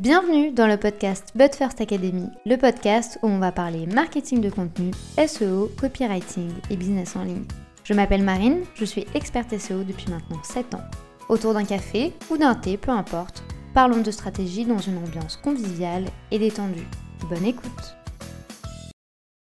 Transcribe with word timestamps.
Bienvenue 0.00 0.50
dans 0.50 0.66
le 0.66 0.76
podcast 0.76 1.28
But 1.36 1.54
First 1.54 1.80
Academy, 1.80 2.26
le 2.46 2.56
podcast 2.56 3.16
où 3.22 3.28
on 3.28 3.38
va 3.38 3.52
parler 3.52 3.86
marketing 3.86 4.40
de 4.40 4.50
contenu, 4.50 4.90
SEO, 5.24 5.70
copywriting 5.80 6.50
et 6.68 6.76
business 6.76 7.14
en 7.14 7.22
ligne. 7.22 7.44
Je 7.84 7.94
m'appelle 7.94 8.24
Marine, 8.24 8.64
je 8.74 8.84
suis 8.84 9.06
experte 9.14 9.56
SEO 9.56 9.84
depuis 9.84 10.10
maintenant 10.10 10.42
7 10.42 10.74
ans. 10.74 10.82
Autour 11.28 11.54
d'un 11.54 11.64
café 11.64 12.12
ou 12.28 12.36
d'un 12.36 12.56
thé, 12.56 12.76
peu 12.76 12.90
importe, 12.90 13.44
parlons 13.72 14.00
de 14.00 14.10
stratégie 14.10 14.64
dans 14.64 14.78
une 14.78 14.98
ambiance 14.98 15.36
conviviale 15.36 16.06
et 16.32 16.40
détendue. 16.40 16.88
Bonne 17.30 17.44
écoute 17.44 17.96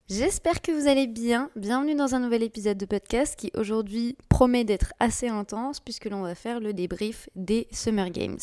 J'espère 0.08 0.62
que 0.62 0.70
vous 0.70 0.86
allez 0.86 1.08
bien. 1.08 1.50
Bienvenue 1.56 1.96
dans 1.96 2.14
un 2.14 2.20
nouvel 2.20 2.44
épisode 2.44 2.78
de 2.78 2.86
podcast 2.86 3.34
qui 3.36 3.50
aujourd'hui 3.56 4.16
promet 4.28 4.62
d'être 4.62 4.94
assez 5.00 5.26
intense 5.26 5.80
puisque 5.80 6.08
l'on 6.08 6.22
va 6.22 6.36
faire 6.36 6.60
le 6.60 6.72
débrief 6.72 7.28
des 7.34 7.66
Summer 7.72 8.08
Games. 8.10 8.38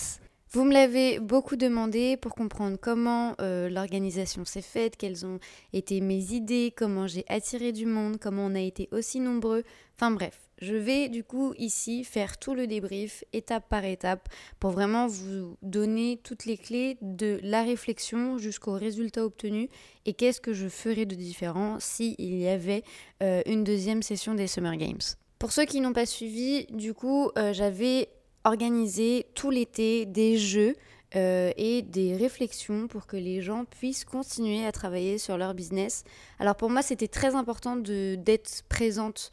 Vous 0.56 0.64
me 0.64 0.72
l'avez 0.72 1.20
beaucoup 1.20 1.58
demandé 1.58 2.16
pour 2.16 2.34
comprendre 2.34 2.78
comment 2.82 3.36
euh, 3.42 3.68
l'organisation 3.68 4.46
s'est 4.46 4.62
faite, 4.62 4.96
quelles 4.96 5.26
ont 5.26 5.38
été 5.74 6.00
mes 6.00 6.32
idées, 6.32 6.74
comment 6.74 7.08
j'ai 7.08 7.26
attiré 7.28 7.74
du 7.74 7.86
monde, 7.86 8.20
comment 8.22 8.46
on 8.46 8.56
a 8.56 8.62
été 8.62 8.88
aussi 8.94 9.20
nombreux. 9.20 9.66
Enfin 9.98 10.12
bref, 10.12 10.40
je 10.62 10.74
vais 10.74 11.10
du 11.10 11.26
coup 11.26 11.54
ici 11.58 12.06
faire 12.06 12.38
tout 12.38 12.56
le 12.56 12.68
débrief 12.68 13.26
étape 13.34 13.68
par 13.68 13.84
étape 13.84 14.30
pour 14.62 14.72
vraiment 14.72 15.08
vous 15.08 15.58
donner 15.62 16.22
toutes 16.24 16.46
les 16.46 16.56
clés 16.56 16.98
de 17.02 17.38
la 17.44 17.64
réflexion 17.64 18.38
jusqu'au 18.38 18.76
résultat 18.76 19.26
obtenu 19.26 19.68
et 20.06 20.14
qu'est-ce 20.14 20.40
que 20.40 20.54
je 20.54 20.70
ferais 20.70 21.06
de 21.06 21.16
différent 21.16 21.82
s'il 21.82 22.16
y 22.18 22.48
avait 22.48 22.84
euh, 23.22 23.42
une 23.46 23.66
deuxième 23.66 24.02
session 24.02 24.36
des 24.36 24.48
Summer 24.48 24.78
Games. 24.78 25.02
Pour 25.38 25.52
ceux 25.52 25.66
qui 25.66 25.82
n'ont 25.82 25.92
pas 25.92 26.06
suivi, 26.06 26.66
du 26.68 26.94
coup, 26.94 27.30
euh, 27.38 27.52
j'avais 27.52 28.08
organisé 28.46 29.26
tout 29.36 29.50
l'été 29.50 30.06
des 30.06 30.38
jeux 30.38 30.76
euh, 31.16 31.52
et 31.58 31.82
des 31.82 32.16
réflexions 32.16 32.88
pour 32.88 33.08
que 33.08 33.18
les 33.18 33.42
gens 33.42 33.66
puissent 33.66 34.06
continuer 34.06 34.66
à 34.66 34.72
travailler 34.72 35.18
sur 35.18 35.38
leur 35.38 35.54
business. 35.54 36.04
Alors 36.40 36.56
pour 36.56 36.70
moi, 36.70 36.82
c'était 36.82 37.08
très 37.08 37.36
important 37.36 37.76
d'être 37.76 38.64
présente 38.70 39.32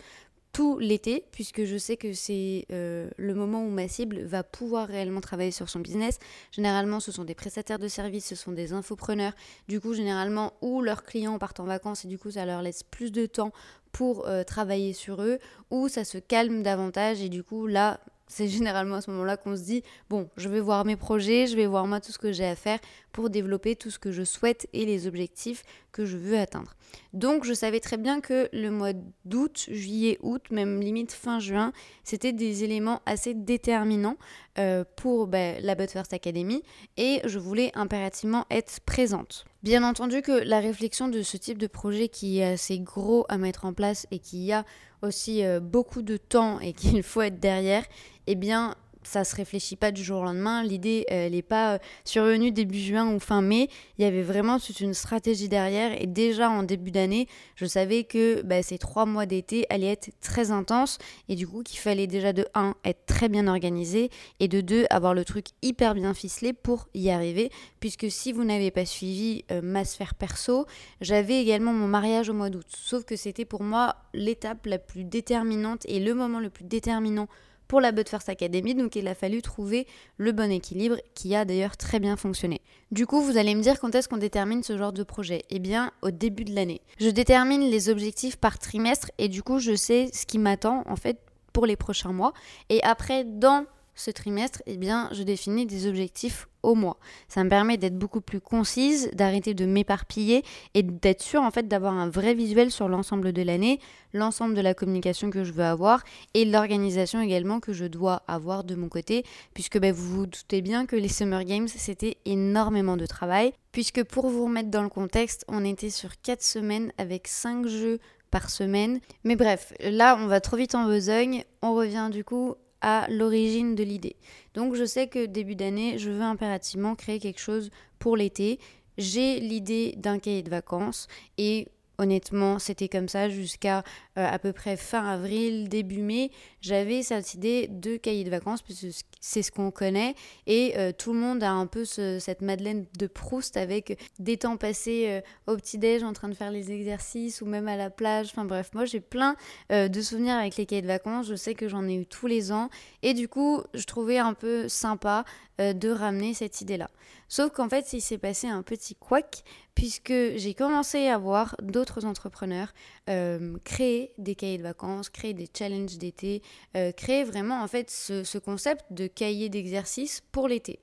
tout 0.53 0.79
l'été, 0.79 1.25
puisque 1.33 1.65
je 1.65 1.79
sais 1.79 1.97
que 1.97 2.13
c'est 2.13 2.67
euh, 2.71 3.09
le 3.17 3.35
moment 3.35 3.65
où 3.65 3.71
ma 3.71 3.89
cible 3.89 4.21
va 4.21 4.43
pouvoir 4.43 4.87
réellement 4.87 5.23
travailler 5.23 5.51
sur 5.51 5.71
son 5.71 5.81
business. 5.81 6.19
Généralement, 6.51 7.01
ce 7.01 7.11
sont 7.11 7.25
des 7.25 7.35
prestataires 7.35 7.79
de 7.79 7.89
services, 7.89 8.27
ce 8.27 8.35
sont 8.35 8.53
des 8.53 8.75
infopreneurs, 8.75 9.33
du 9.69 9.81
coup, 9.81 9.95
généralement, 9.95 10.53
où 10.61 10.83
leurs 10.83 11.05
clients 11.05 11.39
partent 11.39 11.61
en 11.61 11.65
vacances 11.65 12.05
et 12.05 12.09
du 12.09 12.19
coup, 12.19 12.31
ça 12.31 12.45
leur 12.45 12.61
laisse 12.61 12.83
plus 12.83 13.13
de 13.13 13.25
temps 13.25 13.53
pour 13.93 14.27
euh, 14.27 14.43
travailler 14.43 14.93
sur 14.93 15.23
eux, 15.23 15.39
ou 15.71 15.89
ça 15.89 16.05
se 16.05 16.19
calme 16.19 16.63
davantage 16.63 17.23
et 17.23 17.29
du 17.31 17.43
coup, 17.43 17.67
là, 17.67 18.01
c'est 18.33 18.49
généralement 18.49 18.97
à 18.97 19.01
ce 19.03 19.11
moment-là 19.11 19.37
qu'on 19.37 19.57
se 19.57 19.63
dit 19.63 19.83
bon, 20.09 20.29
je 20.37 20.49
vais 20.49 20.61
voir 20.61 20.85
mes 20.85 20.97
projets, 20.97 21.47
je 21.47 21.55
vais 21.55 21.67
voir 21.67 21.87
moi 21.87 22.01
tout 22.01 22.13
ce 22.13 22.19
que 22.19 22.33
j'ai 22.33 22.47
à 22.47 22.57
faire 22.57 22.79
pour 23.13 23.29
développer 23.29 23.77
tout 23.77 23.91
ce 23.91 23.99
que 23.99 24.11
je 24.11 24.23
souhaite 24.23 24.67
et 24.73 24.87
les 24.87 25.07
objectifs 25.07 25.63
que 25.93 26.07
je 26.07 26.17
veux 26.17 26.39
atteindre. 26.39 26.75
Donc 27.13 27.45
je 27.45 27.53
savais 27.53 27.81
très 27.81 27.99
bien 27.99 28.21
que 28.21 28.49
le 28.55 28.71
mois 28.71 28.93
d'août, 29.27 29.67
juillet, 29.71 30.19
août, 30.23 30.43
même 30.51 30.81
limite 30.81 31.13
fin 31.13 31.41
juin, 31.41 31.73
c'était 32.05 32.33
des 32.33 32.65
éléments 32.65 33.03
assez 33.05 33.35
déterminants 33.35 34.17
euh, 34.59 34.85
pour 34.97 35.27
ben, 35.27 35.59
la 35.63 35.75
But 35.75 35.91
First 35.91 36.15
Academy 36.15 36.63
et 36.97 37.21
je 37.25 37.39
voulais 37.39 37.71
impérativement 37.75 38.47
être 38.51 38.81
présente. 38.81 39.45
Bien 39.63 39.85
entendu 39.85 40.23
que 40.23 40.33
la 40.33 40.61
réflexion 40.61 41.09
de 41.09 41.23
ce 41.23 41.37
type 41.37 41.59
de 41.59 41.67
projet 41.67 42.09
qui 42.09 42.39
est 42.39 42.55
assez 42.55 42.79
gros 42.79 43.27
à 43.29 43.37
mettre 43.37 43.67
en 43.67 43.75
place 43.75 44.07
et 44.11 44.19
qui 44.19 44.53
a 44.53 44.65
aussi 45.03 45.45
euh, 45.45 45.61
beaucoup 45.61 46.03
de 46.03 46.17
temps 46.17 46.61
et 46.61 46.73
qu'il 46.73 47.03
faut 47.03 47.23
être 47.23 47.41
derrière, 47.41 47.85
eh 48.27 48.35
bien, 48.35 48.75
ça 49.05 49.25
se 49.25 49.35
réfléchit 49.37 49.77
pas 49.77 49.91
du 49.93 50.03
jour 50.03 50.21
au 50.21 50.25
lendemain. 50.25 50.63
L'idée, 50.63 51.05
n'est 51.11 51.43
pas 51.43 51.75
euh, 51.75 51.79
survenue 52.05 52.53
début 52.53 52.79
juin 52.79 53.13
ou 53.13 53.19
fin 53.19 53.43
mai. 53.43 53.69
Il 53.99 54.05
y 54.05 54.07
avait 54.07 54.23
vraiment 54.23 54.59
toute 54.59 54.81
une 54.81 54.95
stratégie 54.95 55.49
derrière. 55.49 56.01
Et 56.01 56.07
déjà 56.07 56.51
en 56.51 56.63
début 56.63 56.91
d'année, 56.91 57.27
je 57.57 57.67
savais 57.67 58.05
que 58.05 58.43
bah, 58.43 58.63
ces 58.63 58.79
trois 58.79 59.07
mois 59.07 59.27
d'été 59.27 59.67
allaient 59.71 59.93
être 59.93 60.11
très 60.21 60.51
intenses. 60.51 60.99
Et 61.29 61.35
du 61.35 61.47
coup, 61.47 61.63
qu'il 61.63 61.79
fallait 61.79 62.07
déjà 62.07 62.33
de 62.33 62.47
1, 62.55 62.75
être 62.85 63.07
très 63.07 63.29
bien 63.29 63.49
organisé. 63.49 64.11
Et 64.41 64.49
de 64.49 64.61
2, 64.61 64.87
avoir 64.91 65.15
le 65.15 65.25
truc 65.25 65.47
hyper 65.63 65.95
bien 65.95 66.15
ficelé 66.15 66.53
pour 66.53 66.89
y 66.95 67.11
arriver. 67.11 67.51
Puisque 67.81 68.11
si 68.11 68.33
vous 68.33 68.45
n'avez 68.45 68.71
pas 68.71 68.87
suivi 68.87 69.45
euh, 69.51 69.61
ma 69.63 69.85
sphère 69.85 70.15
perso, 70.15 70.67
j'avais 71.01 71.41
également 71.41 71.73
mon 71.73 71.89
mariage 71.89 72.29
au 72.29 72.35
mois 72.35 72.51
d'août. 72.51 72.67
Sauf 72.69 73.05
que 73.05 73.17
c'était 73.17 73.45
pour 73.45 73.63
moi 73.63 73.97
l'étape 74.15 74.67
la 74.67 74.79
plus 74.79 75.05
déterminante 75.05 75.83
et 75.87 76.01
le 76.01 76.15
moment 76.15 76.41
le 76.41 76.51
plus 76.51 76.65
déterminant 76.65 77.29
pour 77.73 77.81
la 77.81 77.91
But 77.91 78.07
First 78.07 78.29
Academy, 78.29 78.75
donc 78.75 78.97
il 78.97 79.09
a 79.09 79.15
fallu 79.15 79.41
trouver 79.41 79.87
le 80.19 80.33
bon 80.33 80.53
équilibre 80.53 80.97
qui 81.15 81.35
a 81.35 81.47
d'ailleurs 81.47 81.79
très 81.79 82.01
bien 82.01 82.19
fonctionné. 82.19 82.61
Du 82.91 83.07
coup, 83.07 83.23
vous 83.23 83.39
allez 83.39 83.55
me 83.55 83.63
dire 83.63 83.81
quand 83.81 83.95
est-ce 83.95 84.11
qu'on 84.11 84.19
détermine 84.19 84.63
ce 84.63 84.77
genre 84.77 84.93
de 84.93 85.03
projet? 85.03 85.45
Eh 85.49 85.59
bien, 85.59 85.91
au 86.03 86.11
début 86.11 86.45
de 86.45 86.55
l'année. 86.55 86.83
Je 87.01 87.09
détermine 87.09 87.63
les 87.63 87.89
objectifs 87.89 88.37
par 88.37 88.59
trimestre 88.59 89.11
et 89.17 89.29
du 89.29 89.43
coup, 89.43 89.59
je 89.59 89.75
sais 89.75 90.11
ce 90.13 90.27
qui 90.27 90.39
m'attend 90.39 90.83
en 90.87 90.97
fait 90.97 91.17
pour 91.55 91.65
les 91.65 91.77
prochains 91.77 92.13
mois. 92.13 92.35
Et 92.69 92.83
après, 92.83 93.25
dans 93.25 93.65
ce 93.95 94.11
trimestre, 94.11 94.63
eh 94.67 94.77
bien, 94.77 95.09
je 95.13 95.23
définis 95.23 95.65
des 95.65 95.87
objectifs 95.87 96.49
au 96.63 96.75
mois. 96.75 96.99
Ça 97.29 97.45
me 97.45 97.49
permet 97.51 97.77
d'être 97.77 97.99
beaucoup 97.99 98.21
plus 98.21 98.41
concise, 98.41 99.11
d'arrêter 99.13 99.55
de 99.55 99.67
m'éparpiller 99.67 100.45
et 100.75 100.83
d'être 100.83 101.23
sûr 101.23 101.43
en 101.43 101.51
fait 101.51 101.69
d'avoir 101.69 101.95
un 101.95 102.09
vrai 102.09 102.35
visuel 102.35 102.71
sur 102.71 102.89
l'ensemble 102.89 103.33
de 103.33 103.43
l'année, 103.43 103.81
l'ensemble 104.13 104.55
de 104.55 104.61
la 104.61 104.75
communication 104.75 105.31
que 105.31 105.45
je 105.45 105.53
veux 105.53 105.65
avoir 105.65 106.03
et 106.35 106.45
l'organisation 106.45 107.21
également 107.21 107.61
que 107.61 107.73
je 107.73 107.85
dois 107.85 108.23
avoir 108.29 108.65
de 108.65 108.75
mon 108.75 108.89
côté, 108.89 109.25
puisque 109.55 109.79
ben, 109.79 109.93
vous 109.93 110.17
vous 110.17 110.27
doutez 110.27 110.63
bien 110.63 110.87
que 110.87 110.97
les 110.97 111.09
Summer 111.09 111.45
Games 111.45 111.69
c'était 111.69 112.19
énormément 112.25 112.97
de 112.97 113.07
travail, 113.07 113.53
puisque 113.73 114.05
pour 114.05 114.29
vous 114.29 114.45
remettre 114.45 114.71
dans 114.71 114.83
le 114.83 114.89
contexte, 114.89 115.45
on 115.49 115.65
était 115.65 115.91
sur 115.91 116.21
4 116.21 116.43
semaines 116.43 116.93
avec 116.99 117.29
5 117.29 117.67
jeux 117.67 117.99
par 118.31 118.51
semaine. 118.51 119.01
Mais 119.25 119.37
bref, 119.37 119.73
là 119.81 120.17
on 120.21 120.27
va 120.27 120.41
trop 120.41 120.57
vite 120.57 120.75
en 120.75 120.87
besogne, 120.87 121.45
on 121.61 121.75
revient 121.75 122.09
du 122.11 122.25
coup 122.25 122.55
à 122.83 123.07
l'origine 123.09 123.75
de 123.75 123.83
l'idée. 123.83 124.17
Donc 124.55 124.75
je 124.75 124.85
sais 124.85 125.07
que 125.07 125.25
début 125.25 125.55
d'année, 125.55 125.99
je 125.99 126.11
veux 126.11 126.23
impérativement 126.23 126.95
créer 126.95 127.19
quelque 127.19 127.41
chose 127.41 127.71
pour 127.99 128.17
l'été. 128.17 128.59
J'ai 128.99 129.41
l'idée 129.41 129.95
d'un 129.97 130.19
cahier 130.19 130.43
de 130.43 130.51
vacances 130.51 131.07
et 131.39 131.69
Honnêtement, 131.99 132.59
c'était 132.59 132.89
comme 132.89 133.09
ça 133.09 133.29
jusqu'à 133.29 133.85
euh, 134.19 134.27
à 134.27 134.39
peu 134.39 134.53
près 134.53 134.77
fin 134.77 135.07
avril, 135.07 135.69
début 135.69 136.03
mai. 136.03 136.31
J'avais 136.61 137.03
cette 137.03 137.35
idée 137.35 137.69
de 137.69 137.97
cahier 137.97 138.25
de 138.25 138.31
vacances, 138.31 138.63
puisque 138.63 138.87
c'est 139.21 139.43
ce 139.43 139.53
qu'on 139.53 139.71
connaît. 139.71 140.15
Et 140.47 140.75
euh, 140.77 140.93
tout 140.97 141.13
le 141.13 141.19
monde 141.19 141.43
a 141.43 141.51
un 141.51 141.67
peu 141.67 141.85
cette 141.85 142.41
Madeleine 142.41 142.87
de 142.99 143.07
Proust 143.07 143.57
avec 143.57 143.99
des 144.19 144.37
temps 144.39 144.57
passés 144.57 145.05
euh, 145.09 145.53
au 145.53 145.57
petit-déj 145.57 146.03
en 146.03 146.13
train 146.13 146.29
de 146.29 146.35
faire 146.35 146.51
les 146.51 146.73
exercices 146.73 147.43
ou 147.43 147.47
même 147.47 147.69
à 147.69 147.77
la 147.77 147.91
plage. 147.91 148.29
Enfin 148.31 148.45
bref, 148.45 148.71
moi 148.75 148.85
j'ai 148.85 149.01
plein 149.01 149.37
de 149.71 150.01
souvenirs 150.01 150.37
avec 150.37 150.57
les 150.57 150.67
cahiers 150.67 150.83
de 150.83 150.87
vacances. 150.87 151.27
Je 151.27 151.35
sais 151.35 151.55
que 151.55 151.69
j'en 151.69 151.87
ai 151.87 151.95
eu 151.95 152.07
tous 152.07 152.27
les 152.27 152.53
ans. 152.53 152.69
Et 153.03 153.15
du 153.15 153.29
coup, 153.29 153.63
je 153.75 153.85
trouvais 153.85 154.19
un 154.19 154.35
peu 154.35 154.69
sympa 154.69 155.25
de 155.73 155.91
ramener 155.91 156.35
cette 156.35 156.61
idée-là. 156.61 156.89
Sauf 157.29 157.51
qu'en 157.53 157.69
fait, 157.69 157.95
il 157.95 158.03
s'est 158.03 158.19
passé 158.19 158.47
un 158.47 158.63
petit 158.63 158.95
couac 158.95 159.43
puisque 159.75 160.13
j'ai 160.37 160.53
commencé 160.55 161.09
à 161.09 161.17
voir 161.17 161.57
d'autres 161.63 162.05
entrepreneurs 162.05 162.75
euh, 163.09 163.57
créer 163.65 164.13
des 164.19 164.35
cahiers 164.35 164.59
de 164.59 164.63
vacances, 164.63 165.09
créer 165.09 165.33
des 165.33 165.49
challenges 165.57 165.99
d'été, 165.99 166.43
euh, 166.77 166.93
créer 166.93 167.25
vraiment 167.25 167.63
en 167.63 167.69
fait 167.69 167.91
ce, 167.91 168.39
concept 168.39 168.85
de 168.91 169.07
cahier 169.07 169.49
d'exercice 169.49 170.23
pour 170.31 170.47
l'été. 170.47 170.79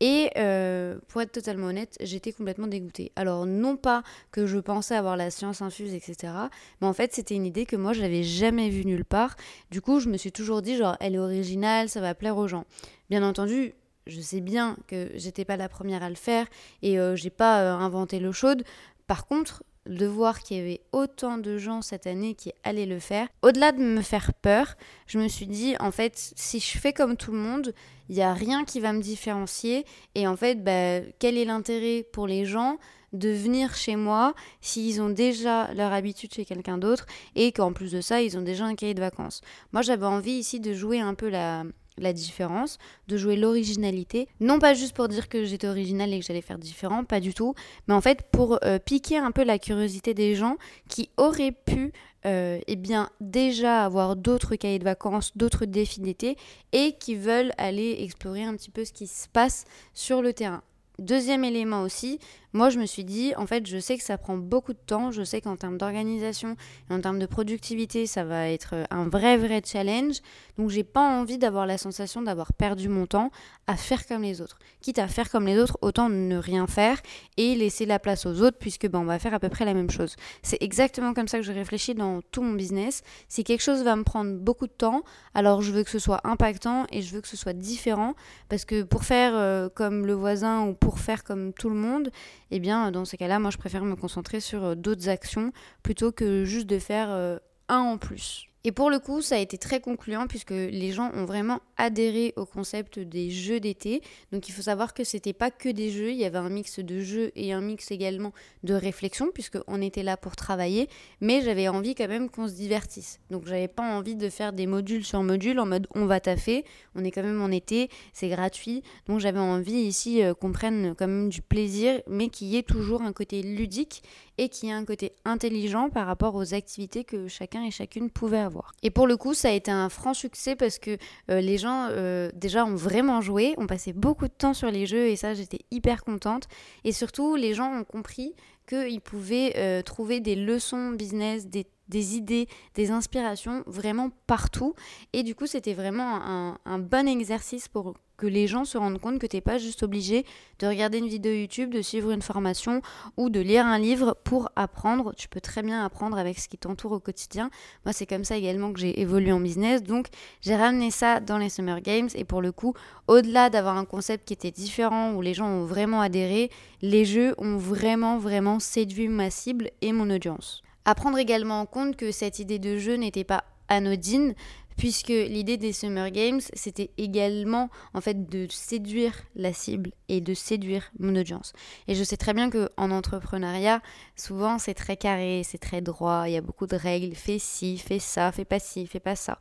Et 0.00 0.30
euh, 0.36 0.98
pour 1.08 1.20
être 1.20 1.32
totalement 1.32 1.66
honnête, 1.66 1.96
j'étais 2.00 2.30
complètement 2.30 2.68
dégoûtée. 2.68 3.10
Alors 3.16 3.44
non 3.44 3.76
pas 3.76 4.04
que 4.30 4.46
je 4.46 4.58
pensais 4.58 4.94
avoir 4.94 5.16
la 5.16 5.32
science 5.32 5.60
infuse, 5.60 5.92
etc. 5.92 6.32
Mais 6.80 6.86
en 6.86 6.92
fait, 6.92 7.12
c'était 7.12 7.34
une 7.34 7.44
idée 7.44 7.66
que 7.66 7.74
moi, 7.74 7.92
je 7.92 8.02
n'avais 8.02 8.22
jamais 8.22 8.70
vue 8.70 8.84
nulle 8.84 9.04
part. 9.04 9.36
Du 9.72 9.80
coup, 9.80 9.98
je 9.98 10.08
me 10.08 10.16
suis 10.16 10.30
toujours 10.30 10.62
dit, 10.62 10.76
genre, 10.76 10.96
elle 11.00 11.16
est 11.16 11.18
originale, 11.18 11.88
ça 11.88 12.00
va 12.00 12.14
plaire 12.14 12.36
aux 12.36 12.46
gens. 12.46 12.64
Bien 13.10 13.24
entendu, 13.24 13.74
je 14.08 14.20
sais 14.20 14.40
bien 14.40 14.76
que 14.86 15.10
j'étais 15.14 15.44
pas 15.44 15.56
la 15.56 15.68
première 15.68 16.02
à 16.02 16.08
le 16.08 16.16
faire 16.16 16.46
et 16.82 16.98
euh, 16.98 17.14
j'ai 17.16 17.30
pas 17.30 17.62
euh, 17.62 17.74
inventé 17.74 18.18
l'eau 18.18 18.32
chaude. 18.32 18.64
Par 19.06 19.26
contre, 19.26 19.62
de 19.86 20.06
voir 20.06 20.40
qu'il 20.42 20.58
y 20.58 20.60
avait 20.60 20.80
autant 20.92 21.38
de 21.38 21.56
gens 21.56 21.82
cette 21.82 22.06
année 22.06 22.34
qui 22.34 22.52
allaient 22.62 22.86
le 22.86 22.98
faire, 22.98 23.28
au-delà 23.42 23.72
de 23.72 23.78
me 23.78 24.02
faire 24.02 24.34
peur, 24.34 24.76
je 25.06 25.18
me 25.18 25.28
suis 25.28 25.46
dit 25.46 25.74
en 25.80 25.90
fait, 25.90 26.32
si 26.36 26.60
je 26.60 26.78
fais 26.78 26.92
comme 26.92 27.16
tout 27.16 27.32
le 27.32 27.38
monde, 27.38 27.72
il 28.08 28.16
n'y 28.16 28.22
a 28.22 28.34
rien 28.34 28.64
qui 28.64 28.80
va 28.80 28.92
me 28.92 29.00
différencier 29.00 29.84
et 30.14 30.26
en 30.26 30.36
fait, 30.36 30.62
bah, 30.62 31.00
quel 31.18 31.38
est 31.38 31.44
l'intérêt 31.44 32.04
pour 32.12 32.26
les 32.26 32.44
gens 32.44 32.78
de 33.14 33.30
venir 33.30 33.74
chez 33.74 33.96
moi 33.96 34.34
s'ils 34.60 35.00
ont 35.00 35.08
déjà 35.08 35.72
leur 35.72 35.94
habitude 35.94 36.34
chez 36.34 36.44
quelqu'un 36.44 36.76
d'autre 36.76 37.06
et 37.34 37.52
qu'en 37.52 37.72
plus 37.72 37.92
de 37.92 38.02
ça, 38.02 38.20
ils 38.20 38.36
ont 38.36 38.42
déjà 38.42 38.66
un 38.66 38.74
cahier 38.74 38.94
de 38.94 39.00
vacances? 39.00 39.40
Moi, 39.72 39.80
j'avais 39.80 40.06
envie 40.06 40.32
ici 40.32 40.60
de 40.60 40.74
jouer 40.74 41.00
un 41.00 41.14
peu 41.14 41.30
la, 41.30 41.64
la 41.98 42.12
différence, 42.12 42.78
de 43.08 43.16
jouer 43.16 43.36
l'originalité. 43.36 44.28
Non 44.40 44.58
pas 44.58 44.74
juste 44.74 44.94
pour 44.94 45.08
dire 45.08 45.28
que 45.28 45.44
j'étais 45.44 45.68
originale 45.68 46.12
et 46.12 46.20
que 46.20 46.26
j'allais 46.26 46.42
faire 46.42 46.58
différent, 46.58 47.04
pas 47.04 47.20
du 47.20 47.34
tout, 47.34 47.54
mais 47.86 47.94
en 47.94 48.00
fait 48.00 48.22
pour 48.30 48.58
euh, 48.64 48.78
piquer 48.78 49.18
un 49.18 49.30
peu 49.30 49.44
la 49.44 49.58
curiosité 49.58 50.14
des 50.14 50.34
gens 50.34 50.56
qui 50.88 51.10
auraient 51.16 51.52
pu 51.52 51.92
euh, 52.26 52.58
eh 52.66 52.76
bien 52.76 53.10
déjà 53.20 53.84
avoir 53.84 54.16
d'autres 54.16 54.56
cahiers 54.56 54.80
de 54.80 54.84
vacances, 54.84 55.36
d'autres 55.36 55.66
défis 55.66 56.00
d'été 56.00 56.36
et 56.72 56.92
qui 56.98 57.14
veulent 57.14 57.52
aller 57.58 57.98
explorer 58.00 58.42
un 58.42 58.56
petit 58.56 58.70
peu 58.70 58.84
ce 58.84 58.92
qui 58.92 59.06
se 59.06 59.28
passe 59.28 59.64
sur 59.94 60.20
le 60.20 60.32
terrain. 60.32 60.62
Deuxième 60.98 61.44
élément 61.44 61.82
aussi, 61.82 62.18
moi 62.52 62.70
je 62.70 62.80
me 62.80 62.86
suis 62.86 63.04
dit, 63.04 63.32
en 63.36 63.46
fait, 63.46 63.66
je 63.66 63.78
sais 63.78 63.96
que 63.96 64.02
ça 64.02 64.18
prend 64.18 64.36
beaucoup 64.36 64.72
de 64.72 64.78
temps, 64.84 65.12
je 65.12 65.22
sais 65.22 65.40
qu'en 65.40 65.56
termes 65.56 65.78
d'organisation 65.78 66.56
et 66.90 66.94
en 66.94 67.00
termes 67.00 67.20
de 67.20 67.26
productivité, 67.26 68.06
ça 68.06 68.24
va 68.24 68.48
être 68.48 68.74
un 68.90 69.08
vrai, 69.08 69.36
vrai 69.36 69.62
challenge. 69.64 70.16
Donc 70.56 70.70
j'ai 70.70 70.82
pas 70.82 71.02
envie 71.02 71.38
d'avoir 71.38 71.66
la 71.66 71.78
sensation 71.78 72.20
d'avoir 72.20 72.52
perdu 72.52 72.88
mon 72.88 73.06
temps 73.06 73.30
à 73.68 73.76
faire 73.76 74.06
comme 74.08 74.22
les 74.22 74.40
autres. 74.40 74.58
Quitte 74.80 74.98
à 74.98 75.06
faire 75.06 75.30
comme 75.30 75.46
les 75.46 75.56
autres, 75.58 75.78
autant 75.82 76.08
ne 76.08 76.36
rien 76.36 76.66
faire 76.66 76.98
et 77.36 77.54
laisser 77.54 77.86
la 77.86 78.00
place 78.00 78.26
aux 78.26 78.42
autres, 78.42 78.58
puisque 78.58 78.88
ben, 78.88 78.98
on 78.98 79.04
va 79.04 79.20
faire 79.20 79.34
à 79.34 79.38
peu 79.38 79.50
près 79.50 79.64
la 79.64 79.74
même 79.74 79.90
chose. 79.90 80.16
C'est 80.42 80.60
exactement 80.62 81.14
comme 81.14 81.28
ça 81.28 81.38
que 81.38 81.44
je 81.44 81.52
réfléchis 81.52 81.94
dans 81.94 82.22
tout 82.32 82.42
mon 82.42 82.54
business. 82.54 83.02
Si 83.28 83.44
quelque 83.44 83.62
chose 83.62 83.84
va 83.84 83.94
me 83.94 84.02
prendre 84.02 84.34
beaucoup 84.34 84.66
de 84.66 84.72
temps, 84.72 85.04
alors 85.34 85.62
je 85.62 85.70
veux 85.70 85.84
que 85.84 85.90
ce 85.90 86.00
soit 86.00 86.22
impactant 86.24 86.86
et 86.90 87.02
je 87.02 87.14
veux 87.14 87.20
que 87.20 87.28
ce 87.28 87.36
soit 87.36 87.52
différent, 87.52 88.14
parce 88.48 88.64
que 88.64 88.82
pour 88.82 89.04
faire 89.04 89.32
euh, 89.36 89.68
comme 89.68 90.06
le 90.06 90.14
voisin 90.14 90.66
ou 90.66 90.74
pour 90.74 90.87
faire 90.96 91.24
comme 91.24 91.52
tout 91.52 91.68
le 91.68 91.74
monde, 91.74 92.10
eh 92.50 92.60
bien, 92.60 92.90
dans 92.90 93.04
ces 93.04 93.16
cas-là, 93.16 93.38
moi, 93.38 93.50
je 93.50 93.58
préfère 93.58 93.84
me 93.84 93.96
concentrer 93.96 94.40
sur 94.40 94.64
euh, 94.64 94.74
d'autres 94.74 95.08
actions 95.08 95.52
plutôt 95.82 96.12
que 96.12 96.44
juste 96.44 96.66
de 96.66 96.78
faire 96.78 97.10
euh, 97.10 97.38
un 97.68 97.80
en 97.80 97.98
plus. 97.98 98.46
Et 98.68 98.72
pour 98.72 98.90
le 98.90 98.98
coup, 98.98 99.22
ça 99.22 99.36
a 99.36 99.38
été 99.38 99.56
très 99.56 99.80
concluant 99.80 100.26
puisque 100.26 100.50
les 100.50 100.92
gens 100.92 101.10
ont 101.14 101.24
vraiment 101.24 101.60
adhéré 101.78 102.34
au 102.36 102.44
concept 102.44 102.98
des 102.98 103.30
jeux 103.30 103.60
d'été. 103.60 104.02
Donc 104.30 104.46
il 104.46 104.52
faut 104.52 104.60
savoir 104.60 104.92
que 104.92 105.04
c'était 105.04 105.32
pas 105.32 105.50
que 105.50 105.70
des 105.70 105.90
jeux, 105.90 106.10
il 106.10 106.18
y 106.18 106.26
avait 106.26 106.36
un 106.36 106.50
mix 106.50 106.78
de 106.78 107.00
jeux 107.00 107.32
et 107.34 107.54
un 107.54 107.62
mix 107.62 107.90
également 107.90 108.34
de 108.64 108.74
réflexion 108.74 109.30
puisqu'on 109.32 109.80
était 109.80 110.02
là 110.02 110.18
pour 110.18 110.36
travailler, 110.36 110.90
mais 111.22 111.40
j'avais 111.40 111.68
envie 111.68 111.94
quand 111.94 112.08
même 112.08 112.28
qu'on 112.28 112.46
se 112.46 112.52
divertisse. 112.52 113.20
Donc 113.30 113.46
j'avais 113.46 113.68
pas 113.68 113.84
envie 113.84 114.16
de 114.16 114.28
faire 114.28 114.52
des 114.52 114.66
modules 114.66 115.02
sur 115.02 115.22
modules 115.22 115.60
en 115.60 115.64
mode 115.64 115.86
on 115.94 116.04
va 116.04 116.20
taffer, 116.20 116.66
on 116.94 117.04
est 117.04 117.10
quand 117.10 117.22
même 117.22 117.40
en 117.40 117.50
été, 117.50 117.88
c'est 118.12 118.28
gratuit. 118.28 118.82
Donc 119.06 119.20
j'avais 119.20 119.38
envie 119.38 119.80
ici 119.80 120.22
euh, 120.22 120.34
qu'on 120.34 120.52
prenne 120.52 120.94
quand 120.94 121.06
même 121.06 121.30
du 121.30 121.40
plaisir, 121.40 122.02
mais 122.06 122.28
qu'il 122.28 122.48
y 122.48 122.58
ait 122.58 122.62
toujours 122.62 123.00
un 123.00 123.14
côté 123.14 123.40
ludique 123.40 124.02
et 124.36 124.50
qu'il 124.50 124.68
y 124.68 124.72
ait 124.72 124.74
un 124.74 124.84
côté 124.84 125.12
intelligent 125.24 125.88
par 125.88 126.06
rapport 126.06 126.34
aux 126.34 126.52
activités 126.52 127.04
que 127.04 127.28
chacun 127.28 127.64
et 127.64 127.70
chacune 127.70 128.10
pouvait 128.10 128.38
avoir. 128.38 128.57
Et 128.82 128.90
pour 128.90 129.06
le 129.06 129.16
coup, 129.16 129.34
ça 129.34 129.48
a 129.48 129.52
été 129.52 129.70
un 129.70 129.88
franc 129.88 130.14
succès 130.14 130.56
parce 130.56 130.78
que 130.78 130.96
euh, 131.30 131.40
les 131.40 131.58
gens 131.58 131.88
euh, 131.90 132.30
déjà 132.34 132.64
ont 132.64 132.74
vraiment 132.74 133.20
joué, 133.20 133.54
ont 133.58 133.66
passé 133.66 133.92
beaucoup 133.92 134.26
de 134.26 134.32
temps 134.32 134.54
sur 134.54 134.70
les 134.70 134.86
jeux 134.86 135.06
et 135.08 135.16
ça 135.16 135.34
j'étais 135.34 135.60
hyper 135.70 136.04
contente. 136.04 136.48
Et 136.84 136.92
surtout, 136.92 137.36
les 137.36 137.54
gens 137.54 137.72
ont 137.72 137.84
compris 137.84 138.34
qu'ils 138.68 139.00
pouvaient 139.00 139.54
euh, 139.56 139.82
trouver 139.82 140.20
des 140.20 140.34
leçons 140.34 140.90
business, 140.90 141.46
des 141.46 141.66
des 141.88 142.16
idées, 142.16 142.48
des 142.74 142.90
inspirations 142.90 143.62
vraiment 143.66 144.10
partout. 144.26 144.74
Et 145.12 145.22
du 145.22 145.34
coup, 145.34 145.46
c'était 145.46 145.74
vraiment 145.74 146.20
un, 146.64 146.78
bon 146.78 147.08
exercice 147.08 147.68
pour 147.68 147.94
que 148.18 148.26
les 148.26 148.46
gens 148.46 148.66
se 148.66 148.76
rendent 148.76 149.00
compte 149.00 149.18
que 149.18 149.26
tu 149.26 149.36
n'es 149.36 149.40
pas 149.40 149.56
juste 149.56 149.82
obligé 149.82 150.26
de 150.58 150.66
regarder 150.66 150.98
une 150.98 151.08
vidéo 151.08 151.32
YouTube, 151.32 151.72
de 151.72 151.80
suivre 151.80 152.10
une 152.10 152.20
formation 152.20 152.82
ou 153.16 153.30
de 153.30 153.40
lire 153.40 153.64
un 153.64 153.78
livre 153.78 154.16
pour 154.24 154.50
apprendre. 154.56 155.14
Tu 155.16 155.28
peux 155.28 155.40
très 155.40 155.62
bien 155.62 155.82
apprendre 155.82 156.18
avec 156.18 156.38
ce 156.38 156.48
qui 156.48 156.58
t'entoure 156.58 156.92
au 156.92 156.98
quotidien. 156.98 157.48
Moi, 157.86 157.92
c'est 157.92 158.06
comme 158.06 158.24
ça 158.24 158.36
également 158.36 158.72
que 158.72 158.80
j'ai 158.80 159.00
évolué 159.00 159.32
en 159.32 159.40
business. 159.40 159.82
Donc, 159.82 160.08
j'ai 160.42 160.56
ramené 160.56 160.90
ça 160.90 161.20
dans 161.20 161.38
les 161.38 161.48
Summer 161.48 161.80
Games. 161.80 162.08
Et 162.16 162.24
pour 162.24 162.42
le 162.42 162.50
coup, 162.50 162.74
au-delà 163.06 163.50
d'avoir 163.50 163.78
un 163.78 163.84
concept 163.84 164.26
qui 164.26 164.34
était 164.34 164.50
différent, 164.50 165.12
où 165.12 165.22
les 165.22 165.32
gens 165.32 165.46
ont 165.46 165.64
vraiment 165.64 166.00
adhéré, 166.00 166.50
les 166.82 167.04
jeux 167.04 167.34
ont 167.38 167.56
vraiment, 167.56 168.18
vraiment 168.18 168.58
séduit 168.58 169.08
ma 169.08 169.30
cible 169.30 169.70
et 169.80 169.92
mon 169.92 170.10
audience. 170.10 170.62
À 170.84 170.96
prendre 170.96 171.18
également 171.18 171.60
en 171.60 171.66
compte 171.66 171.96
que 171.96 172.10
cette 172.10 172.40
idée 172.40 172.58
de 172.58 172.78
jeu 172.78 172.94
n'était 172.94 173.24
pas 173.24 173.44
anodine, 173.68 174.34
puisque 174.78 175.08
l'idée 175.08 175.56
des 175.56 175.72
Summer 175.72 176.10
Games, 176.10 176.40
c'était 176.54 176.90
également 176.96 177.68
en 177.94 178.00
fait 178.00 178.30
de 178.30 178.46
séduire 178.48 179.12
la 179.34 179.52
cible 179.52 179.90
et 180.08 180.20
de 180.20 180.34
séduire 180.34 180.90
mon 181.00 181.14
audience. 181.16 181.52
Et 181.88 181.96
je 181.96 182.04
sais 182.04 182.16
très 182.16 182.32
bien 182.32 182.48
que 182.48 182.70
en 182.76 182.92
entrepreneuriat, 182.92 183.82
souvent 184.14 184.58
c'est 184.58 184.74
très 184.74 184.96
carré, 184.96 185.42
c'est 185.44 185.58
très 185.58 185.80
droit, 185.80 186.24
il 186.26 186.32
y 186.32 186.36
a 186.36 186.40
beaucoup 186.40 186.68
de 186.68 186.76
règles, 186.76 187.14
fais 187.16 187.40
ci, 187.40 187.76
fais 187.76 187.98
ça, 187.98 188.30
fais 188.30 188.44
pas 188.44 188.60
ci, 188.60 188.86
fais 188.86 189.00
pas 189.00 189.16
ça. 189.16 189.38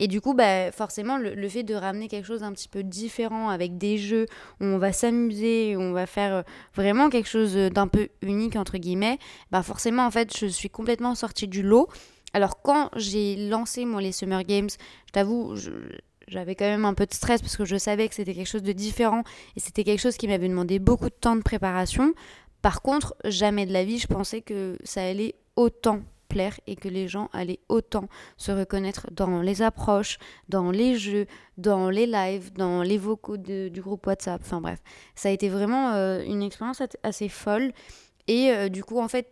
Et 0.00 0.08
du 0.08 0.20
coup, 0.22 0.32
bah, 0.32 0.72
forcément, 0.72 1.18
le, 1.18 1.48
fait 1.48 1.64
de 1.64 1.74
ramener 1.74 2.08
quelque 2.08 2.26
chose 2.26 2.40
d'un 2.40 2.52
petit 2.52 2.68
peu 2.68 2.82
différent 2.82 3.50
avec 3.50 3.78
des 3.78 3.98
jeux 3.98 4.26
où 4.60 4.64
on 4.64 4.78
va 4.78 4.92
s'amuser, 4.92 5.76
où 5.76 5.80
on 5.80 5.92
va 5.92 6.06
faire 6.06 6.34
euh, 6.34 6.42
vraiment 6.74 7.10
quelque 7.10 7.28
chose 7.28 7.54
d'un 7.54 7.88
peu 7.88 8.08
unique 8.22 8.56
entre 8.56 8.78
guillemets, 8.78 9.18
bah 9.50 9.62
forcément 9.62 10.06
en 10.06 10.10
fait, 10.10 10.34
je 10.36 10.46
suis 10.46 10.70
complètement 10.70 11.14
sortie 11.14 11.46
du 11.46 11.62
lot 11.62 11.88
alors 12.32 12.62
quand 12.62 12.90
j'ai 12.96 13.48
lancé 13.48 13.84
moi 13.84 14.00
les 14.00 14.12
Summer 14.12 14.44
Games, 14.44 14.68
je 15.06 15.12
t'avoue, 15.12 15.54
j'avais 16.28 16.54
quand 16.54 16.66
même 16.66 16.84
un 16.84 16.94
peu 16.94 17.06
de 17.06 17.14
stress 17.14 17.40
parce 17.40 17.56
que 17.56 17.64
je 17.64 17.76
savais 17.76 18.08
que 18.08 18.14
c'était 18.14 18.34
quelque 18.34 18.48
chose 18.48 18.62
de 18.62 18.72
différent 18.72 19.22
et 19.56 19.60
c'était 19.60 19.84
quelque 19.84 20.00
chose 20.00 20.16
qui 20.16 20.28
m'avait 20.28 20.48
demandé 20.48 20.78
beaucoup 20.78 21.08
de 21.08 21.14
temps 21.14 21.36
de 21.36 21.42
préparation. 21.42 22.14
Par 22.62 22.82
contre, 22.82 23.14
jamais 23.24 23.66
de 23.66 23.72
la 23.72 23.84
vie, 23.84 23.98
je 23.98 24.06
pensais 24.06 24.40
que 24.40 24.76
ça 24.84 25.02
allait 25.02 25.36
autant 25.56 26.00
plaire 26.28 26.58
et 26.66 26.76
que 26.76 26.88
les 26.88 27.08
gens 27.08 27.30
allaient 27.32 27.60
autant 27.68 28.08
se 28.36 28.52
reconnaître 28.52 29.08
dans 29.10 29.40
les 29.40 29.62
approches, 29.62 30.18
dans 30.48 30.70
les 30.70 30.98
jeux, 30.98 31.26
dans 31.56 31.88
les 31.88 32.06
lives, 32.06 32.52
dans 32.52 32.82
les 32.82 32.98
vocaux 32.98 33.38
du 33.38 33.80
groupe 33.80 34.06
WhatsApp. 34.06 34.40
Enfin 34.44 34.60
bref, 34.60 34.80
ça 35.14 35.30
a 35.30 35.32
été 35.32 35.48
vraiment 35.48 35.92
euh, 35.94 36.22
une 36.22 36.42
expérience 36.42 36.82
assez 37.02 37.28
folle. 37.28 37.72
Et 38.26 38.50
euh, 38.50 38.68
du 38.68 38.84
coup, 38.84 39.00
en 39.00 39.08
fait, 39.08 39.26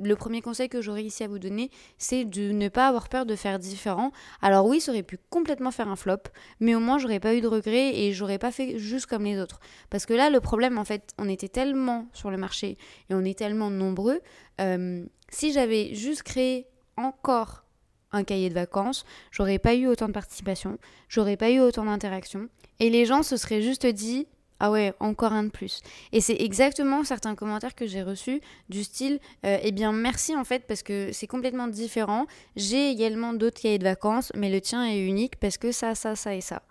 le 0.00 0.16
premier 0.16 0.40
conseil 0.40 0.68
que 0.68 0.80
j'aurais 0.80 1.04
ici 1.04 1.22
à 1.22 1.28
vous 1.28 1.38
donner, 1.38 1.70
c'est 1.98 2.24
de 2.24 2.50
ne 2.52 2.68
pas 2.68 2.88
avoir 2.88 3.08
peur 3.08 3.26
de 3.26 3.36
faire 3.36 3.58
différent. 3.58 4.10
Alors 4.40 4.66
oui, 4.66 4.80
ça 4.80 4.92
aurait 4.92 5.02
pu 5.02 5.18
complètement 5.30 5.70
faire 5.70 5.88
un 5.88 5.96
flop, 5.96 6.22
mais 6.60 6.74
au 6.74 6.80
moins 6.80 6.98
j'aurais 6.98 7.20
pas 7.20 7.34
eu 7.34 7.40
de 7.40 7.48
regrets 7.48 7.98
et 7.98 8.12
j'aurais 8.12 8.38
pas 8.38 8.50
fait 8.50 8.78
juste 8.78 9.06
comme 9.06 9.24
les 9.24 9.38
autres. 9.38 9.60
Parce 9.90 10.06
que 10.06 10.14
là, 10.14 10.30
le 10.30 10.40
problème, 10.40 10.78
en 10.78 10.84
fait, 10.84 11.12
on 11.18 11.28
était 11.28 11.48
tellement 11.48 12.06
sur 12.12 12.30
le 12.30 12.38
marché 12.38 12.78
et 13.10 13.14
on 13.14 13.24
est 13.24 13.38
tellement 13.38 13.70
nombreux. 13.70 14.20
Euh, 14.60 15.04
si 15.28 15.52
j'avais 15.52 15.94
juste 15.94 16.22
créé 16.22 16.66
encore 16.96 17.64
un 18.12 18.24
cahier 18.24 18.48
de 18.48 18.54
vacances, 18.54 19.04
j'aurais 19.30 19.58
pas 19.58 19.74
eu 19.74 19.86
autant 19.86 20.06
de 20.06 20.12
participation, 20.12 20.78
j'aurais 21.08 21.36
pas 21.36 21.50
eu 21.50 21.60
autant 21.60 21.84
d'interaction 21.84 22.48
et 22.78 22.90
les 22.90 23.06
gens 23.06 23.22
se 23.22 23.36
seraient 23.36 23.62
juste 23.62 23.86
dit 23.86 24.26
ah 24.64 24.70
ouais, 24.70 24.94
encore 25.00 25.32
un 25.32 25.42
de 25.42 25.48
plus. 25.48 25.80
Et 26.12 26.20
c'est 26.20 26.36
exactement 26.40 27.02
certains 27.02 27.34
commentaires 27.34 27.74
que 27.74 27.84
j'ai 27.84 28.04
reçus 28.04 28.40
du 28.68 28.84
style 28.84 29.18
euh, 29.44 29.58
Eh 29.60 29.72
bien, 29.72 29.90
merci 29.90 30.36
en 30.36 30.44
fait, 30.44 30.68
parce 30.68 30.84
que 30.84 31.10
c'est 31.12 31.26
complètement 31.26 31.66
différent. 31.66 32.26
J'ai 32.54 32.88
également 32.88 33.32
d'autres 33.32 33.60
cahiers 33.60 33.80
de 33.80 33.84
vacances, 33.84 34.30
mais 34.36 34.50
le 34.50 34.60
tien 34.60 34.84
est 34.86 35.04
unique 35.04 35.34
parce 35.40 35.58
que 35.58 35.72
ça, 35.72 35.96
ça, 35.96 36.14
ça 36.14 36.36
et 36.36 36.40
ça. 36.40 36.62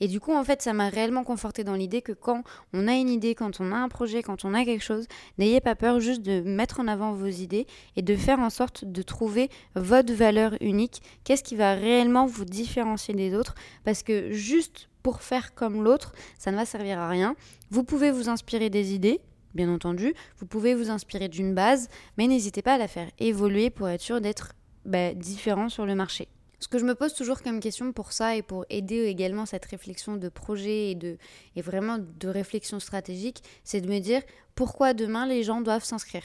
Et 0.00 0.08
du 0.08 0.20
coup, 0.20 0.34
en 0.34 0.44
fait, 0.44 0.60
ça 0.60 0.74
m'a 0.74 0.90
réellement 0.90 1.24
conforté 1.24 1.64
dans 1.64 1.74
l'idée 1.74 2.02
que 2.02 2.12
quand 2.12 2.44
on 2.74 2.86
a 2.86 2.92
une 2.92 3.08
idée, 3.08 3.34
quand 3.34 3.62
on 3.62 3.72
a 3.72 3.76
un 3.76 3.88
projet, 3.88 4.22
quand 4.22 4.44
on 4.44 4.52
a 4.52 4.66
quelque 4.66 4.84
chose, 4.84 5.06
n'ayez 5.38 5.62
pas 5.62 5.74
peur 5.74 6.00
juste 6.00 6.20
de 6.20 6.42
mettre 6.42 6.80
en 6.80 6.86
avant 6.86 7.12
vos 7.12 7.28
idées 7.28 7.66
et 7.96 8.02
de 8.02 8.14
faire 8.14 8.40
en 8.40 8.50
sorte 8.50 8.84
de 8.84 9.00
trouver 9.00 9.48
votre 9.74 10.12
valeur 10.12 10.52
unique. 10.60 11.00
Qu'est-ce 11.24 11.42
qui 11.42 11.56
va 11.56 11.72
réellement 11.72 12.26
vous 12.26 12.44
différencier 12.44 13.14
des 13.14 13.34
autres? 13.34 13.54
Parce 13.84 14.02
que 14.02 14.32
juste 14.32 14.90
pour 15.08 15.22
faire 15.22 15.54
comme 15.54 15.82
l'autre, 15.82 16.12
ça 16.38 16.50
ne 16.50 16.56
va 16.56 16.66
servir 16.66 16.98
à 16.98 17.08
rien. 17.08 17.34
Vous 17.70 17.82
pouvez 17.82 18.10
vous 18.10 18.28
inspirer 18.28 18.68
des 18.68 18.92
idées, 18.92 19.22
bien 19.54 19.72
entendu, 19.72 20.12
vous 20.36 20.44
pouvez 20.44 20.74
vous 20.74 20.90
inspirer 20.90 21.28
d'une 21.28 21.54
base, 21.54 21.88
mais 22.18 22.26
n'hésitez 22.26 22.60
pas 22.60 22.74
à 22.74 22.78
la 22.78 22.88
faire 22.88 23.10
évoluer 23.18 23.70
pour 23.70 23.88
être 23.88 24.02
sûr 24.02 24.20
d'être 24.20 24.52
bah, 24.84 25.14
différent 25.14 25.70
sur 25.70 25.86
le 25.86 25.94
marché. 25.94 26.28
Ce 26.60 26.68
que 26.68 26.78
je 26.78 26.84
me 26.84 26.94
pose 26.94 27.14
toujours 27.14 27.40
comme 27.40 27.58
question 27.58 27.90
pour 27.94 28.12
ça 28.12 28.36
et 28.36 28.42
pour 28.42 28.66
aider 28.68 29.04
également 29.04 29.46
cette 29.46 29.64
réflexion 29.64 30.18
de 30.18 30.28
projet 30.28 30.90
et, 30.90 30.94
de, 30.94 31.16
et 31.56 31.62
vraiment 31.62 31.96
de 31.98 32.28
réflexion 32.28 32.78
stratégique, 32.78 33.42
c'est 33.64 33.80
de 33.80 33.88
me 33.88 34.00
dire 34.00 34.20
pourquoi 34.54 34.92
demain 34.92 35.26
les 35.26 35.42
gens 35.42 35.62
doivent 35.62 35.84
s'inscrire. 35.84 36.24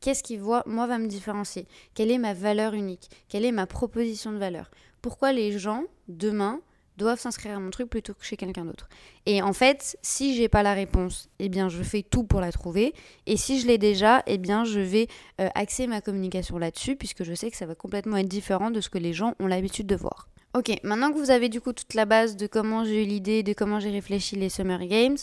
Qu'est-ce 0.00 0.24
qui, 0.24 0.38
moi, 0.38 0.64
va 0.66 0.98
me 0.98 1.06
différencier? 1.06 1.68
Quelle 1.94 2.10
est 2.10 2.18
ma 2.18 2.34
valeur 2.34 2.74
unique? 2.74 3.10
Quelle 3.28 3.44
est 3.44 3.52
ma 3.52 3.68
proposition 3.68 4.32
de 4.32 4.38
valeur? 4.38 4.72
Pourquoi 5.02 5.32
les 5.32 5.56
gens, 5.56 5.84
demain, 6.08 6.60
doivent 6.96 7.20
s'inscrire 7.20 7.56
à 7.56 7.60
mon 7.60 7.70
truc 7.70 7.88
plutôt 7.88 8.14
que 8.14 8.24
chez 8.24 8.36
quelqu'un 8.36 8.64
d'autre. 8.64 8.88
Et 9.26 9.42
en 9.42 9.52
fait, 9.52 9.96
si 10.02 10.34
j'ai 10.34 10.48
pas 10.48 10.62
la 10.62 10.74
réponse, 10.74 11.28
eh 11.38 11.48
bien 11.48 11.68
je 11.68 11.82
fais 11.82 12.02
tout 12.02 12.24
pour 12.24 12.40
la 12.40 12.52
trouver. 12.52 12.94
Et 13.26 13.36
si 13.36 13.60
je 13.60 13.66
l'ai 13.66 13.78
déjà, 13.78 14.22
eh 14.26 14.38
bien 14.38 14.64
je 14.64 14.80
vais 14.80 15.08
euh, 15.40 15.48
axer 15.54 15.86
ma 15.86 16.00
communication 16.00 16.58
là-dessus 16.58 16.96
puisque 16.96 17.24
je 17.24 17.34
sais 17.34 17.50
que 17.50 17.56
ça 17.56 17.66
va 17.66 17.74
complètement 17.74 18.16
être 18.16 18.28
différent 18.28 18.70
de 18.70 18.80
ce 18.80 18.88
que 18.88 18.98
les 18.98 19.12
gens 19.12 19.34
ont 19.40 19.46
l'habitude 19.46 19.86
de 19.86 19.96
voir. 19.96 20.28
Ok, 20.56 20.70
maintenant 20.84 21.10
que 21.10 21.18
vous 21.18 21.32
avez 21.32 21.48
du 21.48 21.60
coup 21.60 21.72
toute 21.72 21.94
la 21.94 22.04
base 22.04 22.36
de 22.36 22.46
comment 22.46 22.84
j'ai 22.84 23.02
eu 23.02 23.06
l'idée, 23.06 23.42
de 23.42 23.52
comment 23.52 23.80
j'ai 23.80 23.90
réfléchi 23.90 24.36
les 24.36 24.48
Summer 24.48 24.86
Games, 24.86 25.16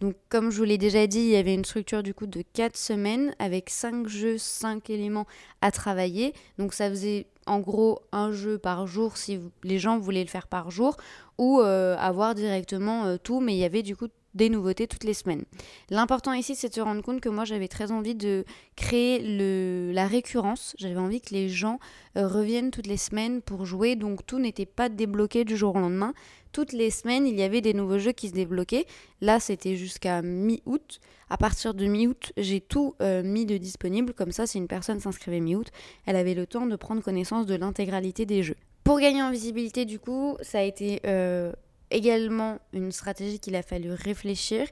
donc 0.00 0.14
comme 0.28 0.50
je 0.50 0.58
vous 0.58 0.64
l'ai 0.64 0.78
déjà 0.78 1.06
dit, 1.06 1.18
il 1.18 1.30
y 1.30 1.36
avait 1.36 1.54
une 1.54 1.64
structure 1.64 2.02
du 2.02 2.14
coup 2.14 2.26
de 2.26 2.42
4 2.52 2.76
semaines 2.76 3.34
avec 3.40 3.68
5 3.68 4.06
jeux, 4.06 4.38
5 4.38 4.90
éléments 4.90 5.26
à 5.60 5.72
travailler. 5.72 6.34
Donc 6.58 6.72
ça 6.72 6.88
faisait 6.88 7.26
en 7.46 7.58
gros 7.58 8.00
un 8.12 8.30
jeu 8.30 8.58
par 8.58 8.86
jour 8.86 9.16
si 9.16 9.40
les 9.64 9.78
gens 9.78 9.98
voulaient 9.98 10.22
le 10.22 10.28
faire 10.28 10.46
par 10.46 10.70
jour 10.70 10.96
ou 11.36 11.60
euh, 11.60 11.96
avoir 11.98 12.34
directement 12.36 13.06
euh, 13.06 13.16
tout, 13.16 13.40
mais 13.40 13.54
il 13.54 13.58
y 13.58 13.64
avait 13.64 13.82
du 13.82 13.96
coup 13.96 14.08
des 14.34 14.50
nouveautés 14.50 14.86
toutes 14.86 15.04
les 15.04 15.14
semaines. 15.14 15.44
L'important 15.90 16.32
ici, 16.32 16.54
c'est 16.54 16.68
de 16.68 16.74
se 16.74 16.80
rendre 16.80 17.02
compte 17.02 17.20
que 17.20 17.28
moi, 17.28 17.44
j'avais 17.44 17.68
très 17.68 17.90
envie 17.90 18.14
de 18.14 18.44
créer 18.76 19.18
le, 19.18 19.90
la 19.92 20.06
récurrence. 20.06 20.74
J'avais 20.78 20.96
envie 20.96 21.20
que 21.20 21.34
les 21.34 21.48
gens 21.48 21.78
euh, 22.16 22.26
reviennent 22.26 22.70
toutes 22.70 22.86
les 22.86 22.96
semaines 22.96 23.42
pour 23.42 23.66
jouer, 23.66 23.96
donc 23.96 24.24
tout 24.26 24.38
n'était 24.38 24.66
pas 24.66 24.88
débloqué 24.88 25.44
du 25.44 25.56
jour 25.56 25.74
au 25.74 25.80
lendemain. 25.80 26.14
Toutes 26.52 26.72
les 26.72 26.90
semaines, 26.90 27.26
il 27.26 27.34
y 27.38 27.42
avait 27.42 27.60
des 27.60 27.74
nouveaux 27.74 27.98
jeux 27.98 28.12
qui 28.12 28.28
se 28.28 28.34
débloquaient. 28.34 28.86
Là, 29.20 29.40
c'était 29.40 29.76
jusqu'à 29.76 30.22
mi-août. 30.22 31.00
À 31.30 31.36
partir 31.36 31.74
de 31.74 31.86
mi-août, 31.86 32.32
j'ai 32.36 32.60
tout 32.60 32.94
euh, 33.02 33.22
mis 33.22 33.46
de 33.46 33.56
disponible. 33.56 34.14
Comme 34.14 34.32
ça, 34.32 34.46
si 34.46 34.58
une 34.58 34.68
personne 34.68 35.00
s'inscrivait 35.00 35.40
mi-août, 35.40 35.68
elle 36.06 36.16
avait 36.16 36.34
le 36.34 36.46
temps 36.46 36.66
de 36.66 36.76
prendre 36.76 37.02
connaissance 37.02 37.46
de 37.46 37.54
l'intégralité 37.54 38.26
des 38.26 38.42
jeux. 38.42 38.56
Pour 38.84 39.00
gagner 39.00 39.22
en 39.22 39.30
visibilité, 39.30 39.84
du 39.84 39.98
coup, 39.98 40.36
ça 40.40 40.60
a 40.60 40.62
été 40.62 41.00
euh, 41.06 41.52
également 41.90 42.58
une 42.72 42.92
stratégie 42.92 43.38
qu'il 43.38 43.56
a 43.56 43.62
fallu 43.62 43.92
réfléchir. 43.92 44.66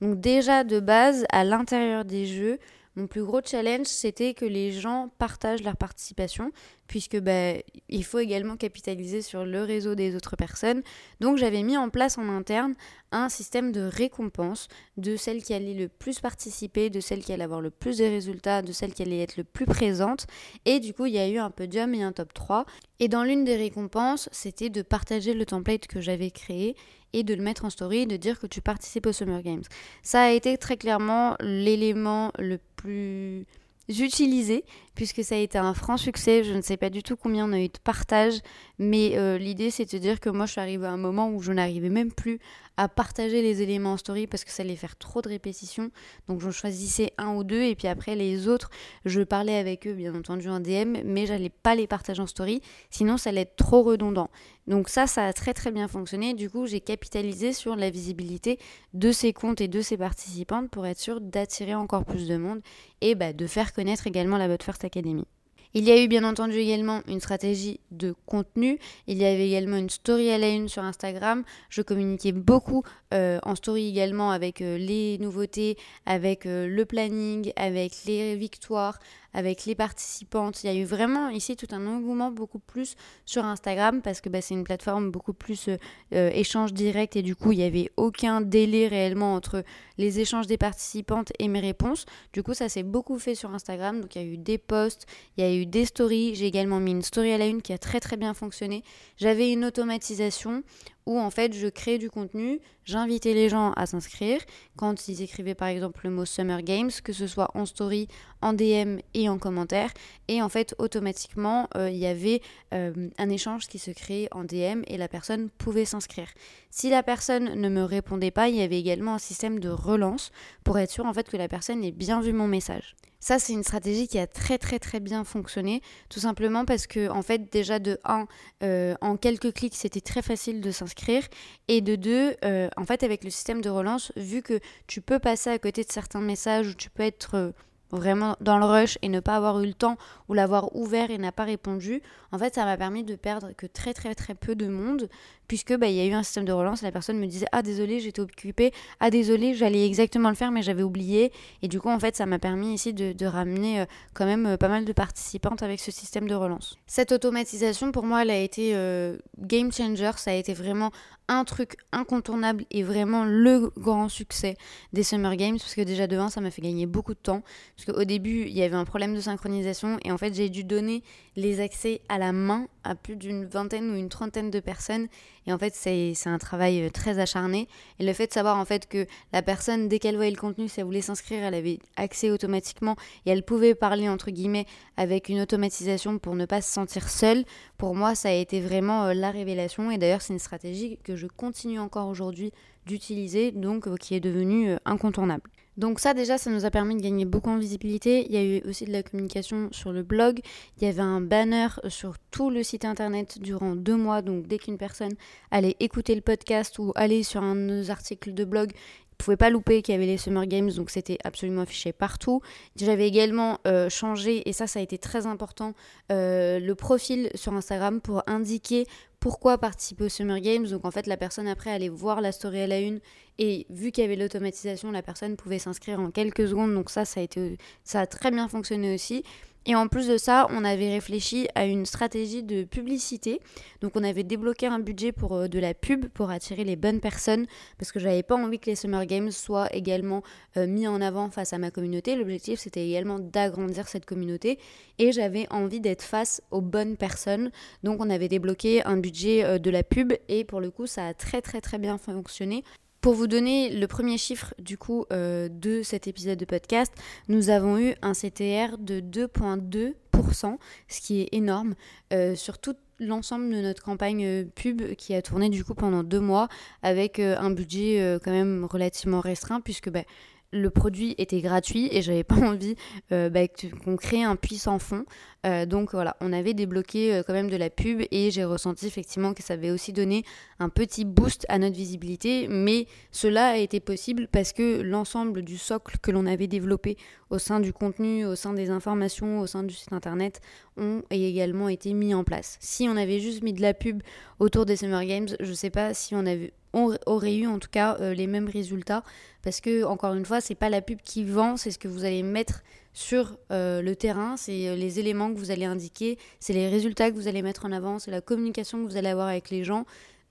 Donc 0.00 0.20
déjà 0.20 0.64
de 0.64 0.80
base, 0.80 1.24
à 1.30 1.44
l'intérieur 1.44 2.04
des 2.04 2.26
jeux, 2.26 2.58
mon 2.96 3.06
plus 3.06 3.22
gros 3.22 3.40
challenge, 3.44 3.86
c'était 3.86 4.34
que 4.34 4.44
les 4.44 4.72
gens 4.72 5.10
partagent 5.18 5.62
leur 5.62 5.76
participation, 5.76 6.50
puisque 6.90 7.20
bah, 7.20 7.52
il 7.88 8.04
faut 8.04 8.18
également 8.18 8.56
capitaliser 8.56 9.22
sur 9.22 9.44
le 9.44 9.62
réseau 9.62 9.94
des 9.94 10.16
autres 10.16 10.34
personnes. 10.34 10.82
Donc 11.20 11.36
j'avais 11.36 11.62
mis 11.62 11.76
en 11.76 11.88
place 11.88 12.18
en 12.18 12.28
interne 12.28 12.74
un 13.12 13.28
système 13.28 13.70
de 13.70 13.82
récompense 13.82 14.66
de 14.96 15.14
celle 15.14 15.44
qui 15.44 15.54
allait 15.54 15.74
le 15.74 15.86
plus 15.86 16.18
participer, 16.18 16.90
de 16.90 16.98
celle 16.98 17.22
qui 17.22 17.32
allait 17.32 17.44
avoir 17.44 17.60
le 17.60 17.70
plus 17.70 17.98
de 17.98 18.04
résultats, 18.04 18.62
de 18.62 18.72
celle 18.72 18.92
qui 18.92 19.02
allait 19.02 19.20
être 19.20 19.36
le 19.36 19.44
plus 19.44 19.66
présente. 19.66 20.26
Et 20.64 20.80
du 20.80 20.92
coup, 20.92 21.06
il 21.06 21.14
y 21.14 21.20
a 21.20 21.28
eu 21.28 21.38
un 21.38 21.50
podium 21.50 21.94
et 21.94 22.02
un 22.02 22.10
top 22.10 22.34
3. 22.34 22.66
Et 22.98 23.06
dans 23.06 23.22
l'une 23.22 23.44
des 23.44 23.56
récompenses, 23.56 24.28
c'était 24.32 24.68
de 24.68 24.82
partager 24.82 25.32
le 25.32 25.46
template 25.46 25.86
que 25.86 26.00
j'avais 26.00 26.32
créé 26.32 26.74
et 27.12 27.22
de 27.22 27.34
le 27.34 27.42
mettre 27.44 27.64
en 27.64 27.70
story 27.70 28.08
de 28.08 28.16
dire 28.16 28.40
que 28.40 28.48
tu 28.48 28.60
participes 28.60 29.06
au 29.06 29.12
Summer 29.12 29.42
Games. 29.42 29.62
Ça 30.02 30.22
a 30.22 30.30
été 30.32 30.58
très 30.58 30.76
clairement 30.76 31.36
l'élément 31.38 32.32
le 32.36 32.58
plus 32.74 33.46
utilisé 33.88 34.64
puisque 34.94 35.24
ça 35.24 35.34
a 35.34 35.38
été 35.38 35.58
un 35.58 35.74
franc 35.74 35.96
succès. 35.96 36.44
Je 36.44 36.52
ne 36.52 36.60
sais 36.60 36.76
pas 36.76 36.90
du 36.90 37.02
tout 37.02 37.16
combien 37.16 37.48
on 37.48 37.52
a 37.52 37.60
eu 37.60 37.68
de 37.68 37.78
partages, 37.82 38.40
mais 38.78 39.16
euh, 39.16 39.38
l'idée 39.38 39.70
c'est 39.70 39.90
de 39.92 39.98
dire 39.98 40.20
que 40.20 40.30
moi 40.30 40.46
je 40.46 40.52
suis 40.52 40.60
arrivée 40.60 40.86
à 40.86 40.92
un 40.92 40.96
moment 40.96 41.30
où 41.30 41.42
je 41.42 41.52
n'arrivais 41.52 41.88
même 41.88 42.12
plus 42.12 42.38
à 42.76 42.88
partager 42.88 43.42
les 43.42 43.62
éléments 43.62 43.92
en 43.92 43.96
story 43.96 44.26
parce 44.26 44.44
que 44.44 44.50
ça 44.50 44.62
allait 44.62 44.76
faire 44.76 44.96
trop 44.96 45.22
de 45.22 45.28
répétitions. 45.28 45.90
Donc 46.28 46.40
je 46.40 46.50
choisissais 46.50 47.12
un 47.18 47.34
ou 47.34 47.44
deux 47.44 47.62
et 47.62 47.74
puis 47.74 47.88
après 47.88 48.16
les 48.16 48.48
autres, 48.48 48.70
je 49.04 49.22
parlais 49.22 49.56
avec 49.56 49.86
eux 49.86 49.92
bien 49.92 50.14
entendu 50.14 50.48
en 50.48 50.60
DM, 50.60 50.98
mais 51.04 51.26
j'allais 51.26 51.50
pas 51.50 51.74
les 51.74 51.86
partager 51.86 52.22
en 52.22 52.26
story, 52.26 52.60
sinon 52.90 53.16
ça 53.16 53.30
allait 53.30 53.42
être 53.42 53.56
trop 53.56 53.82
redondant. 53.82 54.30
Donc 54.66 54.88
ça, 54.88 55.06
ça 55.06 55.26
a 55.26 55.32
très 55.32 55.52
très 55.52 55.72
bien 55.72 55.88
fonctionné. 55.88 56.34
Du 56.34 56.48
coup, 56.48 56.66
j'ai 56.66 56.80
capitalisé 56.80 57.52
sur 57.52 57.76
la 57.76 57.90
visibilité 57.90 58.58
de 58.94 59.12
ces 59.12 59.32
comptes 59.32 59.60
et 59.60 59.68
de 59.68 59.80
ces 59.80 59.96
participantes 59.96 60.70
pour 60.70 60.86
être 60.86 61.00
sûr 61.00 61.20
d'attirer 61.20 61.74
encore 61.74 62.04
plus 62.04 62.28
de 62.28 62.36
monde 62.36 62.60
et 63.00 63.14
bah, 63.14 63.32
de 63.32 63.46
faire 63.46 63.72
connaître 63.72 64.06
également 64.06 64.38
la 64.38 64.48
First 64.58 64.84
Academy. 64.84 65.24
Il 65.72 65.84
y 65.84 65.92
a 65.92 66.02
eu 66.02 66.08
bien 66.08 66.24
entendu 66.24 66.56
également 66.56 67.02
une 67.06 67.20
stratégie 67.20 67.78
de 67.92 68.12
contenu. 68.26 68.80
Il 69.06 69.18
y 69.18 69.24
avait 69.24 69.46
également 69.46 69.76
une 69.76 69.88
story 69.88 70.30
à 70.30 70.38
la 70.38 70.48
une 70.48 70.68
sur 70.68 70.82
Instagram. 70.82 71.44
Je 71.68 71.82
communiquais 71.82 72.32
beaucoup 72.32 72.82
euh, 73.14 73.38
en 73.44 73.54
story 73.54 73.88
également 73.88 74.32
avec 74.32 74.62
euh, 74.62 74.76
les 74.78 75.18
nouveautés, 75.18 75.76
avec 76.06 76.44
euh, 76.46 76.66
le 76.66 76.84
planning, 76.84 77.52
avec 77.54 77.92
les 78.04 78.34
victoires, 78.34 78.98
avec 79.32 79.64
les 79.64 79.74
participantes. 79.74 80.64
Il 80.64 80.66
y 80.66 80.70
a 80.70 80.74
eu 80.74 80.84
vraiment 80.84 81.28
ici 81.28 81.56
tout 81.56 81.68
un 81.70 81.86
engouement 81.86 82.30
beaucoup 82.30 82.58
plus 82.58 82.96
sur 83.24 83.44
Instagram 83.44 84.02
parce 84.02 84.20
que 84.20 84.28
bah, 84.28 84.40
c'est 84.40 84.54
une 84.54 84.64
plateforme 84.64 85.10
beaucoup 85.10 85.32
plus 85.32 85.68
euh, 85.68 85.76
euh, 86.14 86.30
échange 86.32 86.72
direct 86.72 87.16
et 87.16 87.22
du 87.22 87.36
coup 87.36 87.52
il 87.52 87.58
n'y 87.58 87.64
avait 87.64 87.90
aucun 87.96 88.40
délai 88.40 88.88
réellement 88.88 89.34
entre 89.34 89.62
les 89.98 90.20
échanges 90.20 90.46
des 90.46 90.58
participantes 90.58 91.32
et 91.38 91.48
mes 91.48 91.60
réponses. 91.60 92.06
Du 92.32 92.42
coup 92.42 92.54
ça 92.54 92.68
s'est 92.68 92.82
beaucoup 92.82 93.18
fait 93.18 93.34
sur 93.34 93.54
Instagram. 93.54 94.00
Donc 94.00 94.16
il 94.16 94.22
y 94.22 94.24
a 94.24 94.28
eu 94.28 94.38
des 94.38 94.58
posts, 94.58 95.06
il 95.36 95.44
y 95.44 95.46
a 95.46 95.54
eu 95.54 95.66
des 95.66 95.84
stories. 95.84 96.34
J'ai 96.34 96.46
également 96.46 96.80
mis 96.80 96.92
une 96.92 97.02
story 97.02 97.32
à 97.32 97.38
la 97.38 97.46
une 97.46 97.62
qui 97.62 97.72
a 97.72 97.78
très 97.78 98.00
très 98.00 98.16
bien 98.16 98.34
fonctionné. 98.34 98.82
J'avais 99.16 99.52
une 99.52 99.64
automatisation 99.64 100.62
où 101.10 101.18
en 101.18 101.30
fait 101.30 101.52
je 101.52 101.66
créais 101.66 101.98
du 101.98 102.08
contenu, 102.08 102.60
j'invitais 102.84 103.34
les 103.34 103.48
gens 103.48 103.72
à 103.72 103.86
s'inscrire 103.86 104.40
quand 104.76 105.08
ils 105.08 105.22
écrivaient 105.22 105.56
par 105.56 105.66
exemple 105.66 106.02
le 106.04 106.10
mot 106.10 106.24
Summer 106.24 106.62
Games, 106.62 106.92
que 107.02 107.12
ce 107.12 107.26
soit 107.26 107.50
en 107.54 107.66
story, 107.66 108.06
en 108.42 108.52
DM 108.52 108.98
et 109.14 109.28
en 109.28 109.36
commentaire. 109.36 109.90
Et 110.28 110.40
en 110.40 110.48
fait 110.48 110.76
automatiquement 110.78 111.68
euh, 111.76 111.90
il 111.90 111.96
y 111.96 112.06
avait 112.06 112.42
euh, 112.72 113.08
un 113.18 113.28
échange 113.28 113.66
qui 113.66 113.80
se 113.80 113.90
créait 113.90 114.28
en 114.30 114.44
DM 114.44 114.82
et 114.86 114.96
la 114.96 115.08
personne 115.08 115.50
pouvait 115.50 115.84
s'inscrire. 115.84 116.28
Si 116.70 116.90
la 116.90 117.02
personne 117.02 117.60
ne 117.60 117.68
me 117.68 117.82
répondait 117.82 118.30
pas, 118.30 118.48
il 118.48 118.54
y 118.54 118.62
avait 118.62 118.78
également 118.78 119.14
un 119.14 119.18
système 119.18 119.58
de 119.58 119.68
relance 119.68 120.30
pour 120.62 120.78
être 120.78 120.92
sûr 120.92 121.06
en 121.06 121.12
fait 121.12 121.28
que 121.28 121.36
la 121.36 121.48
personne 121.48 121.82
ait 121.82 121.90
bien 121.90 122.20
vu 122.20 122.32
mon 122.32 122.46
message. 122.46 122.94
Ça, 123.20 123.38
c'est 123.38 123.52
une 123.52 123.62
stratégie 123.62 124.08
qui 124.08 124.18
a 124.18 124.26
très 124.26 124.56
très 124.56 124.78
très 124.78 124.98
bien 124.98 125.24
fonctionné, 125.24 125.82
tout 126.08 126.20
simplement 126.20 126.64
parce 126.64 126.86
que, 126.86 127.10
en 127.10 127.20
fait, 127.20 127.52
déjà 127.52 127.78
de 127.78 127.98
1, 128.04 128.26
euh, 128.62 128.94
en 129.02 129.16
quelques 129.16 129.52
clics, 129.52 129.76
c'était 129.76 130.00
très 130.00 130.22
facile 130.22 130.62
de 130.62 130.70
s'inscrire, 130.70 131.22
et 131.68 131.82
de 131.82 131.96
2, 131.96 132.36
euh, 132.44 132.68
en 132.78 132.84
fait, 132.86 133.02
avec 133.02 133.22
le 133.22 133.30
système 133.30 133.60
de 133.60 133.68
relance, 133.68 134.10
vu 134.16 134.40
que 134.42 134.58
tu 134.86 135.02
peux 135.02 135.18
passer 135.18 135.50
à 135.50 135.58
côté 135.58 135.84
de 135.84 135.92
certains 135.92 136.22
messages 136.22 136.68
ou 136.68 136.74
tu 136.74 136.88
peux 136.88 137.02
être 137.02 137.34
euh, 137.34 137.50
vraiment 137.90 138.36
dans 138.40 138.58
le 138.58 138.64
rush 138.64 138.98
et 139.02 139.08
ne 139.08 139.20
pas 139.20 139.36
avoir 139.36 139.60
eu 139.60 139.66
le 139.66 139.74
temps 139.74 139.96
ou 140.28 140.34
l'avoir 140.34 140.74
ouvert 140.76 141.10
et 141.10 141.18
n'a 141.18 141.32
pas 141.32 141.44
répondu, 141.44 142.02
en 142.32 142.38
fait, 142.38 142.54
ça 142.54 142.64
m'a 142.64 142.76
permis 142.76 143.04
de 143.04 143.16
perdre 143.16 143.52
que 143.56 143.66
très 143.66 143.94
très 143.94 144.14
très 144.14 144.34
peu 144.34 144.54
de 144.54 144.68
monde 144.68 145.08
puisque 145.50 145.76
bah, 145.76 145.88
y 145.88 145.98
a 145.98 146.06
eu 146.06 146.12
un 146.12 146.22
système 146.22 146.44
de 146.44 146.52
relance, 146.52 146.80
la 146.82 146.92
personne 146.92 147.18
me 147.18 147.26
disait 147.26 147.46
ah 147.50 147.60
désolé 147.62 147.98
j'étais 147.98 148.20
occupée, 148.20 148.72
ah 149.00 149.10
désolé 149.10 149.52
j'allais 149.52 149.84
exactement 149.84 150.28
le 150.28 150.36
faire 150.36 150.52
mais 150.52 150.62
j'avais 150.62 150.84
oublié 150.84 151.32
et 151.60 151.66
du 151.66 151.80
coup 151.80 151.88
en 151.88 151.98
fait 151.98 152.14
ça 152.14 152.24
m'a 152.24 152.38
permis 152.38 152.72
ici 152.72 152.92
de, 152.92 153.26
ramener 153.26 153.80
euh, 153.80 153.84
quand 154.14 154.26
même 154.26 154.46
euh, 154.46 154.56
pas 154.56 154.68
mal 154.68 154.84
de 154.84 154.92
participantes 154.92 155.64
avec 155.64 155.80
ce 155.80 155.90
système 155.90 156.28
de 156.28 156.36
relance. 156.36 156.78
Cette 156.86 157.10
automatisation 157.10 157.90
pour 157.90 158.04
moi 158.04 158.22
elle 158.22 158.30
a 158.30 158.38
été 158.38 158.76
euh, 158.76 159.16
game 159.38 159.72
changer, 159.72 160.12
ça 160.18 160.30
a 160.30 160.34
été 160.34 160.54
vraiment 160.54 160.92
un 161.30 161.44
truc 161.44 161.76
incontournable 161.92 162.64
et 162.72 162.82
vraiment 162.82 163.24
le 163.24 163.70
grand 163.78 164.08
succès 164.08 164.56
des 164.92 165.04
Summer 165.04 165.36
Games 165.36 165.58
parce 165.58 165.76
que 165.76 165.80
déjà 165.82 166.08
de 166.08 166.16
1 166.16 166.28
ça 166.28 166.40
m'a 166.40 166.50
fait 166.50 166.60
gagner 166.60 166.86
beaucoup 166.86 167.14
de 167.14 167.20
temps 167.20 167.42
parce 167.76 167.86
qu'au 167.86 168.04
début 168.04 168.42
il 168.42 168.52
y 168.52 168.62
avait 168.62 168.74
un 168.74 168.84
problème 168.84 169.14
de 169.14 169.20
synchronisation 169.20 169.98
et 170.04 170.10
en 170.10 170.18
fait 170.18 170.34
j'ai 170.34 170.48
dû 170.48 170.64
donner 170.64 171.04
les 171.40 171.60
accès 171.60 172.00
à 172.08 172.18
la 172.18 172.32
main 172.32 172.66
à 172.84 172.94
plus 172.94 173.16
d'une 173.16 173.44
vingtaine 173.44 173.90
ou 173.90 173.96
une 173.96 174.08
trentaine 174.08 174.50
de 174.50 174.60
personnes 174.60 175.08
et 175.46 175.52
en 175.52 175.58
fait, 175.58 175.74
c'est 175.74 176.14
un 176.26 176.38
travail 176.38 176.82
euh, 176.82 176.90
très 176.90 177.18
acharné. 177.18 177.66
Et 177.98 178.04
le 178.04 178.12
fait 178.12 178.26
de 178.26 178.32
savoir 178.32 178.58
en 178.58 178.64
fait 178.64 178.86
que 178.86 179.06
la 179.32 179.42
personne, 179.42 179.88
dès 179.88 179.98
qu'elle 179.98 180.16
voyait 180.16 180.30
le 180.30 180.36
contenu, 180.36 180.68
si 180.68 180.80
elle 180.80 180.86
voulait 180.86 181.00
s'inscrire, 181.00 181.42
elle 181.42 181.54
avait 181.54 181.78
accès 181.96 182.30
automatiquement 182.30 182.96
et 183.26 183.30
elle 183.30 183.42
pouvait 183.42 183.74
parler 183.74 184.08
entre 184.08 184.30
guillemets 184.30 184.66
avec 184.96 185.28
une 185.28 185.40
automatisation 185.40 186.18
pour 186.18 186.34
ne 186.34 186.44
pas 186.44 186.60
se 186.60 186.72
sentir 186.72 187.08
seule. 187.08 187.44
Pour 187.78 187.94
moi, 187.94 188.14
ça 188.14 188.28
a 188.28 188.32
été 188.32 188.60
vraiment 188.60 189.06
euh, 189.06 189.14
la 189.14 189.30
révélation. 189.30 189.90
Et 189.90 189.98
d'ailleurs, 189.98 190.22
c'est 190.22 190.34
une 190.34 190.38
stratégie 190.38 190.98
que 191.04 191.16
je 191.16 191.26
continue 191.26 191.80
encore 191.80 192.08
aujourd'hui 192.08 192.52
d'utiliser, 192.86 193.50
donc 193.50 193.88
euh, 193.88 193.96
qui 193.96 194.14
est 194.14 194.20
devenue 194.20 194.76
incontournable. 194.84 195.42
Donc 195.76 196.00
ça 196.00 196.14
déjà, 196.14 196.36
ça 196.36 196.50
nous 196.50 196.64
a 196.64 196.70
permis 196.70 196.96
de 196.96 197.00
gagner 197.00 197.24
beaucoup 197.24 197.50
en 197.50 197.58
visibilité. 197.58 198.26
Il 198.28 198.34
y 198.34 198.36
a 198.36 198.44
eu 198.44 198.68
aussi 198.68 198.84
de 198.84 198.92
la 198.92 199.02
communication 199.02 199.68
sur 199.72 199.92
le 199.92 200.02
blog. 200.02 200.40
Il 200.76 200.84
y 200.84 200.86
avait 200.86 201.00
un 201.00 201.20
banner 201.20 201.68
sur 201.88 202.16
tout 202.30 202.50
le 202.50 202.62
site 202.62 202.84
internet 202.84 203.38
durant 203.40 203.76
deux 203.76 203.96
mois. 203.96 204.22
Donc 204.22 204.46
dès 204.46 204.58
qu'une 204.58 204.78
personne 204.78 205.12
allait 205.50 205.76
écouter 205.80 206.14
le 206.14 206.20
podcast 206.20 206.78
ou 206.78 206.92
aller 206.96 207.22
sur 207.22 207.42
un 207.42 207.54
de 207.54 207.60
nos 207.60 207.90
articles 207.90 208.34
de 208.34 208.44
blog, 208.44 208.72
pouvait 209.20 209.36
pas 209.36 209.50
louper 209.50 209.82
qu'il 209.82 209.92
y 209.92 209.96
avait 209.96 210.06
les 210.06 210.16
Summer 210.16 210.46
Games, 210.46 210.70
donc 210.70 210.90
c'était 210.90 211.18
absolument 211.24 211.62
affiché 211.62 211.92
partout. 211.92 212.40
J'avais 212.76 213.06
également 213.06 213.58
euh, 213.66 213.88
changé, 213.88 214.48
et 214.48 214.52
ça, 214.52 214.66
ça 214.66 214.80
a 214.80 214.82
été 214.82 214.98
très 214.98 215.26
important, 215.26 215.74
euh, 216.10 216.58
le 216.58 216.74
profil 216.74 217.30
sur 217.34 217.52
Instagram 217.52 218.00
pour 218.00 218.22
indiquer 218.26 218.86
pourquoi 219.20 219.58
participer 219.58 220.04
aux 220.04 220.08
Summer 220.08 220.40
Games. 220.40 220.66
Donc 220.66 220.84
en 220.84 220.90
fait, 220.90 221.06
la 221.06 221.16
personne 221.16 221.46
après 221.46 221.70
allait 221.70 221.90
voir 221.90 222.20
la 222.20 222.32
story 222.32 222.62
à 222.62 222.66
la 222.66 222.80
une 222.80 223.00
et 223.38 223.66
vu 223.70 223.92
qu'il 223.92 224.02
y 224.02 224.06
avait 224.06 224.16
l'automatisation, 224.16 224.90
la 224.90 225.02
personne 225.02 225.36
pouvait 225.36 225.58
s'inscrire 225.58 226.00
en 226.00 226.10
quelques 226.10 226.48
secondes. 226.48 226.74
Donc 226.74 226.90
ça, 226.90 227.04
ça 227.04 227.20
a, 227.20 227.22
été, 227.22 227.58
ça 227.84 228.00
a 228.00 228.06
très 228.06 228.30
bien 228.30 228.48
fonctionné 228.48 228.94
aussi. 228.94 229.22
Et 229.66 229.74
en 229.74 229.88
plus 229.88 230.08
de 230.08 230.16
ça, 230.16 230.46
on 230.50 230.64
avait 230.64 230.90
réfléchi 230.90 231.46
à 231.54 231.66
une 231.66 231.84
stratégie 231.84 232.42
de 232.42 232.64
publicité. 232.64 233.40
Donc 233.82 233.92
on 233.94 234.02
avait 234.02 234.22
débloqué 234.22 234.66
un 234.66 234.78
budget 234.78 235.12
pour 235.12 235.34
euh, 235.34 235.48
de 235.48 235.58
la 235.58 235.74
pub 235.74 236.06
pour 236.08 236.30
attirer 236.30 236.64
les 236.64 236.76
bonnes 236.76 237.00
personnes 237.00 237.46
parce 237.78 237.92
que 237.92 238.00
j'avais 238.00 238.22
pas 238.22 238.36
envie 238.36 238.58
que 238.58 238.70
les 238.70 238.76
Summer 238.76 239.04
Games 239.04 239.30
soient 239.30 239.68
également 239.74 240.22
euh, 240.56 240.66
mis 240.66 240.88
en 240.88 241.02
avant 241.02 241.28
face 241.30 241.52
à 241.52 241.58
ma 241.58 241.70
communauté. 241.70 242.16
L'objectif 242.16 242.58
c'était 242.58 242.86
également 242.86 243.18
d'agrandir 243.18 243.86
cette 243.86 244.06
communauté 244.06 244.58
et 244.98 245.12
j'avais 245.12 245.46
envie 245.50 245.80
d'être 245.80 246.02
face 246.02 246.40
aux 246.50 246.62
bonnes 246.62 246.96
personnes. 246.96 247.50
Donc 247.82 248.00
on 248.00 248.08
avait 248.08 248.28
débloqué 248.28 248.82
un 248.86 248.96
budget 248.96 249.44
euh, 249.44 249.58
de 249.58 249.70
la 249.70 249.82
pub 249.82 250.14
et 250.28 250.44
pour 250.44 250.60
le 250.60 250.70
coup 250.70 250.86
ça 250.86 251.06
a 251.06 251.14
très 251.14 251.42
très 251.42 251.60
très 251.60 251.78
bien 251.78 251.98
fonctionné. 251.98 252.64
Pour 253.00 253.14
vous 253.14 253.26
donner 253.26 253.70
le 253.70 253.86
premier 253.86 254.18
chiffre 254.18 254.52
du 254.58 254.76
coup 254.76 255.06
euh, 255.10 255.48
de 255.48 255.80
cet 255.82 256.06
épisode 256.06 256.38
de 256.38 256.44
podcast, 256.44 256.92
nous 257.28 257.48
avons 257.48 257.78
eu 257.78 257.94
un 258.02 258.12
CTR 258.12 258.76
de 258.78 259.00
2,2%, 259.00 260.58
ce 260.86 261.00
qui 261.00 261.22
est 261.22 261.28
énorme 261.32 261.76
euh, 262.12 262.34
sur 262.34 262.58
tout 262.58 262.74
l'ensemble 262.98 263.54
de 263.54 263.62
notre 263.62 263.82
campagne 263.82 264.26
euh, 264.26 264.44
pub 264.54 264.82
qui 264.96 265.14
a 265.14 265.22
tourné 265.22 265.48
du 265.48 265.64
coup 265.64 265.72
pendant 265.72 266.02
deux 266.02 266.20
mois 266.20 266.48
avec 266.82 267.20
un 267.20 267.50
budget 267.50 268.18
quand 268.22 268.32
même 268.32 268.66
relativement 268.70 269.20
restreint 269.20 269.62
puisque 269.62 269.88
bah, 269.88 270.04
le 270.52 270.70
produit 270.70 271.14
était 271.18 271.40
gratuit 271.40 271.88
et 271.92 272.02
j'avais 272.02 272.24
pas 272.24 272.34
envie 272.36 272.74
euh, 273.12 273.30
bah, 273.30 273.46
qu'on 273.84 273.96
crée 273.96 274.22
un 274.22 274.36
puissant 274.36 274.78
fond. 274.78 275.04
Euh, 275.46 275.64
donc 275.64 275.92
voilà, 275.92 276.16
on 276.20 276.32
avait 276.32 276.52
débloqué 276.52 277.14
euh, 277.14 277.22
quand 277.26 277.32
même 277.32 277.48
de 277.48 277.56
la 277.56 277.70
pub 277.70 278.02
et 278.10 278.30
j'ai 278.30 278.44
ressenti 278.44 278.86
effectivement 278.86 279.32
que 279.32 279.42
ça 279.42 279.54
avait 279.54 279.70
aussi 279.70 279.92
donné 279.92 280.22
un 280.58 280.68
petit 280.68 281.04
boost 281.04 281.46
à 281.48 281.58
notre 281.58 281.76
visibilité. 281.76 282.46
Mais 282.48 282.86
cela 283.10 283.50
a 283.50 283.56
été 283.56 283.80
possible 283.80 284.28
parce 284.30 284.52
que 284.52 284.82
l'ensemble 284.82 285.42
du 285.42 285.56
socle 285.56 285.96
que 286.02 286.10
l'on 286.10 286.26
avait 286.26 286.46
développé 286.46 286.96
au 287.30 287.38
sein 287.38 287.60
du 287.60 287.72
contenu, 287.72 288.26
au 288.26 288.34
sein 288.34 288.52
des 288.52 288.70
informations, 288.70 289.40
au 289.40 289.46
sein 289.46 289.62
du 289.62 289.74
site 289.74 289.92
internet 289.92 290.40
ont 290.76 291.02
également 291.10 291.68
été 291.68 291.92
mis 291.92 292.12
en 292.12 292.24
place. 292.24 292.58
Si 292.60 292.88
on 292.88 292.96
avait 292.96 293.20
juste 293.20 293.42
mis 293.42 293.52
de 293.52 293.62
la 293.62 293.72
pub 293.72 294.02
autour 294.40 294.66
des 294.66 294.76
Summer 294.76 295.04
Games, 295.04 295.28
je 295.38 295.52
sais 295.52 295.70
pas 295.70 295.94
si 295.94 296.14
on 296.14 296.26
avait 296.26 296.52
on 296.72 296.96
aurait 297.06 297.36
eu 297.36 297.46
en 297.46 297.58
tout 297.58 297.68
cas 297.70 297.96
euh, 298.00 298.14
les 298.14 298.26
mêmes 298.26 298.48
résultats. 298.48 299.02
Parce 299.42 299.60
que 299.60 299.84
encore 299.84 300.14
une 300.14 300.24
fois 300.24 300.40
c'est 300.40 300.54
pas 300.54 300.68
la 300.68 300.82
pub 300.82 301.00
qui 301.02 301.24
vend 301.24 301.56
c'est 301.56 301.70
ce 301.70 301.78
que 301.78 301.88
vous 301.88 302.04
allez 302.04 302.22
mettre 302.22 302.62
sur 302.92 303.38
euh, 303.50 303.80
le 303.82 303.96
terrain 303.96 304.36
c'est 304.36 304.68
euh, 304.68 304.76
les 304.76 304.98
éléments 304.98 305.32
que 305.32 305.38
vous 305.38 305.50
allez 305.50 305.64
indiquer 305.64 306.18
c'est 306.40 306.52
les 306.52 306.68
résultats 306.68 307.10
que 307.10 307.16
vous 307.16 307.28
allez 307.28 307.42
mettre 307.42 307.64
en 307.64 307.72
avant 307.72 307.98
c'est 307.98 308.10
la 308.10 308.20
communication 308.20 308.84
que 308.84 308.90
vous 308.90 308.96
allez 308.96 309.08
avoir 309.08 309.28
avec 309.28 309.50
les 309.50 309.64
gens. 309.64 309.86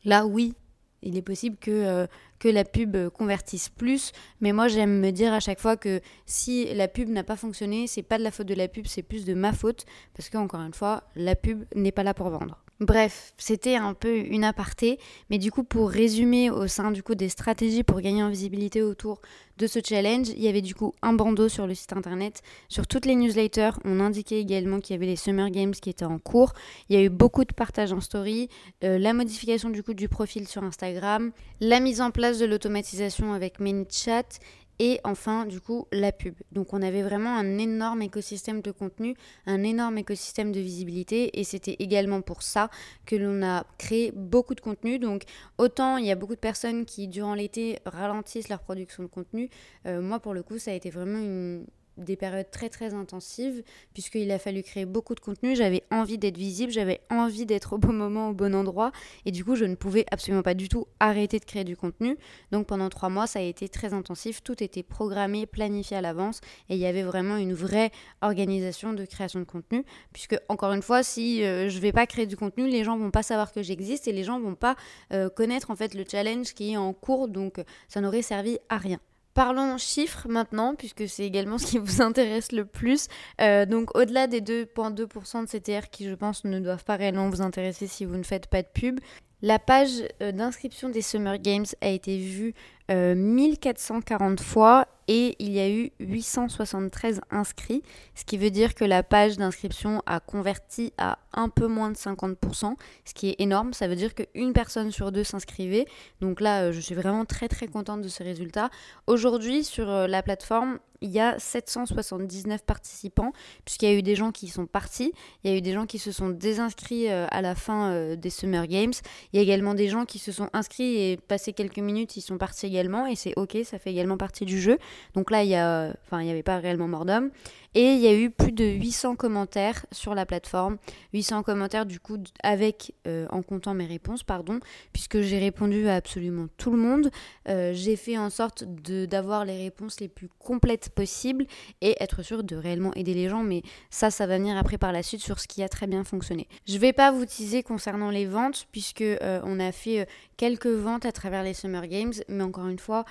Là 0.06 0.26
oui 0.26 0.54
il 1.02 1.16
est 1.16 1.22
possible 1.22 1.56
que, 1.56 2.08
que 2.40 2.50
la 2.50 2.66
pub 2.66 3.08
convertisse 3.12 3.70
plus, 3.70 4.12
mais 4.42 4.52
moi 4.52 4.68
j'aime 4.68 5.00
me 5.00 5.12
dire 5.12 5.32
à 5.32 5.40
chaque 5.40 5.62
fois 5.62 5.78
que 5.78 6.02
si 6.26 6.66
la 6.74 6.90
pub 6.90 7.08
n'a 7.08 7.24
pas 7.24 7.38
fonctionné, 7.38 7.88
c'est 7.88 8.04
pas 8.04 8.18
de 8.18 8.24
la 8.24 8.32
faute 8.32 8.48
de 8.48 8.54
la 8.54 8.68
pub, 8.68 8.86
c'est 8.86 9.02
plus 9.02 9.24
de 9.24 9.34
ma 9.34 9.54
faute, 9.54 9.86
parce 10.14 10.28
que 10.28 10.38
encore 10.38 10.60
une 10.60 10.74
fois, 10.74 11.04
la 11.16 11.38
pub 11.38 11.64
n'est 11.74 11.94
pas 11.94 12.04
là 12.04 12.14
pour 12.14 12.30
vendre. 12.30 12.62
Bref, 12.80 13.34
c'était 13.38 13.76
un 13.76 13.94
peu 13.94 14.16
une 14.16 14.46
aparté, 14.46 15.00
mais 15.30 15.38
du 15.38 15.52
coup 15.52 15.66
pour 15.66 15.90
résumer 15.90 16.50
au 16.50 16.66
sein 16.68 16.92
du 16.92 17.04
coup 17.04 17.14
des 17.14 17.28
stratégies 17.28 17.84
pour 17.84 18.00
gagner 18.00 18.24
en 18.24 18.30
visibilité 18.30 18.82
autour 18.82 19.20
de 19.58 19.68
ce 19.68 19.80
challenge, 19.86 20.30
il 20.30 20.42
y 20.42 20.48
avait 20.48 20.62
du 20.62 20.74
coup 20.74 20.94
un 21.02 21.12
bandeau 21.12 21.50
sur 21.50 21.68
le 21.68 21.76
site 21.76 21.92
internet, 21.92 22.42
sur 22.70 22.88
toutes 22.88 23.06
les 23.06 23.16
newsletters, 23.16 23.72
on 23.84 24.00
indiquait 24.00 24.40
également 24.40 24.80
qu'il 24.80 24.94
y 24.94 24.98
avait 24.98 25.08
les 25.08 25.18
Summer 25.18 25.50
Games 25.50 25.74
qui 25.74 25.90
étaient 25.90 26.06
en 26.06 26.20
cours, 26.20 26.54
il 26.88 26.96
y 26.96 27.00
a 27.02 27.04
eu 27.04 27.10
beaucoup 27.10 27.44
de 27.44 27.54
partages 27.54 27.92
en 27.92 28.00
story, 28.00 28.48
euh, 28.86 28.98
la 28.98 29.12
modification 29.12 29.70
du 29.70 29.84
coup 29.84 29.94
du 29.94 30.08
profil 30.08 30.48
sur 30.48 30.64
Instagram, 30.64 31.34
la 31.60 31.82
mise 31.82 32.00
en 32.00 32.12
place 32.12 32.40
de 32.40 32.46
l'automatisation 32.46 33.34
avec 33.34 33.60
ManyChat 33.60 34.40
et 34.80 35.00
enfin 35.04 35.46
du 35.46 35.62
coup 35.62 35.88
la 35.92 36.12
pub. 36.12 36.36
Donc 36.52 36.74
on 36.74 36.82
avait 36.82 37.04
vraiment 37.04 37.38
un 37.38 37.58
énorme 37.58 38.02
écosystème 38.02 38.62
de 38.62 38.72
contenu, 38.72 39.16
un 39.46 39.64
énorme 39.64 39.98
écosystème 39.98 40.52
de 40.52 40.60
visibilité 40.60 41.40
et 41.40 41.44
c'était 41.44 41.76
également 41.80 42.22
pour 42.22 42.42
ça 42.42 42.70
que 43.06 43.16
l'on 43.16 43.44
a 43.44 43.66
créé 43.78 44.12
beaucoup 44.16 44.56
de 44.56 44.62
contenu. 44.62 45.00
Donc 45.00 45.24
autant 45.58 45.98
il 45.98 46.06
y 46.06 46.12
a 46.12 46.16
beaucoup 46.16 46.36
de 46.36 46.40
personnes 46.40 46.86
qui 46.86 47.08
durant 47.08 47.36
l'été 47.36 47.80
ralentissent 47.86 48.50
leur 48.50 48.60
production 48.60 49.04
de 49.04 49.10
contenu, 49.10 49.50
euh, 49.86 50.02
moi 50.02 50.20
pour 50.20 50.34
le 50.34 50.44
coup 50.44 50.58
ça 50.58 50.72
a 50.72 50.74
été 50.74 50.90
vraiment 50.90 51.20
une, 51.20 51.66
des 52.00 52.16
périodes 52.16 52.50
très 52.52 52.70
très 52.70 52.94
intensives 52.94 53.64
puisqu'il 53.94 54.32
a 54.32 54.40
fallu 54.40 54.64
créer 54.64 54.86
beaucoup 54.86 55.16
de 55.16 55.20
contenu, 55.20 55.56
j'avais 55.56 55.84
envie 55.92 56.18
d'être 56.18 56.38
visible, 56.38 56.72
j'avais 56.72 57.02
envie 57.10 57.46
d'être 57.46 57.74
au 57.74 57.78
bon 57.78 57.94
moment, 57.94 58.30
au 58.30 58.34
bon 58.34 58.56
endroit. 58.56 58.92
Et 59.26 59.32
du 59.32 59.44
coup 59.46 59.56
je 59.56 59.66
ne 59.66 59.76
pouvais 59.76 60.06
absolument 60.12 60.44
pas 60.44 60.54
du 60.54 60.70
tout 60.70 60.88
arrêter 61.00 61.40
de 61.40 61.46
créer 61.46 61.64
du 61.64 61.76
contenu. 61.76 62.18
Donc 62.52 62.68
pendant 62.68 62.90
trois 62.90 63.10
mois 63.10 63.28
ça 63.28 63.40
a 63.40 63.44
été 63.44 63.70
très 63.70 63.94
intensif, 63.94 64.42
tout 64.44 64.64
était 64.64 64.84
programmé, 64.84 65.46
planifié 65.46 65.98
à 65.98 66.02
l'avance. 66.02 66.42
Et 66.70 66.76
il 66.76 66.80
y 66.80 66.86
avait 66.86 67.04
vraiment 67.04 67.38
une 67.38 67.54
vraie 67.54 67.92
organisation 68.22 68.94
de 68.94 69.06
création 69.06 69.40
de 69.40 69.46
contenu 69.46 69.84
puisque 70.14 70.38
encore 70.50 70.74
une 70.74 70.82
fois 70.82 71.04
si 71.04 71.44
euh, 71.44 71.70
je 71.70 71.80
vais 71.80 71.92
pas 71.92 72.08
créer 72.08 72.26
du 72.26 72.38
contenu 72.38 72.68
les 72.68 72.84
gens 72.84 72.98
vont 72.98 73.12
pas 73.12 73.24
savoir 73.24 73.52
que 73.52 73.62
j'existe 73.62 74.08
et 74.08 74.12
les 74.12 74.24
gens 74.24 74.40
vont 74.40 74.56
pas 74.56 74.76
euh, 75.14 75.30
connaître 75.30 75.72
en 75.72 75.76
fait 75.76 75.94
le 75.94 76.04
challenge 76.10 76.54
qui 76.54 76.74
est 76.74 76.78
en 76.78 76.94
cours. 76.94 77.28
Donc 77.28 77.62
ça 77.88 78.02
n'aurait 78.02 78.22
servi 78.22 78.58
à 78.70 78.78
rien. 78.78 79.00
Parlons 79.40 79.78
chiffres 79.78 80.28
maintenant, 80.28 80.76
puisque 80.76 81.08
c'est 81.08 81.24
également 81.24 81.58
ce 81.58 81.66
qui 81.68 81.78
vous 81.78 82.02
intéresse 82.02 82.52
le 82.52 82.66
plus. 82.66 83.08
Euh, 83.40 83.66
donc 83.66 83.96
au-delà 83.96 84.28
des 84.28 84.42
2,2% 84.42 85.46
de 85.46 85.58
CTR 85.58 85.90
qui 85.90 86.10
je 86.10 86.14
pense 86.14 86.44
ne 86.44 86.60
doivent 86.60 86.84
pas 86.84 86.98
réellement 86.98 87.30
vous 87.30 87.42
intéresser 87.42 87.88
si 87.88 88.04
vous 88.04 88.18
ne 88.18 88.24
faites 88.24 88.48
pas 88.48 88.64
de 88.64 88.68
pub, 88.68 89.00
la 89.42 89.58
page 89.58 89.92
euh, 90.22 90.34
d'inscription 90.34 90.90
des 90.90 91.02
Summer 91.02 91.38
Games 91.38 91.66
a 91.80 91.88
été 91.88 92.18
vue 92.18 92.54
1440 92.90 94.42
euh, 94.42 94.44
fois 94.44 94.88
et 95.12 95.36
il 95.40 95.52
y 95.52 95.60
a 95.60 95.68
eu 95.68 95.92
873 96.00 97.22
inscrits, 97.32 97.82
ce 98.14 98.24
qui 98.26 98.38
veut 98.38 98.52
dire 98.52 98.76
que 98.76 98.86
la 98.86 99.02
page 99.02 99.38
d'inscription 99.38 100.04
a 100.06 100.20
converti 100.20 100.94
à 101.00 101.18
un 101.34 101.50
peu 101.50 101.66
moins 101.66 101.90
de 101.90 101.96
50%, 101.96 102.76
ce 103.06 103.14
qui 103.16 103.30
est 103.30 103.36
énorme. 103.40 103.74
Ça 103.74 103.88
veut 103.88 103.96
dire 103.96 104.14
qu'une 104.14 104.54
personne 104.54 104.92
sur 104.92 105.12
deux 105.12 105.24
s'inscrivait. 105.24 105.88
Donc 106.22 106.42
là, 106.42 106.66
euh, 106.66 106.72
je 106.72 106.80
suis 106.80 106.94
vraiment 106.94 107.26
très 107.26 107.48
très 107.48 107.68
contente 107.68 108.02
de 108.02 108.08
ce 108.08 108.22
résultat. 108.22 108.70
Aujourd'hui, 109.08 109.64
sur 109.64 109.90
euh, 109.90 110.06
la 110.06 110.22
plateforme, 110.22 110.78
il 111.02 111.10
y 111.10 111.20
a 111.20 111.40
779 111.40 112.66
participants, 112.66 113.32
puisqu'il 113.64 113.90
y 113.90 113.92
a 113.94 113.96
eu 113.96 114.04
des 114.04 114.16
gens 114.16 114.32
qui 114.32 114.50
sont 114.50 114.66
partis, 114.66 115.14
il 115.44 115.50
y 115.50 115.54
a 115.54 115.58
eu 115.58 115.62
des 115.62 115.72
gens 115.72 115.86
qui 115.86 115.98
se 115.98 116.12
sont 116.12 116.28
désinscrits 116.28 117.08
à 117.08 117.42
la 117.42 117.56
fin 117.56 118.16
des 118.18 118.30
Summer 118.30 118.68
Games, 118.68 118.92
il 119.32 119.38
y 119.38 119.40
a 119.40 119.42
également 119.42 119.76
des 119.76 119.88
gens 119.88 120.04
qui 120.04 120.20
se 120.20 120.34
sont 120.34 120.50
inscrits 120.52 120.98
et 120.98 121.16
passé 121.16 121.54
quelques 121.54 121.80
minutes, 121.80 122.18
ils 122.18 122.22
sont 122.22 122.38
partis 122.38 122.66
également 122.66 123.08
et 123.08 123.16
c'est 123.16 123.34
ok, 123.38 123.60
ça 123.64 123.80
fait 123.80 123.92
également 123.92 124.18
partie 124.18 124.44
du 124.44 124.60
jeu. 124.60 124.78
Donc 125.16 125.32
là, 125.32 125.44
il 125.44 125.50
n'y 125.50 125.56
avait 125.56 126.44
pas 126.44 126.58
réellement 126.58 126.88
mort 126.88 127.06
d'homme. 127.06 127.30
Et 127.76 127.94
il 127.94 128.00
y 128.00 128.08
a 128.08 128.16
eu 128.16 128.32
plus 128.32 128.52
de 128.52 128.66
800 128.66 129.16
commentaires 129.16 129.86
sur 129.92 130.16
la 130.16 130.26
plateforme. 130.26 130.78
800 131.14 131.44
commentaires 131.44 131.86
du 131.86 132.00
coup 132.00 132.18
avec, 132.42 132.94
euh, 133.06 133.28
en 133.30 133.44
comptant 133.44 133.76
mes 133.76 133.86
réponses, 133.86 134.24
pardon, 134.24 134.60
puisque 134.92 135.22
j'ai 135.22 135.38
répondu 135.38 135.88
à 135.88 135.96
absolument 135.96 136.48
tout 136.58 136.72
le 136.72 136.78
monde. 136.78 137.12
Euh, 137.48 137.72
j'ai 137.76 137.96
fait 137.96 138.18
en 138.18 138.32
sorte 138.32 138.64
d'avoir 138.64 139.46
les 139.46 139.58
réponses 139.58 140.00
les 140.00 140.08
plus 140.08 140.30
complètes 140.40 140.90
possibles 140.90 141.46
et 141.82 141.96
être 142.02 142.24
sûr 142.24 142.44
de 142.44 142.56
réellement 142.56 142.94
aider 142.96 143.14
les 143.14 143.30
gens. 143.30 143.44
Mais 143.44 143.62
ça, 143.92 144.10
ça 144.10 144.26
va 144.26 144.38
venir 144.40 144.58
après 144.58 144.80
par 144.80 144.92
la 144.92 145.04
suite 145.04 145.22
sur 145.22 145.40
ce 145.40 145.48
qui 145.48 145.62
a 145.62 145.70
très 145.70 145.86
bien 145.86 146.04
fonctionné. 146.04 146.48
Je 146.68 146.78
vais 146.78 146.94
pas 146.94 147.12
vous 147.12 147.26
teaser 147.26 147.62
concernant 147.62 148.10
les 148.10 148.26
ventes, 148.26 148.66
puisque 148.72 149.02
euh, 149.02 149.42
on 149.44 149.60
a 149.60 149.72
fait 149.72 150.08
quelques 150.38 150.68
ventes 150.68 151.06
à 151.06 151.12
travers 151.12 151.44
les 151.44 151.54
Summer 151.54 151.86
Games, 151.88 152.14
mais 152.30 152.44
encore 152.44 152.68
une 152.68 152.80
fois, 152.80 153.06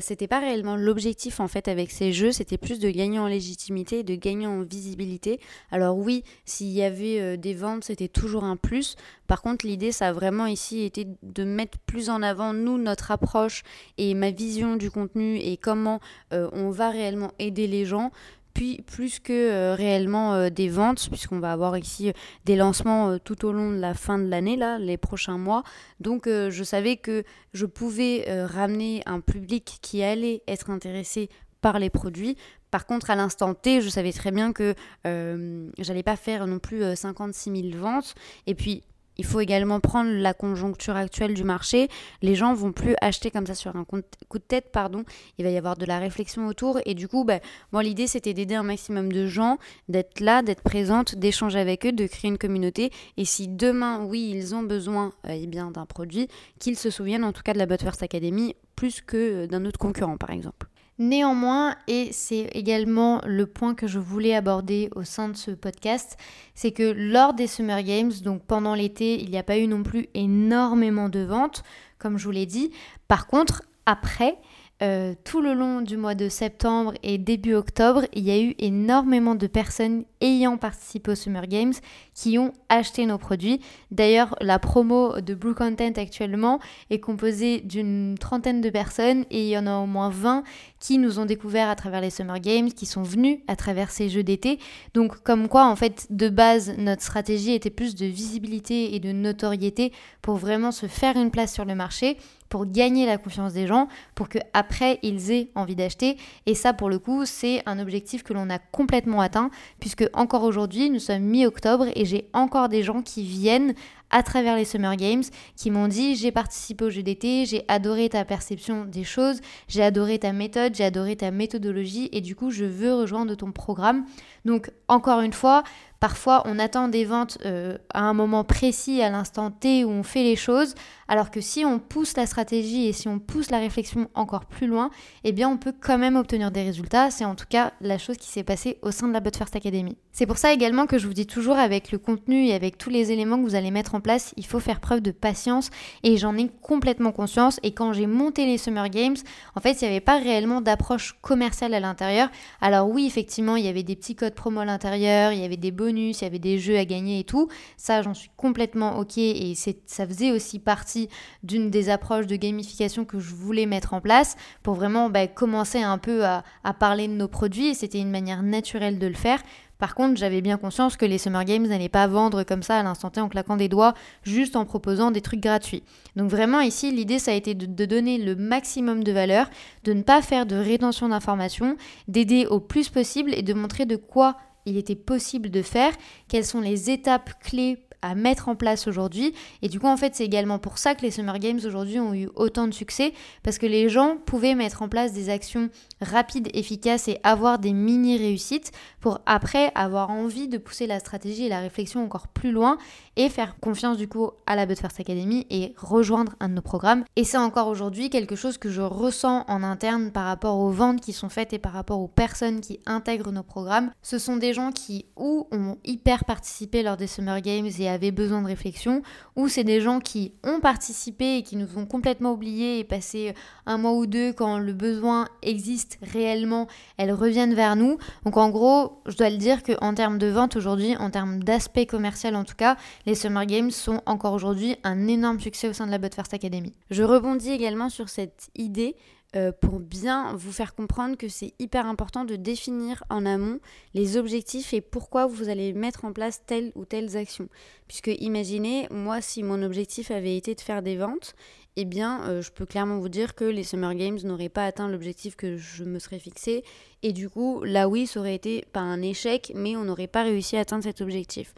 c'était 0.00 0.26
pas 0.26 0.40
réellement 0.40 0.76
l'objectif 0.76 1.38
en 1.38 1.48
fait 1.48 1.68
avec 1.68 1.90
ces 1.90 2.12
jeux, 2.12 2.32
c'était 2.32 2.58
plus 2.58 2.80
de 2.80 2.90
gagner 2.90 3.18
en 3.18 3.28
légitimité 3.28 3.85
de 3.86 4.14
gagner 4.14 4.46
en 4.46 4.62
visibilité. 4.62 5.40
Alors 5.70 5.96
oui, 5.96 6.24
s'il 6.44 6.68
y 6.68 6.82
avait 6.82 7.20
euh, 7.20 7.36
des 7.36 7.54
ventes, 7.54 7.84
c'était 7.84 8.08
toujours 8.08 8.44
un 8.44 8.56
plus. 8.56 8.96
Par 9.26 9.42
contre, 9.42 9.66
l'idée, 9.66 9.92
ça 9.92 10.08
a 10.08 10.12
vraiment 10.12 10.46
ici 10.46 10.82
été 10.82 11.06
de 11.22 11.44
mettre 11.44 11.78
plus 11.78 12.10
en 12.10 12.22
avant, 12.22 12.52
nous, 12.52 12.78
notre 12.78 13.10
approche 13.10 13.62
et 13.98 14.14
ma 14.14 14.30
vision 14.30 14.76
du 14.76 14.90
contenu 14.90 15.36
et 15.36 15.56
comment 15.56 16.00
euh, 16.32 16.48
on 16.52 16.70
va 16.70 16.90
réellement 16.90 17.32
aider 17.38 17.66
les 17.66 17.84
gens 17.84 18.10
puis 18.54 18.80
plus 18.86 19.20
que 19.20 19.34
euh, 19.34 19.74
réellement 19.74 20.48
des 20.48 20.70
ventes, 20.70 21.10
puisqu'on 21.10 21.40
va 21.40 21.52
avoir 21.52 21.76
ici 21.76 22.12
des 22.46 22.56
lancements 22.56 23.18
tout 23.18 23.44
au 23.44 23.52
long 23.52 23.70
de 23.70 23.76
la 23.76 23.92
fin 23.92 24.18
de 24.18 24.28
l'année, 24.28 24.56
là, 24.56 24.78
les 24.78 24.96
prochains 24.96 25.36
mois. 25.36 25.62
Donc 26.00 26.26
je 26.26 26.64
savais 26.64 26.96
que 26.96 27.22
je 27.52 27.66
pouvais 27.66 28.24
ramener 28.46 29.02
un 29.04 29.20
public 29.20 29.76
qui 29.82 30.02
allait 30.02 30.42
être 30.48 30.70
intéressé 30.70 31.28
par 31.60 31.78
les 31.78 31.90
produits 31.90 32.36
par 32.76 32.84
contre, 32.84 33.08
à 33.08 33.14
l'instant 33.14 33.54
T, 33.54 33.80
je 33.80 33.88
savais 33.88 34.12
très 34.12 34.30
bien 34.30 34.52
que 34.52 34.74
euh, 35.06 35.70
j'allais 35.78 36.02
pas 36.02 36.14
faire 36.14 36.46
non 36.46 36.58
plus 36.58 36.82
56 36.94 37.48
euh, 37.48 37.70
000 37.70 37.78
ventes. 37.82 38.14
Et 38.46 38.54
puis, 38.54 38.82
il 39.16 39.24
faut 39.24 39.40
également 39.40 39.80
prendre 39.80 40.10
la 40.10 40.34
conjoncture 40.34 40.94
actuelle 40.94 41.32
du 41.32 41.42
marché. 41.42 41.88
Les 42.20 42.34
gens 42.34 42.52
vont 42.52 42.72
plus 42.72 42.94
acheter 43.00 43.30
comme 43.30 43.46
ça 43.46 43.54
sur 43.54 43.74
un 43.74 43.84
coup 43.84 44.02
de 44.02 44.44
tête, 44.46 44.66
pardon. 44.72 45.04
Il 45.38 45.46
va 45.46 45.50
y 45.50 45.56
avoir 45.56 45.78
de 45.78 45.86
la 45.86 45.98
réflexion 45.98 46.48
autour. 46.48 46.78
Et 46.84 46.92
du 46.92 47.08
coup, 47.08 47.24
bah, 47.24 47.40
l'idée, 47.80 48.06
c'était 48.06 48.34
d'aider 48.34 48.56
un 48.56 48.62
maximum 48.62 49.10
de 49.10 49.26
gens, 49.26 49.56
d'être 49.88 50.20
là, 50.20 50.42
d'être 50.42 50.62
présente, 50.62 51.14
d'échanger 51.14 51.58
avec 51.58 51.86
eux, 51.86 51.92
de 51.92 52.06
créer 52.06 52.30
une 52.30 52.36
communauté. 52.36 52.90
Et 53.16 53.24
si 53.24 53.48
demain, 53.48 54.04
oui, 54.04 54.30
ils 54.34 54.54
ont 54.54 54.64
besoin 54.64 55.14
euh, 55.26 55.30
eh 55.32 55.46
bien 55.46 55.70
d'un 55.70 55.86
produit, 55.86 56.28
qu'ils 56.58 56.76
se 56.76 56.90
souviennent 56.90 57.24
en 57.24 57.32
tout 57.32 57.42
cas 57.42 57.54
de 57.54 57.58
la 57.58 57.64
Butterfirst 57.64 58.02
Academy 58.02 58.54
plus 58.74 59.00
que 59.00 59.46
d'un 59.46 59.64
autre 59.64 59.78
concurrent, 59.78 60.18
par 60.18 60.28
exemple. 60.28 60.66
Néanmoins, 60.98 61.76
et 61.88 62.08
c'est 62.12 62.48
également 62.54 63.20
le 63.26 63.46
point 63.46 63.74
que 63.74 63.86
je 63.86 63.98
voulais 63.98 64.34
aborder 64.34 64.88
au 64.94 65.04
sein 65.04 65.28
de 65.28 65.36
ce 65.36 65.50
podcast, 65.50 66.16
c'est 66.54 66.72
que 66.72 66.90
lors 66.96 67.34
des 67.34 67.46
Summer 67.46 67.82
Games, 67.82 68.12
donc 68.24 68.42
pendant 68.42 68.74
l'été, 68.74 69.20
il 69.22 69.30
n'y 69.30 69.36
a 69.36 69.42
pas 69.42 69.58
eu 69.58 69.66
non 69.66 69.82
plus 69.82 70.08
énormément 70.14 71.10
de 71.10 71.20
ventes, 71.20 71.64
comme 71.98 72.16
je 72.16 72.24
vous 72.24 72.30
l'ai 72.30 72.46
dit. 72.46 72.70
Par 73.08 73.26
contre, 73.26 73.62
après, 73.84 74.38
euh, 74.82 75.14
tout 75.24 75.42
le 75.42 75.52
long 75.52 75.82
du 75.82 75.98
mois 75.98 76.14
de 76.14 76.28
septembre 76.28 76.94
et 77.02 77.18
début 77.18 77.54
octobre, 77.54 78.02
il 78.14 78.24
y 78.24 78.30
a 78.30 78.38
eu 78.38 78.54
énormément 78.58 79.34
de 79.34 79.46
personnes 79.46 80.04
ayant 80.26 80.56
participé 80.56 81.12
au 81.12 81.14
Summer 81.14 81.46
Games 81.46 81.74
qui 82.14 82.38
ont 82.38 82.52
acheté 82.68 83.06
nos 83.06 83.18
produits. 83.18 83.60
D'ailleurs, 83.90 84.34
la 84.40 84.58
promo 84.58 85.20
de 85.20 85.34
Blue 85.34 85.54
Content 85.54 85.92
actuellement 85.96 86.58
est 86.90 87.00
composée 87.00 87.60
d'une 87.60 88.16
trentaine 88.18 88.60
de 88.60 88.70
personnes 88.70 89.24
et 89.30 89.42
il 89.42 89.48
y 89.48 89.58
en 89.58 89.66
a 89.66 89.76
au 89.76 89.86
moins 89.86 90.10
20 90.10 90.42
qui 90.80 90.98
nous 90.98 91.18
ont 91.18 91.26
découvert 91.26 91.68
à 91.68 91.76
travers 91.76 92.00
les 92.00 92.10
Summer 92.10 92.40
Games, 92.40 92.70
qui 92.70 92.86
sont 92.86 93.02
venus 93.02 93.38
à 93.46 93.56
travers 93.56 93.90
ces 93.90 94.08
jeux 94.08 94.22
d'été. 94.22 94.58
Donc 94.94 95.22
comme 95.22 95.48
quoi, 95.48 95.66
en 95.66 95.76
fait, 95.76 96.06
de 96.10 96.28
base, 96.28 96.76
notre 96.76 97.02
stratégie 97.02 97.52
était 97.52 97.70
plus 97.70 97.94
de 97.94 98.06
visibilité 98.06 98.94
et 98.94 99.00
de 99.00 99.12
notoriété 99.12 99.92
pour 100.22 100.36
vraiment 100.36 100.72
se 100.72 100.86
faire 100.86 101.16
une 101.16 101.30
place 101.30 101.54
sur 101.54 101.64
le 101.64 101.74
marché 101.74 102.18
pour 102.48 102.66
gagner 102.66 103.06
la 103.06 103.18
confiance 103.18 103.52
des 103.52 103.66
gens, 103.66 103.88
pour 104.14 104.28
que 104.28 104.38
après 104.52 104.98
ils 105.02 105.30
aient 105.30 105.50
envie 105.54 105.76
d'acheter. 105.76 106.16
Et 106.46 106.54
ça, 106.54 106.72
pour 106.72 106.88
le 106.88 106.98
coup, 106.98 107.24
c'est 107.24 107.62
un 107.66 107.78
objectif 107.78 108.22
que 108.22 108.32
l'on 108.32 108.50
a 108.50 108.58
complètement 108.58 109.20
atteint, 109.20 109.50
puisque 109.80 110.08
encore 110.16 110.42
aujourd'hui, 110.42 110.90
nous 110.90 110.98
sommes 110.98 111.22
mi-octobre 111.22 111.86
et 111.94 112.04
j'ai 112.04 112.28
encore 112.32 112.68
des 112.68 112.82
gens 112.82 113.02
qui 113.02 113.22
viennent 113.22 113.74
à 114.10 114.22
travers 114.22 114.56
les 114.56 114.64
Summer 114.64 114.96
Games 114.96 115.24
qui 115.56 115.70
m'ont 115.70 115.88
dit 115.88 116.14
j'ai 116.16 116.30
participé 116.30 116.84
au 116.84 116.90
jeu 116.90 117.02
d'été, 117.02 117.44
j'ai 117.44 117.64
adoré 117.68 118.08
ta 118.08 118.24
perception 118.24 118.84
des 118.84 119.04
choses, 119.04 119.40
j'ai 119.68 119.82
adoré 119.82 120.18
ta 120.18 120.32
méthode, 120.32 120.74
j'ai 120.74 120.84
adoré 120.84 121.16
ta 121.16 121.30
méthodologie 121.30 122.08
et 122.12 122.20
du 122.20 122.36
coup 122.36 122.50
je 122.50 122.64
veux 122.64 122.94
rejoindre 122.94 123.34
ton 123.34 123.52
programme. 123.52 124.04
Donc 124.44 124.70
encore 124.88 125.20
une 125.20 125.32
fois, 125.32 125.64
Parfois, 125.98 126.42
on 126.44 126.58
attend 126.58 126.88
des 126.88 127.06
ventes 127.06 127.38
euh, 127.46 127.78
à 127.92 128.02
un 128.02 128.12
moment 128.12 128.44
précis, 128.44 129.00
à 129.00 129.08
l'instant 129.08 129.50
T 129.50 129.84
où 129.84 129.88
on 129.88 130.02
fait 130.02 130.22
les 130.22 130.36
choses, 130.36 130.74
alors 131.08 131.30
que 131.30 131.40
si 131.40 131.64
on 131.64 131.78
pousse 131.78 132.16
la 132.16 132.26
stratégie 132.26 132.86
et 132.86 132.92
si 132.92 133.08
on 133.08 133.18
pousse 133.18 133.50
la 133.50 133.58
réflexion 133.58 134.10
encore 134.14 134.44
plus 134.44 134.66
loin, 134.66 134.90
eh 135.24 135.32
bien, 135.32 135.48
on 135.48 135.56
peut 135.56 135.72
quand 135.78 135.96
même 135.96 136.16
obtenir 136.16 136.50
des 136.50 136.62
résultats. 136.62 137.10
C'est 137.10 137.24
en 137.24 137.34
tout 137.34 137.46
cas 137.48 137.72
la 137.80 137.96
chose 137.96 138.18
qui 138.18 138.28
s'est 138.28 138.44
passée 138.44 138.78
au 138.82 138.90
sein 138.90 139.08
de 139.08 139.14
la 139.14 139.20
But 139.20 139.36
First 139.36 139.56
Academy. 139.56 139.96
C'est 140.18 140.24
pour 140.24 140.38
ça 140.38 140.50
également 140.50 140.86
que 140.86 140.96
je 140.96 141.06
vous 141.06 141.12
dis 141.12 141.26
toujours 141.26 141.58
avec 141.58 141.92
le 141.92 141.98
contenu 141.98 142.46
et 142.46 142.54
avec 142.54 142.78
tous 142.78 142.88
les 142.88 143.12
éléments 143.12 143.36
que 143.36 143.42
vous 143.42 143.54
allez 143.54 143.70
mettre 143.70 143.94
en 143.94 144.00
place, 144.00 144.32
il 144.38 144.46
faut 144.46 144.60
faire 144.60 144.80
preuve 144.80 145.02
de 145.02 145.10
patience 145.10 145.68
et 146.04 146.16
j'en 146.16 146.38
ai 146.38 146.48
complètement 146.62 147.12
conscience. 147.12 147.60
Et 147.62 147.72
quand 147.72 147.92
j'ai 147.92 148.06
monté 148.06 148.46
les 148.46 148.56
Summer 148.56 148.88
Games, 148.88 149.18
en 149.54 149.60
fait, 149.60 149.72
il 149.72 149.84
n'y 149.84 149.90
avait 149.90 150.00
pas 150.00 150.18
réellement 150.18 150.62
d'approche 150.62 151.18
commerciale 151.20 151.74
à 151.74 151.80
l'intérieur. 151.80 152.30
Alors 152.62 152.88
oui, 152.88 153.04
effectivement, 153.04 153.56
il 153.56 153.66
y 153.66 153.68
avait 153.68 153.82
des 153.82 153.94
petits 153.94 154.16
codes 154.16 154.34
promo 154.34 154.60
à 154.60 154.64
l'intérieur, 154.64 155.32
il 155.32 155.38
y 155.38 155.44
avait 155.44 155.58
des 155.58 155.70
bonus 155.70 156.22
il 156.22 156.24
y 156.24 156.26
avait 156.26 156.38
des 156.38 156.58
jeux 156.58 156.78
à 156.78 156.86
gagner 156.86 157.18
et 157.18 157.24
tout. 157.24 157.50
Ça, 157.76 158.00
j'en 158.00 158.14
suis 158.14 158.30
complètement 158.38 158.98
ok 158.98 159.18
et 159.18 159.52
ça 159.54 160.06
faisait 160.06 160.32
aussi 160.32 160.58
partie 160.60 161.10
d'une 161.42 161.68
des 161.68 161.90
approches 161.90 162.26
de 162.26 162.36
gamification 162.36 163.04
que 163.04 163.20
je 163.20 163.34
voulais 163.34 163.66
mettre 163.66 163.92
en 163.92 164.00
place 164.00 164.36
pour 164.62 164.76
vraiment 164.76 165.10
bah, 165.10 165.26
commencer 165.26 165.82
un 165.82 165.98
peu 165.98 166.24
à, 166.24 166.42
à 166.64 166.72
parler 166.72 167.06
de 167.06 167.12
nos 167.12 167.28
produits 167.28 167.66
et 167.66 167.74
c'était 167.74 168.00
une 168.00 168.10
manière 168.10 168.42
naturelle 168.42 168.98
de 168.98 169.06
le 169.06 169.12
faire. 169.12 169.42
Par 169.78 169.94
contre, 169.94 170.18
j'avais 170.18 170.40
bien 170.40 170.56
conscience 170.56 170.96
que 170.96 171.04
les 171.04 171.18
Summer 171.18 171.44
Games 171.44 171.66
n'allaient 171.66 171.88
pas 171.88 172.06
vendre 172.06 172.44
comme 172.44 172.62
ça 172.62 172.78
à 172.78 172.82
l'instant 172.82 173.10
T 173.10 173.20
en 173.20 173.28
claquant 173.28 173.56
des 173.56 173.68
doigts, 173.68 173.94
juste 174.22 174.56
en 174.56 174.64
proposant 174.64 175.10
des 175.10 175.20
trucs 175.20 175.40
gratuits. 175.40 175.82
Donc 176.16 176.30
vraiment 176.30 176.60
ici, 176.60 176.90
l'idée, 176.90 177.18
ça 177.18 177.32
a 177.32 177.34
été 177.34 177.54
de, 177.54 177.84
donner 177.84 178.18
le 178.18 178.34
maximum 178.36 179.04
de 179.04 179.12
valeur, 179.12 179.50
de 179.84 179.92
ne 179.92 180.02
pas 180.02 180.22
faire 180.22 180.46
de 180.46 180.56
rétention 180.56 181.08
d'informations, 181.08 181.76
d'aider 182.08 182.46
au 182.46 182.60
plus 182.60 182.88
possible 182.88 183.34
et 183.34 183.42
de 183.42 183.54
montrer 183.54 183.86
de 183.86 183.96
quoi 183.96 184.36
il 184.64 184.76
était 184.76 184.96
possible 184.96 185.50
de 185.50 185.62
faire, 185.62 185.92
quelles 186.28 186.44
sont 186.44 186.60
les 186.60 186.90
étapes 186.90 187.30
clés 187.40 187.85
à 188.06 188.14
mettre 188.14 188.48
en 188.48 188.54
place 188.54 188.86
aujourd'hui. 188.86 189.34
Et 189.62 189.68
du 189.68 189.80
coup, 189.80 189.86
en 189.86 189.96
fait, 189.96 190.14
c'est 190.14 190.24
également 190.24 190.58
pour 190.58 190.78
ça 190.78 190.94
que 190.94 191.02
les 191.02 191.10
Summer 191.10 191.38
Games 191.38 191.60
aujourd'hui 191.64 191.98
ont 191.98 192.14
eu 192.14 192.28
autant 192.34 192.66
de 192.66 192.74
succès, 192.74 193.12
parce 193.42 193.58
que 193.58 193.66
les 193.66 193.88
gens 193.88 194.16
pouvaient 194.24 194.54
mettre 194.54 194.82
en 194.82 194.88
place 194.88 195.12
des 195.12 195.28
actions 195.30 195.68
rapides, 196.00 196.48
efficaces 196.54 197.08
et 197.08 197.18
avoir 197.22 197.58
des 197.58 197.72
mini-réussites 197.72 198.72
pour 199.00 199.20
après 199.26 199.72
avoir 199.74 200.10
envie 200.10 200.48
de 200.48 200.58
pousser 200.58 200.86
la 200.86 201.00
stratégie 201.00 201.44
et 201.44 201.48
la 201.48 201.60
réflexion 201.60 202.04
encore 202.04 202.28
plus 202.28 202.52
loin 202.52 202.78
et 203.16 203.28
faire 203.28 203.58
confiance 203.60 203.96
du 203.96 204.08
coup 204.08 204.30
à 204.46 204.56
la 204.56 204.66
But 204.66 204.78
First 204.78 205.00
Academy 205.00 205.46
et 205.50 205.74
rejoindre 205.78 206.34
un 206.40 206.48
de 206.48 206.54
nos 206.54 206.62
programmes. 206.62 207.04
Et 207.16 207.24
c'est 207.24 207.38
encore 207.38 207.68
aujourd'hui 207.68 208.10
quelque 208.10 208.36
chose 208.36 208.58
que 208.58 208.68
je 208.68 208.82
ressens 208.82 209.44
en 209.48 209.62
interne 209.62 210.10
par 210.12 210.24
rapport 210.24 210.58
aux 210.58 210.70
ventes 210.70 211.00
qui 211.00 211.12
sont 211.12 211.28
faites 211.28 211.52
et 211.52 211.58
par 211.58 211.72
rapport 211.72 212.00
aux 212.00 212.08
personnes 212.08 212.60
qui 212.60 212.80
intègrent 212.86 213.32
nos 213.32 213.42
programmes. 213.42 213.90
Ce 214.02 214.18
sont 214.18 214.36
des 214.36 214.52
gens 214.52 214.70
qui 214.72 215.06
ou 215.16 215.48
ont 215.50 215.78
hyper 215.84 216.24
participé 216.24 216.82
lors 216.82 216.96
des 216.96 217.06
Summer 217.06 217.40
Games 217.40 217.68
et 217.78 217.88
avaient 217.96 218.12
besoin 218.12 218.40
de 218.40 218.46
réflexion, 218.46 219.02
ou 219.34 219.48
c'est 219.48 219.64
des 219.64 219.80
gens 219.80 219.98
qui 219.98 220.32
ont 220.44 220.60
participé 220.60 221.38
et 221.38 221.42
qui 221.42 221.56
nous 221.56 221.76
ont 221.76 221.86
complètement 221.86 222.32
oubliés 222.32 222.78
et 222.78 222.84
passé 222.84 223.34
un 223.66 223.78
mois 223.78 223.92
ou 223.92 224.06
deux 224.06 224.32
quand 224.32 224.58
le 224.58 224.72
besoin 224.72 225.26
existe 225.42 225.98
réellement, 226.02 226.68
elles 226.96 227.12
reviennent 227.12 227.54
vers 227.54 227.74
nous. 227.74 227.98
Donc 228.24 228.36
en 228.36 228.50
gros, 228.50 229.02
je 229.06 229.16
dois 229.16 229.30
le 229.30 229.36
dire 229.36 229.62
qu'en 229.62 229.94
termes 229.94 230.18
de 230.18 230.28
vente 230.28 230.56
aujourd'hui, 230.56 230.96
en 230.96 231.10
termes 231.10 231.42
d'aspect 231.42 231.86
commercial 231.86 232.36
en 232.36 232.44
tout 232.44 232.54
cas, 232.54 232.76
les 233.06 233.14
Summer 233.14 233.46
Games 233.46 233.70
sont 233.70 234.00
encore 234.06 234.32
aujourd'hui 234.32 234.76
un 234.84 235.08
énorme 235.08 235.40
succès 235.40 235.68
au 235.68 235.72
sein 235.72 235.86
de 235.86 235.90
la 235.90 235.98
But 235.98 236.14
First 236.14 236.34
Academy. 236.34 236.72
Je 236.90 237.02
rebondis 237.02 237.50
également 237.50 237.88
sur 237.88 238.08
cette 238.08 238.48
idée 238.54 238.96
euh, 239.36 239.52
pour 239.52 239.80
bien 239.80 240.34
vous 240.34 240.50
faire 240.50 240.74
comprendre 240.74 241.16
que 241.16 241.28
c'est 241.28 241.52
hyper 241.58 241.84
important 241.86 242.24
de 242.24 242.36
définir 242.36 243.04
en 243.10 243.26
amont 243.26 243.60
les 243.92 244.16
objectifs 244.16 244.72
et 244.72 244.80
pourquoi 244.80 245.26
vous 245.26 245.50
allez 245.50 245.74
mettre 245.74 246.06
en 246.06 246.12
place 246.12 246.42
telle 246.46 246.72
ou 246.74 246.86
telle 246.86 247.14
action. 247.16 247.48
Puisque 247.86 248.10
imaginez, 248.18 248.86
moi, 248.90 249.20
si 249.20 249.42
mon 249.42 249.62
objectif 249.62 250.10
avait 250.10 250.36
été 250.36 250.54
de 250.54 250.60
faire 250.60 250.82
des 250.82 250.96
ventes, 250.96 251.34
eh 251.76 251.84
bien, 251.84 252.22
euh, 252.24 252.40
je 252.40 252.50
peux 252.50 252.64
clairement 252.64 252.98
vous 252.98 253.10
dire 253.10 253.34
que 253.34 253.44
les 253.44 253.62
Summer 253.62 253.94
Games 253.94 254.18
n'auraient 254.24 254.48
pas 254.48 254.64
atteint 254.64 254.88
l'objectif 254.88 255.36
que 255.36 255.58
je 255.58 255.84
me 255.84 255.98
serais 255.98 256.18
fixé. 256.18 256.64
Et 257.02 257.12
du 257.12 257.28
coup, 257.28 257.62
là 257.62 257.88
oui, 257.88 258.06
ça 258.06 258.20
aurait 258.20 258.34
été 258.34 258.64
pas 258.72 258.80
un 258.80 259.02
échec, 259.02 259.52
mais 259.54 259.76
on 259.76 259.84
n'aurait 259.84 260.06
pas 260.06 260.22
réussi 260.22 260.56
à 260.56 260.60
atteindre 260.60 260.84
cet 260.84 261.02
objectif. 261.02 261.54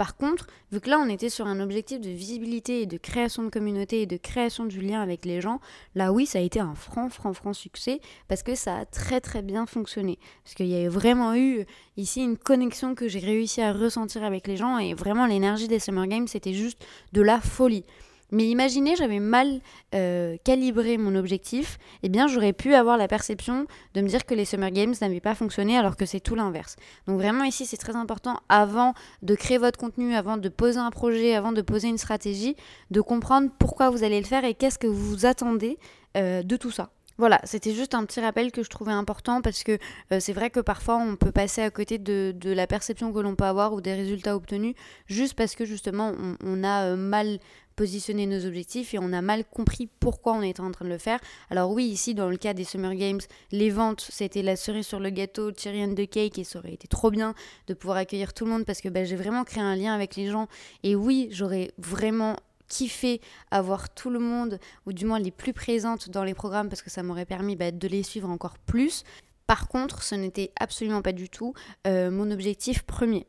Par 0.00 0.16
contre, 0.16 0.46
vu 0.72 0.80
que 0.80 0.88
là 0.88 0.98
on 0.98 1.10
était 1.10 1.28
sur 1.28 1.46
un 1.46 1.60
objectif 1.60 2.00
de 2.00 2.08
visibilité 2.08 2.80
et 2.80 2.86
de 2.86 2.96
création 2.96 3.42
de 3.42 3.50
communauté 3.50 4.00
et 4.00 4.06
de 4.06 4.16
création 4.16 4.64
du 4.64 4.80
lien 4.80 5.02
avec 5.02 5.26
les 5.26 5.42
gens, 5.42 5.60
là 5.94 6.10
oui 6.10 6.24
ça 6.24 6.38
a 6.38 6.40
été 6.40 6.58
un 6.58 6.74
franc, 6.74 7.10
franc, 7.10 7.34
franc 7.34 7.52
succès 7.52 8.00
parce 8.26 8.42
que 8.42 8.54
ça 8.54 8.78
a 8.78 8.86
très 8.86 9.20
très 9.20 9.42
bien 9.42 9.66
fonctionné. 9.66 10.18
Parce 10.42 10.54
qu'il 10.54 10.68
y 10.68 10.86
a 10.86 10.88
vraiment 10.88 11.34
eu 11.34 11.66
ici 11.98 12.22
une 12.22 12.38
connexion 12.38 12.94
que 12.94 13.08
j'ai 13.08 13.18
réussi 13.18 13.60
à 13.60 13.74
ressentir 13.74 14.24
avec 14.24 14.46
les 14.46 14.56
gens 14.56 14.78
et 14.78 14.94
vraiment 14.94 15.26
l'énergie 15.26 15.68
des 15.68 15.78
Summer 15.78 16.06
Games 16.06 16.28
c'était 16.28 16.54
juste 16.54 16.82
de 17.12 17.20
la 17.20 17.38
folie. 17.38 17.84
Mais 18.32 18.48
imaginez, 18.48 18.96
j'avais 18.96 19.18
mal 19.18 19.60
euh, 19.94 20.36
calibré 20.44 20.98
mon 20.98 21.14
objectif, 21.14 21.78
eh 22.02 22.08
bien 22.08 22.26
j'aurais 22.26 22.52
pu 22.52 22.74
avoir 22.74 22.96
la 22.96 23.08
perception 23.08 23.66
de 23.94 24.00
me 24.00 24.08
dire 24.08 24.24
que 24.24 24.34
les 24.34 24.44
Summer 24.44 24.70
Games 24.70 24.94
n'avaient 25.00 25.20
pas 25.20 25.34
fonctionné 25.34 25.76
alors 25.76 25.96
que 25.96 26.06
c'est 26.06 26.20
tout 26.20 26.34
l'inverse. 26.34 26.76
Donc 27.06 27.18
vraiment 27.18 27.44
ici 27.44 27.66
c'est 27.66 27.76
très 27.76 27.96
important 27.96 28.40
avant 28.48 28.94
de 29.22 29.34
créer 29.34 29.58
votre 29.58 29.78
contenu, 29.78 30.14
avant 30.14 30.36
de 30.36 30.48
poser 30.48 30.78
un 30.78 30.90
projet, 30.90 31.34
avant 31.34 31.52
de 31.52 31.62
poser 31.62 31.88
une 31.88 31.98
stratégie, 31.98 32.56
de 32.90 33.00
comprendre 33.00 33.50
pourquoi 33.58 33.90
vous 33.90 34.04
allez 34.04 34.20
le 34.20 34.26
faire 34.26 34.44
et 34.44 34.54
qu'est-ce 34.54 34.78
que 34.78 34.86
vous 34.86 35.26
attendez 35.26 35.78
euh, 36.16 36.42
de 36.42 36.56
tout 36.56 36.70
ça. 36.70 36.90
Voilà, 37.20 37.38
c'était 37.44 37.74
juste 37.74 37.94
un 37.94 38.06
petit 38.06 38.18
rappel 38.20 38.50
que 38.50 38.62
je 38.62 38.70
trouvais 38.70 38.92
important 38.92 39.42
parce 39.42 39.62
que 39.62 39.72
euh, 40.10 40.20
c'est 40.20 40.32
vrai 40.32 40.48
que 40.48 40.58
parfois 40.58 40.96
on 40.96 41.16
peut 41.16 41.30
passer 41.30 41.60
à 41.60 41.70
côté 41.70 41.98
de, 41.98 42.34
la 42.42 42.66
perception 42.66 43.12
que 43.12 43.18
l'on 43.18 43.36
peut 43.36 43.44
avoir 43.44 43.74
ou 43.74 43.82
des 43.82 43.92
résultats 43.92 44.34
obtenus 44.34 44.74
juste 45.06 45.34
parce 45.34 45.54
que 45.54 45.66
justement 45.66 46.14
on, 46.42 46.64
a 46.64 46.96
mal 46.96 47.38
positionner 47.76 48.26
nos 48.26 48.46
objectifs 48.46 48.94
et 48.94 48.98
on 48.98 49.12
a 49.12 49.22
mal 49.22 49.44
compris 49.44 49.88
pourquoi 50.00 50.34
on 50.34 50.42
était 50.42 50.60
en 50.60 50.70
train 50.70 50.84
de 50.84 50.90
le 50.90 50.98
faire. 50.98 51.20
Alors 51.50 51.70
oui, 51.70 51.84
ici 51.84 52.14
dans 52.14 52.28
le 52.28 52.36
cas 52.36 52.54
des 52.54 52.64
Summer 52.64 52.94
Games, 52.94 53.20
les 53.52 53.70
ventes, 53.70 54.06
c'était 54.10 54.42
la 54.42 54.56
cerise 54.56 54.86
sur 54.86 55.00
le 55.00 55.10
gâteau, 55.10 55.52
cherry 55.56 55.84
and 55.84 55.94
the 55.94 56.08
cake 56.08 56.38
et 56.38 56.44
ça 56.44 56.58
aurait 56.58 56.74
été 56.74 56.88
trop 56.88 57.10
bien 57.10 57.34
de 57.66 57.74
pouvoir 57.74 57.98
accueillir 57.98 58.34
tout 58.34 58.44
le 58.44 58.50
monde 58.50 58.64
parce 58.64 58.80
que 58.80 58.88
bah, 58.88 59.04
j'ai 59.04 59.16
vraiment 59.16 59.44
créé 59.44 59.62
un 59.62 59.76
lien 59.76 59.94
avec 59.94 60.16
les 60.16 60.26
gens 60.26 60.48
et 60.82 60.94
oui, 60.94 61.28
j'aurais 61.30 61.72
vraiment 61.78 62.36
kiffé 62.70 63.20
avoir 63.50 63.92
tout 63.92 64.08
le 64.08 64.20
monde, 64.20 64.58
ou 64.86 64.94
du 64.94 65.04
moins 65.04 65.18
les 65.18 65.32
plus 65.32 65.52
présentes 65.52 66.08
dans 66.08 66.24
les 66.24 66.34
programmes, 66.34 66.70
parce 66.70 66.80
que 66.80 66.88
ça 66.88 67.02
m'aurait 67.02 67.26
permis 67.26 67.56
bah, 67.56 67.72
de 67.72 67.88
les 67.88 68.02
suivre 68.02 68.30
encore 68.30 68.56
plus. 68.58 69.04
Par 69.46 69.68
contre, 69.68 70.02
ce 70.02 70.14
n'était 70.14 70.52
absolument 70.58 71.02
pas 71.02 71.12
du 71.12 71.28
tout 71.28 71.52
euh, 71.86 72.10
mon 72.10 72.30
objectif 72.30 72.82
premier. 72.82 73.26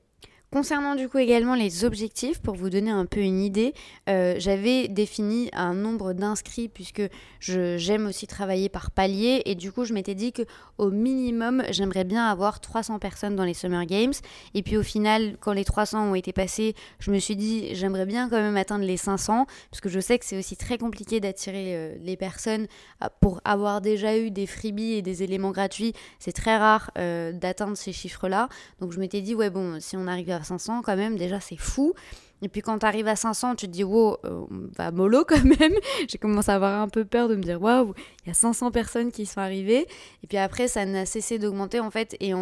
Concernant 0.53 0.95
du 0.95 1.07
coup 1.07 1.17
également 1.17 1.55
les 1.55 1.85
objectifs, 1.85 2.41
pour 2.41 2.55
vous 2.55 2.69
donner 2.69 2.91
un 2.91 3.05
peu 3.05 3.21
une 3.21 3.39
idée, 3.39 3.73
euh, 4.09 4.35
j'avais 4.37 4.89
défini 4.89 5.49
un 5.53 5.73
nombre 5.73 6.11
d'inscrits 6.11 6.67
puisque 6.67 7.03
j'aime 7.39 8.05
aussi 8.05 8.27
travailler 8.27 8.67
par 8.67 8.91
palier 8.91 9.43
et 9.45 9.55
du 9.55 9.71
coup 9.71 9.85
je 9.85 9.93
m'étais 9.93 10.13
dit 10.13 10.33
que 10.33 10.41
au 10.77 10.91
minimum 10.91 11.63
j'aimerais 11.69 12.03
bien 12.03 12.27
avoir 12.27 12.59
300 12.59 12.99
personnes 12.99 13.37
dans 13.37 13.45
les 13.45 13.53
Summer 13.53 13.85
Games 13.85 14.11
et 14.53 14.61
puis 14.61 14.75
au 14.75 14.83
final 14.83 15.37
quand 15.39 15.53
les 15.53 15.63
300 15.63 16.11
ont 16.11 16.15
été 16.15 16.33
passés, 16.33 16.75
je 16.99 17.11
me 17.11 17.19
suis 17.19 17.37
dit 17.37 17.73
j'aimerais 17.73 18.05
bien 18.05 18.27
quand 18.27 18.41
même 18.41 18.57
atteindre 18.57 18.83
les 18.83 18.97
500 18.97 19.45
parce 19.69 19.79
que 19.79 19.87
je 19.87 20.01
sais 20.01 20.19
que 20.19 20.25
c'est 20.25 20.37
aussi 20.37 20.57
très 20.57 20.77
compliqué 20.77 21.21
d'attirer 21.21 21.77
euh, 21.77 21.95
les 22.01 22.17
personnes 22.17 22.67
euh, 23.01 23.07
pour 23.21 23.39
avoir 23.45 23.79
déjà 23.79 24.17
eu 24.17 24.31
des 24.31 24.47
freebies 24.47 24.95
et 24.95 25.01
des 25.01 25.23
éléments 25.23 25.51
gratuits, 25.51 25.93
c'est 26.19 26.33
très 26.33 26.57
rare 26.57 26.91
d'atteindre 26.95 27.77
ces 27.77 27.93
chiffres-là. 27.93 28.49
Donc 28.81 28.91
je 28.91 28.99
m'étais 28.99 29.21
dit 29.21 29.33
ouais 29.33 29.49
bon 29.49 29.79
si 29.79 29.95
on 29.95 30.07
arrive 30.07 30.29
à 30.29 30.40
500 30.43 30.81
quand 30.83 30.95
même, 30.95 31.17
déjà 31.17 31.39
c'est 31.39 31.57
fou. 31.57 31.93
Et 32.41 32.49
puis 32.49 32.61
quand 32.61 32.79
tu 32.79 32.85
arrives 32.85 33.07
à 33.07 33.15
500, 33.15 33.55
tu 33.55 33.67
te 33.67 33.71
dis, 33.71 33.83
wow, 33.83 34.17
euh, 34.25 34.45
on 34.49 34.69
va 34.75 34.91
mollo 34.91 35.23
quand 35.27 35.43
même. 35.43 35.73
J'ai 36.07 36.17
commencé 36.17 36.49
à 36.49 36.55
avoir 36.55 36.81
un 36.81 36.87
peu 36.87 37.05
peur 37.05 37.27
de 37.27 37.35
me 37.35 37.43
dire, 37.43 37.61
waouh, 37.61 37.93
il 38.25 38.29
y 38.29 38.31
a 38.31 38.33
500 38.33 38.71
personnes 38.71 39.11
qui 39.11 39.25
sont 39.25 39.39
arrivées. 39.39 39.87
Et 40.23 40.27
puis 40.27 40.37
après, 40.37 40.67
ça 40.67 40.85
n'a 40.85 41.05
cessé 41.05 41.37
d'augmenter 41.37 41.79
en 41.79 41.91
fait. 41.91 42.15
Et 42.19 42.33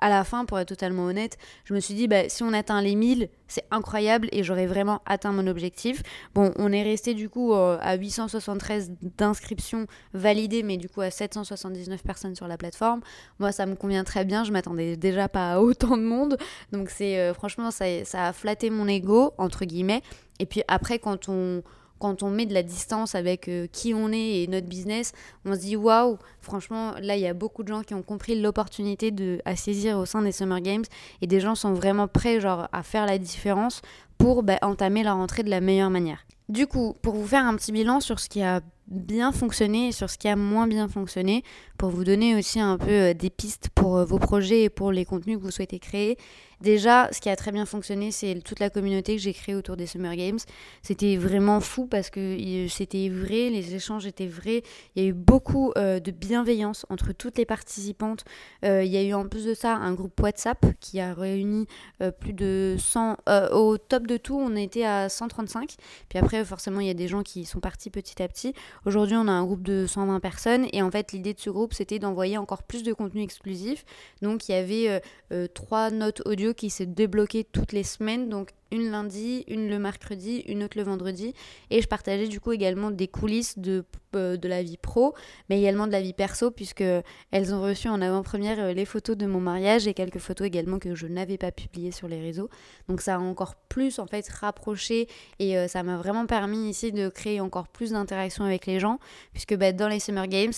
à 0.00 0.08
la 0.08 0.24
fin, 0.24 0.44
pour 0.44 0.58
être 0.58 0.68
totalement 0.68 1.04
honnête, 1.04 1.38
je 1.64 1.74
me 1.74 1.80
suis 1.80 1.94
dit, 1.94 2.08
bah, 2.08 2.28
si 2.28 2.42
on 2.42 2.52
atteint 2.52 2.80
les 2.80 2.94
1000, 2.94 3.28
c'est 3.48 3.64
incroyable 3.70 4.28
et 4.32 4.42
j'aurais 4.42 4.66
vraiment 4.66 5.02
atteint 5.06 5.32
mon 5.32 5.46
objectif. 5.46 6.02
Bon, 6.34 6.52
on 6.56 6.72
est 6.72 6.82
resté 6.82 7.14
du 7.14 7.28
coup 7.28 7.52
euh, 7.52 7.78
à 7.80 7.96
873 7.96 8.92
d'inscriptions 9.18 9.86
validées, 10.14 10.62
mais 10.62 10.76
du 10.76 10.88
coup 10.88 11.00
à 11.00 11.10
779 11.10 12.02
personnes 12.02 12.34
sur 12.34 12.46
la 12.46 12.56
plateforme. 12.56 13.00
Moi, 13.38 13.52
ça 13.52 13.66
me 13.66 13.74
convient 13.74 14.04
très 14.04 14.24
bien, 14.24 14.44
je 14.44 14.52
m'attendais 14.52 14.96
déjà 14.96 15.28
pas 15.28 15.54
à 15.54 15.60
autant 15.60 15.96
de 15.96 16.02
monde. 16.02 16.38
Donc, 16.72 16.90
c'est 16.90 17.18
euh, 17.18 17.34
franchement, 17.34 17.70
ça, 17.70 17.84
ça 18.04 18.28
a 18.28 18.32
flatté 18.32 18.70
mon 18.70 18.86
ego, 18.86 19.32
entre 19.36 19.64
guillemets. 19.64 20.02
Et 20.38 20.46
puis 20.46 20.62
après, 20.68 20.98
quand 20.98 21.28
on 21.28 21.62
quand 22.00 22.24
on 22.24 22.30
met 22.30 22.46
de 22.46 22.54
la 22.54 22.64
distance 22.64 23.14
avec 23.14 23.48
euh, 23.48 23.68
qui 23.70 23.94
on 23.94 24.10
est 24.10 24.42
et 24.42 24.46
notre 24.48 24.66
business, 24.66 25.12
on 25.44 25.54
se 25.54 25.60
dit 25.60 25.76
waouh, 25.76 26.18
franchement, 26.40 26.94
là, 27.00 27.16
il 27.16 27.22
y 27.22 27.28
a 27.28 27.34
beaucoup 27.34 27.62
de 27.62 27.68
gens 27.68 27.82
qui 27.82 27.94
ont 27.94 28.02
compris 28.02 28.40
l'opportunité 28.40 29.14
à 29.44 29.54
saisir 29.54 29.98
au 29.98 30.06
sein 30.06 30.22
des 30.22 30.32
Summer 30.32 30.60
Games 30.60 30.84
et 31.20 31.28
des 31.28 31.38
gens 31.38 31.54
sont 31.54 31.74
vraiment 31.74 32.08
prêts 32.08 32.40
à 32.44 32.82
faire 32.82 33.06
la 33.06 33.18
différence 33.18 33.82
pour 34.18 34.42
bah, 34.42 34.58
entamer 34.62 35.02
la 35.02 35.12
rentrée 35.12 35.42
de 35.42 35.50
la 35.50 35.60
meilleure 35.60 35.90
manière. 35.90 36.26
Du 36.48 36.66
coup, 36.66 36.94
pour 37.00 37.14
vous 37.14 37.26
faire 37.26 37.46
un 37.46 37.54
petit 37.54 37.70
bilan 37.70 38.00
sur 38.00 38.18
ce 38.18 38.28
qui 38.28 38.42
a 38.42 38.60
bien 38.88 39.30
fonctionné 39.30 39.88
et 39.88 39.92
sur 39.92 40.10
ce 40.10 40.18
qui 40.18 40.26
a 40.26 40.34
moins 40.34 40.66
bien 40.66 40.88
fonctionné, 40.88 41.44
pour 41.78 41.90
vous 41.90 42.02
donner 42.02 42.34
aussi 42.34 42.58
un 42.58 42.76
peu 42.76 42.90
euh, 42.90 43.14
des 43.14 43.30
pistes 43.30 43.68
pour 43.72 43.98
euh, 43.98 44.04
vos 44.04 44.18
projets 44.18 44.64
et 44.64 44.68
pour 44.68 44.90
les 44.90 45.04
contenus 45.04 45.38
que 45.38 45.42
vous 45.44 45.52
souhaitez 45.52 45.78
créer, 45.78 46.18
Déjà, 46.60 47.08
ce 47.10 47.22
qui 47.22 47.30
a 47.30 47.36
très 47.36 47.52
bien 47.52 47.64
fonctionné, 47.64 48.10
c'est 48.10 48.38
toute 48.44 48.60
la 48.60 48.68
communauté 48.68 49.16
que 49.16 49.22
j'ai 49.22 49.32
créée 49.32 49.54
autour 49.54 49.78
des 49.78 49.86
Summer 49.86 50.14
Games. 50.14 50.38
C'était 50.82 51.16
vraiment 51.16 51.60
fou 51.60 51.86
parce 51.86 52.10
que 52.10 52.36
c'était 52.68 53.08
vrai, 53.08 53.48
les 53.48 53.74
échanges 53.74 54.06
étaient 54.06 54.26
vrais. 54.26 54.62
Il 54.94 55.02
y 55.02 55.06
a 55.06 55.08
eu 55.08 55.14
beaucoup 55.14 55.72
euh, 55.78 56.00
de 56.00 56.10
bienveillance 56.10 56.84
entre 56.90 57.12
toutes 57.12 57.38
les 57.38 57.46
participantes. 57.46 58.24
Euh, 58.66 58.84
il 58.84 58.92
y 58.92 58.98
a 58.98 59.02
eu 59.02 59.14
en 59.14 59.26
plus 59.26 59.46
de 59.46 59.54
ça 59.54 59.74
un 59.74 59.94
groupe 59.94 60.20
WhatsApp 60.20 60.66
qui 60.80 61.00
a 61.00 61.14
réuni 61.14 61.66
euh, 62.02 62.10
plus 62.10 62.34
de 62.34 62.76
100. 62.78 63.16
au 63.52 63.78
top 63.78 64.06
de 64.06 64.18
tout, 64.18 64.38
on 64.38 64.54
était 64.54 64.84
à 64.84 65.08
135. 65.08 65.76
Puis 66.10 66.18
après, 66.18 66.44
forcément, 66.44 66.80
il 66.80 66.86
y 66.86 66.90
a 66.90 66.94
des 66.94 67.08
gens 67.08 67.22
qui 67.22 67.46
sont 67.46 67.60
partis 67.60 67.88
petit 67.88 68.22
à 68.22 68.28
petit. 68.28 68.52
Aujourd'hui, 68.84 69.16
on 69.16 69.28
a 69.28 69.32
un 69.32 69.44
groupe 69.46 69.62
de 69.62 69.86
120 69.86 70.20
personnes. 70.20 70.66
Et 70.74 70.82
en 70.82 70.90
fait, 70.90 71.12
l'idée 71.12 71.32
de 71.32 71.40
ce 71.40 71.48
groupe, 71.48 71.72
c'était 71.72 71.98
d'envoyer 71.98 72.36
encore 72.36 72.64
plus 72.64 72.82
de 72.82 72.92
contenu 72.92 73.22
exclusif. 73.22 73.86
Donc, 74.20 74.48
il 74.48 74.52
y 74.52 74.54
avait 74.54 75.02
trois 75.54 75.90
notes 75.90 76.20
audio 76.26 76.49
qui 76.52 76.70
s'est 76.70 76.86
débloqué 76.86 77.44
toutes 77.44 77.72
les 77.72 77.82
semaines, 77.84 78.28
donc 78.28 78.50
une 78.72 78.90
lundi, 78.90 79.44
une 79.48 79.68
le 79.68 79.78
mercredi, 79.78 80.44
une 80.46 80.62
autre 80.62 80.76
le 80.76 80.84
vendredi. 80.84 81.34
Et 81.70 81.82
je 81.82 81.88
partageais 81.88 82.28
du 82.28 82.40
coup 82.40 82.52
également 82.52 82.90
des 82.90 83.08
coulisses 83.08 83.58
de, 83.58 83.84
euh, 84.14 84.36
de 84.36 84.48
la 84.48 84.62
vie 84.62 84.76
pro, 84.76 85.14
mais 85.48 85.58
également 85.58 85.86
de 85.86 85.92
la 85.92 86.00
vie 86.00 86.12
perso, 86.12 86.50
puisque 86.50 86.84
elles 87.30 87.54
ont 87.54 87.62
reçu 87.62 87.88
en 87.88 88.00
avant-première 88.00 88.60
euh, 88.60 88.72
les 88.72 88.84
photos 88.84 89.16
de 89.16 89.26
mon 89.26 89.40
mariage 89.40 89.86
et 89.86 89.94
quelques 89.94 90.18
photos 90.18 90.46
également 90.46 90.78
que 90.78 90.94
je 90.94 91.06
n'avais 91.06 91.38
pas 91.38 91.52
publiées 91.52 91.92
sur 91.92 92.08
les 92.08 92.20
réseaux. 92.20 92.50
Donc 92.88 93.00
ça 93.00 93.16
a 93.16 93.18
encore 93.18 93.54
plus 93.54 93.98
en 93.98 94.06
fait 94.06 94.28
rapproché 94.28 95.08
et 95.38 95.58
euh, 95.58 95.68
ça 95.68 95.82
m'a 95.82 95.96
vraiment 95.96 96.26
permis 96.26 96.70
ici 96.70 96.92
de 96.92 97.08
créer 97.08 97.40
encore 97.40 97.68
plus 97.68 97.90
d'interaction 97.92 98.44
avec 98.44 98.66
les 98.66 98.80
gens, 98.80 98.98
puisque 99.32 99.56
bah, 99.56 99.72
dans 99.72 99.88
les 99.88 100.00
Summer 100.00 100.26
Games, 100.26 100.52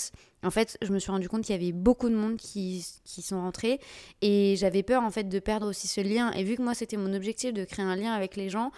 en 0.44 0.50
fait, 0.50 0.76
je 0.82 0.92
me 0.92 0.98
suis 0.98 1.12
rendu 1.12 1.28
compte 1.28 1.44
qu'il 1.44 1.54
y 1.54 1.58
avait 1.58 1.72
beaucoup 1.72 2.08
de 2.08 2.16
monde 2.16 2.36
qui, 2.36 2.84
qui 3.04 3.22
sont 3.22 3.40
rentrés 3.40 3.78
et 4.22 4.56
j'avais 4.56 4.82
peur 4.82 5.04
en 5.04 5.10
fait 5.10 5.28
de 5.28 5.38
perdre 5.38 5.68
aussi 5.68 5.86
ce 5.86 6.00
lien. 6.00 6.32
Et 6.32 6.42
vu 6.42 6.56
que 6.56 6.62
moi 6.62 6.74
c'était 6.74 6.96
mon 6.96 7.14
objectif 7.14 7.52
de 7.52 7.64
créer 7.64 7.84
un 7.84 7.94
avec 8.10 8.36
les 8.36 8.48
gens, 8.48 8.72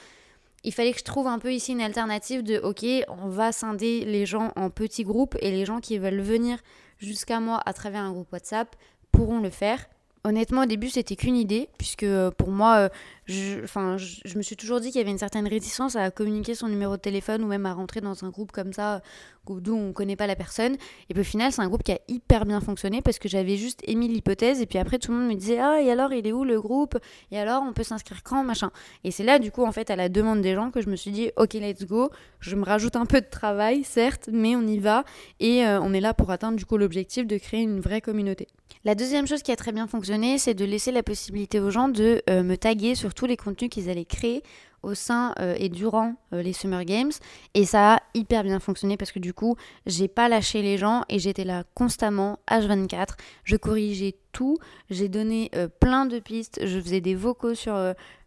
il 0.65 0.73
fallait 0.73 0.93
que 0.93 0.99
je 0.99 1.05
trouve 1.05 1.27
un 1.27 1.39
peu 1.39 1.53
ici 1.53 1.73
une 1.73 1.81
alternative 1.81 2.43
de 2.43 2.59
ok, 2.59 2.85
on 3.09 3.29
va 3.29 3.53
scinder 3.53 4.05
les 4.05 4.27
gens 4.27 4.53
en 4.57 4.71
petits 4.71 5.05
groupes 5.05 5.37
et 5.41 5.51
les 5.51 5.65
gens 5.65 5.81
qui 5.81 5.99
veulent 5.99 6.21
venir 6.21 6.59
jusqu'à 6.99 7.41
moi 7.41 7.61
à 7.67 7.73
travers 7.73 8.03
un 8.03 8.13
groupe 8.13 8.33
WhatsApp 8.33 8.75
pourront 9.13 9.41
le 9.41 9.51
faire. 9.51 9.87
Honnêtement, 10.27 10.63
au 10.63 10.67
début, 10.67 10.89
c'était 10.89 11.17
qu'une 11.17 11.37
idée, 11.37 11.69
puisque 11.77 12.05
euh, 12.05 12.31
pour 12.31 12.51
moi, 12.51 12.77
euh, 12.77 12.89
je, 13.27 13.65
enfin, 13.65 13.97
je, 13.97 14.37
me 14.37 14.43
suis 14.43 14.57
toujours 14.57 14.81
dit 14.81 14.91
qu'il 14.91 14.99
y 14.99 15.01
avait 15.01 15.11
une 15.11 15.19
certaine 15.19 15.49
réticence 15.49 15.97
à 15.97 16.11
communiquer 16.11 16.55
son 16.55 16.69
numéro 16.69 16.97
de 16.97 17.01
téléphone 17.01 17.43
ou 17.43 17.47
même 17.47 17.65
à 17.65 17.73
rentrer 17.73 18.01
dans 18.01 18.25
un 18.25 18.29
groupe 18.29 18.53
comme 18.53 18.73
ça, 18.73 19.01
d'où 19.49 19.75
on 19.75 19.89
ne 19.89 19.93
connaît 19.93 20.17
pas 20.17 20.27
la 20.27 20.37
personne. 20.37 20.75
Et 21.09 21.15
puis 21.15 21.21
au 21.21 21.25
final, 21.25 21.53
c'est 21.53 21.63
un 21.63 21.69
groupe 21.69 21.83
qui 21.83 21.93
a 21.93 21.99
hyper 22.09 22.45
bien 22.45 22.61
fonctionné 22.61 23.01
parce 23.03 23.19
que 23.19 23.29
j'avais 23.29 23.57
juste 23.57 23.81
émis 23.87 24.09
l'hypothèse 24.09 24.61
et 24.61 24.67
puis 24.67 24.79
après, 24.79 24.99
tout 24.99 25.11
le 25.11 25.19
monde 25.19 25.29
me 25.29 25.35
disait 25.35 25.59
Ah, 25.59 25.81
et 25.81 25.91
alors, 25.91 26.13
il 26.13 26.27
est 26.27 26.33
où 26.33 26.45
le 26.45 26.61
groupe? 26.61 26.99
Et 27.31 27.39
alors, 27.39 27.63
on 27.67 27.73
peut 27.73 27.83
s'inscrire 27.83 28.23
quand? 28.23 28.45
Machin. 28.45 28.71
Et 29.05 29.11
c'est 29.11 29.25
là, 29.25 29.39
du 29.39 29.51
coup, 29.51 29.65
en 29.65 29.73
fait, 29.73 29.91
à 29.91 29.97
la 29.97 30.09
demande 30.09 30.43
des 30.43 30.55
gens 30.55 30.71
que 30.71 30.83
je 30.83 30.91
me 30.91 30.97
suis 30.97 31.11
dit 31.11 31.31
Ok, 31.37 31.55
let's 31.55 31.85
go. 31.87 32.11
Je 32.41 32.57
me 32.57 32.65
rajoute 32.65 32.97
un 32.97 33.07
peu 33.07 33.21
de 33.21 33.27
travail, 33.27 33.85
certes, 33.85 34.29
mais 34.31 34.55
on 34.55 34.63
y 34.63 34.79
va 34.79 35.05
et 35.41 35.67
euh, 35.67 35.81
on 35.81 35.95
est 35.95 36.01
là 36.01 36.13
pour 36.13 36.31
atteindre, 36.31 36.59
du 36.59 36.67
coup, 36.67 36.77
l'objectif 36.77 37.27
de 37.27 37.39
créer 37.39 37.63
une 37.63 37.81
vraie 37.81 38.01
communauté. 38.01 38.49
La 38.85 38.95
deuxième 38.95 39.27
chose 39.27 39.43
qui 39.43 39.51
a 39.51 39.57
très 39.57 39.73
bien 39.73 39.87
fonctionné, 39.87 40.37
c'est 40.37 40.53
de 40.53 40.65
laisser 40.65 40.93
la 40.93 41.03
possibilité 41.03 41.59
aux 41.59 41.71
gens 41.71 41.89
de 41.89 42.23
euh, 42.29 42.43
me 42.43 42.57
taguer 42.57 42.95
sur 42.95 43.14
tous 43.15 43.27
les 43.27 43.37
contenus 43.37 43.71
qu'ils 43.71 43.89
allaient 43.91 44.05
créer 44.05 44.43
au 44.83 44.95
sein 44.95 45.35
euh, 45.41 45.55
et 45.59 45.69
durant 45.69 46.15
euh, 46.33 46.43
les 46.43 46.53
Summer 46.53 46.85
Games. 46.85 47.13
Et 47.55 47.65
ça 47.65 47.95
a 47.95 48.03
hyper 48.15 48.45
bien 48.45 48.61
fonctionné 48.61 48.97
parce 48.97 49.13
que 49.13 49.19
du 49.19 49.33
coup, 49.33 49.57
j'ai 49.87 50.09
pas 50.09 50.29
lâché 50.29 50.63
les 50.63 50.77
gens 50.77 51.03
et 51.09 51.19
j'étais 51.19 51.45
là 51.45 51.65
constamment, 51.75 52.39
H24. 52.51 53.15
Je 53.45 53.57
corrigeais 53.57 54.17
tout. 54.35 54.59
J'ai 54.91 55.09
donné 55.09 55.51
plein 55.81 56.05
de 56.05 56.19
pistes. 56.19 56.61
Je 56.63 56.79
faisais 56.81 57.01
des 57.01 57.15
vocaux 57.15 57.55
sur, 57.55 57.75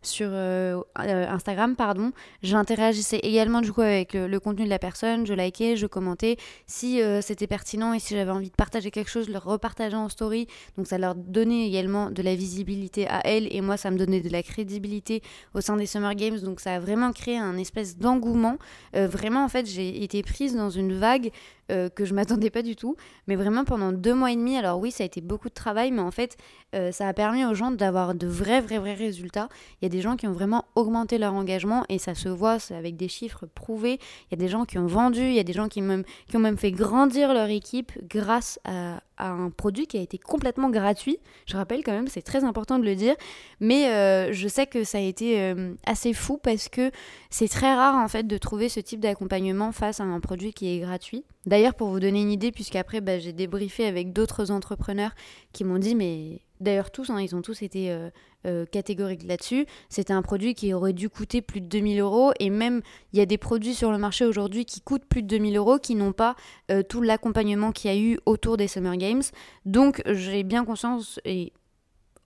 sur 0.08 0.30
euh, 0.32 0.82
euh, 1.00 1.28
Instagram, 1.30 1.76
pardon. 1.76 2.12
J'interagissais 2.41 3.17
également 3.17 3.62
du 3.62 3.72
coup 3.72 3.82
avec 3.82 4.13
le, 4.13 4.39
contenu 4.39 4.65
de 4.65 4.70
la 4.70 4.80
personne, 4.80 5.26
je 5.26 5.34
likais, 5.34 5.76
je 5.76 5.86
commentais. 5.86 6.38
Si 6.65 7.02
euh, 7.02 7.22
c'était 7.22 7.48
pertinent 7.48 7.93
et 7.93 8.00
si 8.00 8.15
j'avais 8.15 8.32
envie 8.32 8.50
de 8.50 8.56
partager 8.56 8.89
quelque 8.91 9.10
chose, 9.10 9.28
je 9.28 9.32
le 9.32 9.38
repartageais 9.38 9.96
en 9.96 10.10
story. 10.10 10.48
Donc 10.78 10.88
ça 10.88 10.98
leur 10.98 11.15
donnait 11.15 11.67
également 11.67 12.10
de 12.10 12.22
la 12.22 12.36
visibilité 12.36 13.08
à 13.08 13.22
elles 13.26 13.54
et 13.54 13.62
moi 13.62 13.78
ça 13.78 13.91
me 13.91 13.98
donnait 13.98 14.22
de 14.22 14.30
la 14.30 14.43
crédibilité 14.43 15.22
au 15.54 15.62
sein 15.62 15.76
des 15.76 15.86
Summer 15.86 16.15
Games. 16.15 16.39
Donc 16.39 16.60
ça 16.60 16.76
a 16.76 16.80
vraiment 16.80 17.12
créé 17.12 17.38
un 17.38 17.58
espèce 17.58 17.98
d'engouement. 17.98 18.58
vraiment 18.93 19.43
en 19.43 19.50
fait 19.50 19.65
j'ai 19.65 20.04
été 20.04 20.24
prise 20.24 20.56
dans 20.56 20.70
une 20.70 20.93
vague 20.93 21.32
euh, 21.71 21.89
que 21.89 22.06
je 22.06 22.13
m'attendais 22.13 22.49
pas 22.49 22.62
du 22.62 22.75
tout. 22.75 22.95
Mais 23.27 23.36
vraiment 23.36 23.63
pendant 23.65 23.91
deux 23.91 24.13
mois 24.13 24.32
et 24.32 24.36
demi, 24.36 24.58
alors 24.58 24.80
oui, 24.80 24.91
ça 24.91 25.03
a 25.03 25.06
été 25.06 25.21
beaucoup 25.21 25.49
de 25.49 25.53
travail, 25.53 25.91
mais 25.91 26.01
en 26.01 26.12
fait, 26.12 26.38
euh, 26.75 26.91
ça 26.91 27.08
a 27.08 27.13
permis 27.13 27.45
aux 27.45 27.53
gens 27.53 27.71
d'avoir 27.71 28.15
de 28.15 28.27
vrais, 28.27 28.62
vrais, 28.62 28.80
vrais 28.80 28.93
résultats. 28.93 29.49
Il 29.82 29.86
y 29.86 29.88
a 29.88 29.89
des 29.89 30.01
gens 30.01 30.15
qui 30.15 30.27
ont 30.27 30.32
vraiment 30.32 30.65
augmenté 30.75 31.17
leur 31.17 31.34
engagement 31.34 31.84
et 31.89 31.97
ça 31.99 32.15
se 32.15 32.30
voit 32.30 32.58
avec 32.71 32.95
des 32.95 33.08
chiffres 33.08 33.45
prouvés. 33.45 33.99
Il 34.30 34.32
y 34.32 34.34
a 34.36 34.38
des 34.38 34.47
gens 34.47 34.65
qui 34.65 34.77
ont 34.77 34.88
vendu, 34.88 35.21
il 35.21 35.34
y 35.34 35.39
a 35.39 35.43
des 35.43 35.53
gens 35.53 35.67
qui, 35.67 35.82
même, 35.82 36.03
qui 36.30 36.38
ont 36.38 36.41
même 36.41 36.58
fait 36.58 36.71
grandir 36.71 37.34
leur 37.34 37.49
équipe 37.49 37.91
grâce 38.10 38.60
à, 38.63 39.01
un 39.17 39.49
produit 39.49 39.88
qui 39.88 39.97
a 39.97 40.01
été 40.01 40.17
complètement 40.17 40.69
gratuit. 40.69 41.17
Je 41.45 41.58
rappelle 41.58 41.84
quand 41.84 41.91
même, 41.91 42.08
c'est 42.08 42.21
très 42.21 42.43
important 42.43 42.80
de 42.80 42.86
le 42.86 42.95
dire. 42.95 43.15
Mais 43.60 43.89
euh, 43.89 44.32
je 44.34 44.47
sais 44.47 44.67
que 44.67 44.84
ça 44.84 44.97
a 44.97 45.01
été 45.01 45.53
assez 45.86 46.13
fou 46.13 46.38
parce 46.38 46.69
que 46.69 46.91
c'est 47.30 47.47
très 47.47 47.73
rare 47.73 47.95
en 47.95 48.08
fait 48.08 48.25
de 48.25 48.38
trouver 48.38 48.69
ce 48.69 48.80
type 48.80 48.99
d'accompagnement 48.99 49.71
face 49.71 49.99
à 49.99 50.03
un 50.03 50.19
produit 50.19 50.53
qui 50.53 50.75
est 50.75 50.80
gratuit. 50.80 51.23
D'ailleurs, 51.45 51.75
pour 51.75 51.88
vous 51.88 51.99
donner 51.99 52.21
une 52.21 52.32
idée, 52.32 52.51
puisqu'après 52.51 52.99
bah, 52.99 53.19
j'ai 53.19 53.32
débriefé 53.34 53.86
avec 53.86 54.12
d'autres 54.12 54.51
entrepreneurs 54.51 55.12
qui 55.53 55.63
m'ont 55.63 55.80
dit, 55.80 55.95
mais 55.95 56.41
d'ailleurs 56.60 56.91
tous, 56.91 57.10
hein, 57.10 57.22
ils 57.22 57.36
ont 57.36 57.41
tous 57.41 57.62
été 57.62 57.91
euh, 57.91 58.10
euh, 58.46 58.65
catégoriques 58.65 59.24
là-dessus, 59.24 59.65
c'était 59.89 60.13
un 60.13 60.22
produit 60.22 60.56
qui 60.56 60.74
aurait 60.74 60.93
dû 60.93 61.10
coûter 61.10 61.41
plus 61.41 61.62
de 61.62 61.67
2000 61.67 62.00
euros, 62.00 62.32
et 62.39 62.50
même 62.50 62.82
il 63.13 63.20
y 63.20 63.22
a 63.22 63.26
des 63.26 63.38
produits 63.38 63.74
sur 63.74 63.91
le 63.91 63.98
marché 63.98 64.26
aujourd'hui 64.26 64.65
qui 64.65 64.82
coûtent 64.82 65.06
plus 65.06 65.22
de 65.22 65.28
2000 65.28 65.58
euros, 65.58 65.80
qui 65.80 65.96
n'ont 65.96 66.13
pas 66.13 66.36
euh, 66.72 66.84
tout 66.84 67.02
l'accompagnement 67.02 67.72
qu'il 67.72 67.91
y 67.91 67.93
a 67.93 67.98
eu 67.98 68.20
autour 68.26 68.58
des 68.58 68.67
Summer 68.67 68.98
Games. 68.98 69.24
Donc 69.65 70.02
j'ai 70.06 70.43
bien 70.43 70.65
conscience, 70.65 71.20
et 71.26 71.54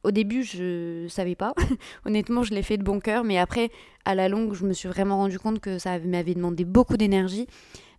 au 0.03 0.11
début, 0.11 0.43
je 0.43 1.05
savais 1.09 1.35
pas. 1.35 1.53
Honnêtement, 2.05 2.43
je 2.43 2.53
l'ai 2.53 2.63
fait 2.63 2.77
de 2.77 2.83
bon 2.83 2.99
cœur, 2.99 3.23
mais 3.23 3.37
après, 3.37 3.69
à 4.05 4.15
la 4.15 4.29
longue, 4.29 4.53
je 4.53 4.65
me 4.65 4.73
suis 4.73 4.89
vraiment 4.89 5.17
rendu 5.17 5.37
compte 5.37 5.59
que 5.59 5.77
ça 5.77 5.99
m'avait 5.99 6.33
demandé 6.33 6.65
beaucoup 6.65 6.97
d'énergie 6.97 7.47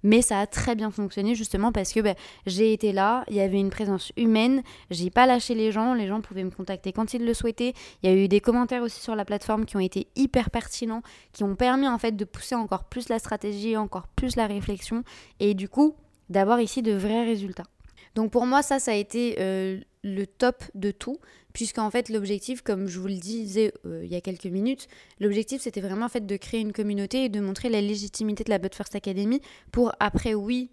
mais 0.02 0.22
ça 0.22 0.40
a 0.40 0.46
très 0.46 0.74
bien 0.74 0.90
fonctionné 0.90 1.34
justement 1.34 1.72
parce 1.72 1.92
que 1.92 2.00
ben, 2.00 2.14
j'ai 2.46 2.72
été 2.72 2.92
là, 2.92 3.24
il 3.28 3.36
y 3.36 3.40
avait 3.40 3.58
une 3.58 3.70
présence 3.70 4.12
humaine, 4.16 4.62
j'ai 4.90 5.10
pas 5.10 5.26
lâché 5.26 5.54
les 5.54 5.72
gens, 5.72 5.94
les 5.94 6.06
gens 6.06 6.20
pouvaient 6.20 6.44
me 6.44 6.50
contacter 6.50 6.92
quand 6.92 7.14
ils 7.14 7.24
le 7.24 7.34
souhaitaient. 7.34 7.74
Il 8.02 8.10
y 8.10 8.12
a 8.12 8.16
eu 8.16 8.28
des 8.28 8.40
commentaires 8.40 8.82
aussi 8.82 9.00
sur 9.00 9.14
la 9.14 9.24
plateforme 9.24 9.64
qui 9.64 9.76
ont 9.76 9.80
été 9.80 10.08
hyper 10.16 10.50
pertinents, 10.50 11.02
qui 11.32 11.44
ont 11.44 11.54
permis 11.54 11.88
en 11.88 11.98
fait 11.98 12.12
de 12.12 12.24
pousser 12.24 12.54
encore 12.54 12.84
plus 12.84 13.08
la 13.08 13.18
stratégie, 13.18 13.76
encore 13.76 14.08
plus 14.08 14.36
la 14.36 14.46
réflexion 14.46 15.04
et 15.40 15.54
du 15.54 15.68
coup 15.68 15.94
d'avoir 16.28 16.60
ici 16.60 16.82
de 16.82 16.92
vrais 16.92 17.24
résultats. 17.24 17.66
Donc 18.14 18.30
pour 18.30 18.46
moi 18.46 18.62
ça 18.62 18.78
ça 18.78 18.92
a 18.92 18.94
été 18.94 19.36
euh, 19.38 19.80
le 20.02 20.26
top 20.26 20.62
de 20.74 20.90
tout 20.90 21.18
puisqu'en 21.52 21.90
fait 21.90 22.08
l'objectif, 22.08 22.62
comme 22.62 22.88
je 22.88 22.98
vous 22.98 23.08
le 23.08 23.16
disais 23.16 23.72
euh, 23.86 24.02
il 24.04 24.10
y 24.10 24.16
a 24.16 24.20
quelques 24.20 24.46
minutes, 24.46 24.88
l'objectif 25.20 25.62
c'était 25.62 25.80
vraiment 25.80 26.06
en 26.06 26.08
fait 26.08 26.26
de 26.26 26.36
créer 26.36 26.60
une 26.60 26.72
communauté 26.72 27.24
et 27.24 27.28
de 27.28 27.40
montrer 27.40 27.68
la 27.68 27.80
légitimité 27.80 28.44
de 28.44 28.50
la 28.50 28.58
But 28.58 28.74
First 28.74 28.94
Academy 28.94 29.40
pour 29.70 29.92
après 30.00 30.34
oui 30.34 30.70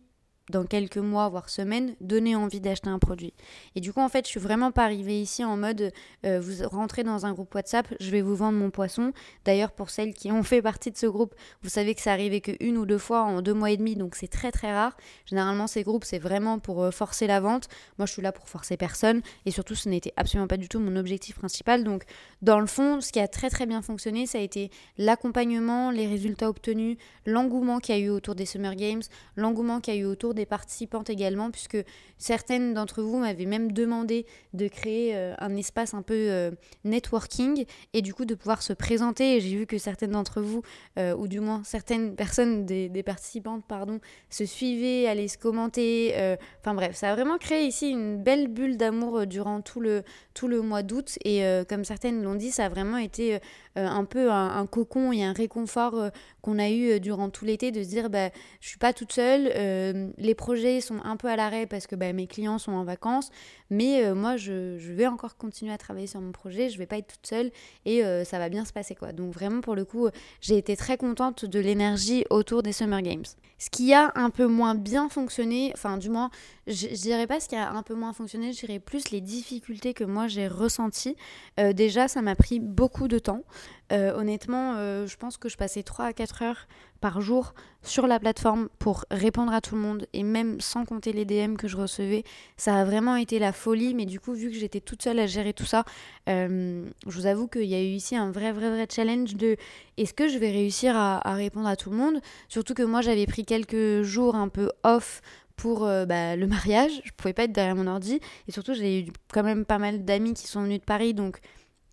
dans 0.50 0.66
quelques 0.66 0.98
mois, 0.98 1.30
voire 1.30 1.50
semaines, 1.50 1.96
donner 2.02 2.36
envie 2.36 2.60
d'acheter 2.60 2.90
un 2.90 3.00
produit. 3.00 3.34
Et 3.76 3.82
du 3.82 3.94
coup, 3.94 4.02
en 4.02 4.10
fait, 4.10 4.26
je 4.26 4.32
suis 4.32 4.40
vraiment 4.40 4.72
pas 4.72 4.84
arrivée 4.84 5.22
ici 5.22 5.44
en 5.44 5.58
mode 5.58 5.92
euh, 6.26 6.40
vous 6.40 6.68
rentrez 6.68 7.04
dans 7.04 7.26
un 7.26 7.34
groupe 7.34 7.54
WhatsApp, 7.54 7.88
je 8.00 8.10
vais 8.10 8.22
vous 8.22 8.36
vendre 8.36 8.58
mon 8.58 8.70
poisson. 8.70 9.14
D'ailleurs, 9.46 9.72
pour 9.72 9.90
celles 9.90 10.14
qui 10.14 10.32
ont 10.32 10.44
fait 10.50 10.62
partie 10.62 10.92
de 10.92 10.98
ce 10.98 11.06
groupe, 11.06 11.36
vous 11.62 11.70
savez 11.70 11.96
que 11.96 12.02
ça 12.02 12.12
arrivait 12.12 12.42
qu'une 12.42 12.78
ou 12.78 12.86
deux 12.86 12.98
fois 12.98 13.22
en 13.22 13.42
deux 13.42 13.54
mois 13.54 13.72
et 13.72 13.78
demi, 13.78 13.96
donc 13.96 14.16
c'est 14.16 14.28
très 14.28 14.52
très 14.52 14.74
rare. 14.74 14.98
Généralement, 15.26 15.68
ces 15.68 15.84
groupes, 15.84 16.04
c'est 16.04 16.20
vraiment 16.20 16.60
pour 16.60 16.84
euh, 16.84 16.92
forcer 16.92 17.28
la 17.28 17.40
vente. 17.40 17.68
Moi, 17.98 18.06
je 18.06 18.14
suis 18.14 18.22
là 18.22 18.32
pour 18.32 18.50
forcer 18.50 18.78
personne. 18.78 19.22
Et 19.46 19.52
surtout, 19.52 19.76
ce 19.76 19.90
n'était 19.90 20.14
absolument 20.18 20.48
pas 20.48 20.58
du 20.58 20.68
tout 20.68 20.80
mon 20.80 20.96
objectif 20.96 21.38
principal. 21.38 21.84
Donc, 21.84 22.04
dans 22.42 22.60
le 22.60 22.68
fond, 22.68 23.02
ce 23.02 23.12
qui 23.12 23.20
a 23.20 23.28
très 23.28 23.50
très 23.50 23.66
bien 23.66 23.82
fonctionné, 23.82 24.26
ça 24.26 24.38
a 24.38 24.42
été 24.42 24.72
l'accompagnement, 24.98 25.92
les 25.92 26.08
résultats 26.08 26.50
obtenus, 26.50 26.98
l'engouement 27.26 27.80
qu'il 27.80 27.96
y 27.96 27.98
a 28.00 28.02
eu 28.02 28.10
autour 28.10 28.36
des 28.36 28.46
Summer 28.46 28.76
Games, 28.76 29.02
l'engouement 29.36 29.80
qu'il 29.80 29.94
y 29.94 29.98
a 29.98 30.00
eu 30.00 30.06
autour 30.06 30.34
des 30.34 30.39
participantes 30.46 31.10
également, 31.10 31.52
puisque 31.52 31.78
certaines 32.18 32.74
d'entre 32.74 33.02
vous 33.02 33.18
m'avaient 33.18 33.46
même 33.46 33.72
demandé 33.72 34.26
de 34.54 34.68
créer 34.68 35.16
euh, 35.16 35.34
un 35.40 35.56
espace 35.56 35.94
un 35.94 36.02
peu 36.02 36.14
euh, 36.14 36.52
networking 36.84 37.66
et 37.94 38.02
du 38.02 38.14
coup 38.14 38.26
de 38.26 38.36
pouvoir 38.36 38.62
se 38.62 38.74
présenter. 38.74 39.40
J'ai 39.40 39.56
vu 39.56 39.66
que 39.66 39.78
certaines 39.78 40.12
d'entre 40.12 40.42
vous, 40.42 40.62
euh, 40.98 41.16
ou 41.16 41.28
du 41.28 41.40
moins 41.40 41.62
certaines 41.64 42.16
personnes 42.16 42.66
des, 42.66 43.04
participantes, 43.04 43.64
pardon, 43.68 44.00
se 44.30 44.46
suivaient, 44.46 45.08
allaient 45.08 45.28
se 45.28 45.38
commenter. 45.38 46.14
Enfin 46.60 46.74
bref, 46.74 46.96
ça 46.96 47.12
a 47.12 47.16
vraiment 47.16 47.38
créé 47.38 47.66
ici 47.66 47.90
une 47.90 48.22
belle 48.22 48.48
bulle 48.50 48.78
d'amour 48.78 49.26
durant 49.26 49.62
tout 49.62 49.80
le, 49.80 50.04
tout 50.34 50.48
le 50.48 50.62
mois 50.62 50.84
d'août. 50.84 51.18
Et 51.24 51.42
comme 51.70 51.86
certaines 51.86 52.22
l'ont 52.22 52.36
dit, 52.36 52.52
ça 52.52 52.66
a 52.66 52.70
vraiment 52.70 52.98
été 52.98 53.40
un 53.76 54.04
peu 54.04 54.30
un, 54.30 54.66
cocon 54.68 55.14
et 55.14 55.24
un 55.24 55.32
réconfort 55.32 56.12
qu'on 56.42 56.60
a 56.60 56.70
eu 56.70 57.00
durant 57.00 57.30
tout 57.30 57.46
l'été 57.46 57.72
de 57.72 57.82
se 57.82 57.88
dire 57.88 58.10
bah, 58.10 58.30
je 58.60 58.68
suis 58.68 58.78
pas 58.78 58.94
toute 58.94 59.14
seule, 59.14 60.14
projets 60.36 60.82
sont 60.82 61.00
un 61.04 61.18
peu 61.18 61.28
à 61.28 61.36
l'arrêt 61.36 61.66
parce 61.66 61.88
que 61.88 61.96
bah, 61.96 62.12
mes 62.14 62.28
clients 62.28 62.58
sont 62.58 62.72
en 62.72 62.84
vacances, 62.84 63.30
mais 63.70 64.14
moi 64.14 64.38
je, 64.38 64.78
vais 64.92 65.08
encore 65.08 65.38
continuer 65.38 65.72
à 65.72 65.78
travailler 65.78 66.08
sur 66.08 66.22
mon 66.22 66.32
projet, 66.32 66.70
je 66.70 66.78
vais 66.78 66.86
pas 66.86 66.98
être 66.98 67.08
toute 67.08 67.28
seule 67.28 67.52
et 67.86 68.02
ça 68.26 68.40
va 68.40 68.50
bien 68.50 68.66
se 68.66 68.74
passer 68.74 68.96
quoi. 68.96 69.12
Donc 69.12 69.34
vraiment 69.34 69.62
pour 69.62 69.76
le 69.76 69.86
coup, 69.86 70.10
j'ai 70.42 70.58
été 70.58 70.76
très 70.76 70.98
contente 70.98 71.46
de 71.46 71.60
l'énergie 71.60 72.26
autour 72.30 72.64
des 72.64 72.74
Summer 72.74 73.02
Games. 73.02 73.26
Ce 73.58 73.70
qui 73.70 73.94
a 73.94 74.12
un 74.16 74.30
peu 74.30 74.48
moins 74.48 74.74
bien 74.74 75.10
fonctionné, 75.10 75.72
enfin 75.76 75.98
du 75.98 76.10
moins, 76.10 76.30
je, 76.66 76.88
je 76.88 77.02
dirais 77.02 77.28
pas 77.28 77.40
ce 77.40 77.50
qui 77.50 77.56
a 77.56 77.72
un 77.72 77.84
peu 77.84 77.94
moins 77.94 78.14
fonctionné, 78.14 78.54
je 78.54 78.66
dirais 78.66 78.80
plus 78.80 79.12
les 79.12 79.22
difficultés 79.22 79.94
que 79.94 80.06
moi 80.06 80.28
j'ai 80.28 80.48
ressenties. 80.48 81.16
déjà, 81.58 82.08
ça 82.08 82.22
m'a 82.22 82.36
pris 82.36 82.60
beaucoup 82.60 83.08
de 83.08 83.20
temps. 83.20 83.44
Euh, 83.92 84.14
honnêtement, 84.16 84.76
euh, 84.78 85.08
je 85.08 85.18
pense 85.18 85.38
que 85.38 85.50
je 85.50 85.58
passais 85.58 85.82
3 85.82 86.06
à 86.06 86.14
4 86.14 86.44
heures 86.44 86.68
par 87.02 87.22
jour 87.22 87.54
sur 87.82 88.06
la 88.06 88.20
plateforme 88.20 88.70
pour 88.78 89.06
répondre 89.10 89.52
à 89.52 89.62
tout 89.62 89.74
le 89.74 89.82
monde 89.82 90.06
et 90.14 90.22
même 90.22 90.62
sans 90.62 90.86
compter 90.86 91.12
les 91.12 91.26
DM 91.26 91.56
que 91.56 91.68
je 91.68 91.78
recevais, 91.78 92.24
ça 92.56 92.76
a 92.76 92.86
vraiment 92.86 93.16
été 93.16 93.40
la 93.40 93.52
folie. 93.52 93.96
Mais 93.96 94.06
du 94.06 94.20
coup, 94.20 94.34
vu 94.34 94.50
que 94.50 94.56
j'étais 94.56 94.80
toute 94.80 95.02
seule 95.02 95.18
à 95.18 95.26
gérer 95.26 95.54
tout 95.54 95.66
ça, 95.66 95.86
euh, 96.28 96.86
je 97.08 97.12
vous 97.12 97.26
avoue 97.26 97.48
qu'il 97.48 97.66
y 97.66 97.76
a 97.76 97.82
eu 97.82 97.94
ici 97.94 98.16
un 98.16 98.32
vrai, 98.32 98.52
vrai, 98.52 98.70
vrai 98.70 98.88
challenge 98.94 99.36
de 99.36 99.56
est-ce 99.98 100.14
que 100.14 100.28
je 100.28 100.38
vais 100.38 100.52
réussir 100.52 100.96
à, 100.96 101.20
répondre 101.34 101.68
à 101.68 101.76
tout 101.76 101.90
le 101.90 101.98
monde? 101.98 102.20
Surtout 102.48 102.76
que 102.76 102.84
moi, 102.84 103.02
j'avais 103.02 103.26
pris 103.26 103.46
quelques 103.46 104.04
jours 104.04 104.36
un 104.36 104.50
peu 104.50 104.70
off 104.84 105.22
pour 105.56 105.82
bah, 105.82 106.36
le 106.36 106.48
mariage. 106.48 107.02
Je 107.04 107.12
pouvais 107.18 107.34
pas 107.34 107.44
être 107.44 107.52
derrière 107.52 107.76
mon 107.76 107.88
ordi. 107.88 108.20
Et 108.48 108.52
surtout, 108.52 108.74
j'ai 108.74 109.02
eu 109.02 109.06
quand 109.34 109.44
même 109.44 109.66
pas 109.66 109.78
mal 109.78 110.06
d'amis 110.06 110.34
qui 110.34 110.48
sont 110.48 110.62
venus 110.64 110.80
de 110.80 110.86
Paris. 110.86 111.14
Donc, 111.14 111.40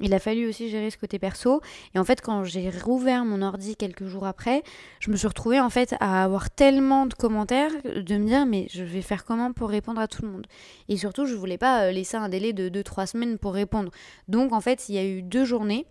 il 0.00 0.12
a 0.14 0.18
fallu 0.18 0.48
aussi 0.48 0.68
gérer 0.68 0.90
ce 0.90 0.98
côté 0.98 1.18
perso. 1.18 1.61
Et 1.94 1.98
en 1.98 2.04
fait, 2.04 2.20
quand 2.20 2.44
j'ai 2.44 2.70
rouvert 2.70 3.24
mon 3.24 3.42
ordi 3.42 3.76
quelques 3.76 4.06
jours 4.06 4.26
après, 4.26 4.62
je 5.00 5.11
me 5.11 5.16
suis 5.16 5.26
retrouvée 5.26 5.61
en 5.61 5.70
fait 5.70 5.94
à 6.00 6.22
avoir 6.22 6.50
tellement 6.50 7.06
de 7.06 7.14
commentaires 7.14 7.72
de 7.85 8.16
me 8.16 8.26
dire 8.26 8.46
mais 8.46 8.66
je 8.70 8.85
vais 8.85 9.02
faire 9.02 9.24
comment 9.24 9.52
pour 9.52 9.70
répondre 9.70 10.00
à 10.00 10.09
tout 10.09 10.22
le 10.22 10.28
monde? 10.28 10.46
Et 10.88 10.96
surtout, 10.96 11.26
je 11.26 11.35
voulais 11.35 11.59
pas 11.59 11.85
euh, 11.85 11.92
laisser 11.92 12.16
un 12.16 12.28
délai 12.28 12.52
de 12.52 12.68
2-3 12.68 13.06
semaines 13.06 13.38
pour 13.38 13.54
répondre. 13.54 13.90
Donc 14.28 14.52
en 14.52 14.61
fait, 14.61 14.88
il 14.88 14.94
y 14.94 14.98
a 14.98 15.04
eu 15.04 15.22
deux 15.22 15.44
journées 15.44 15.87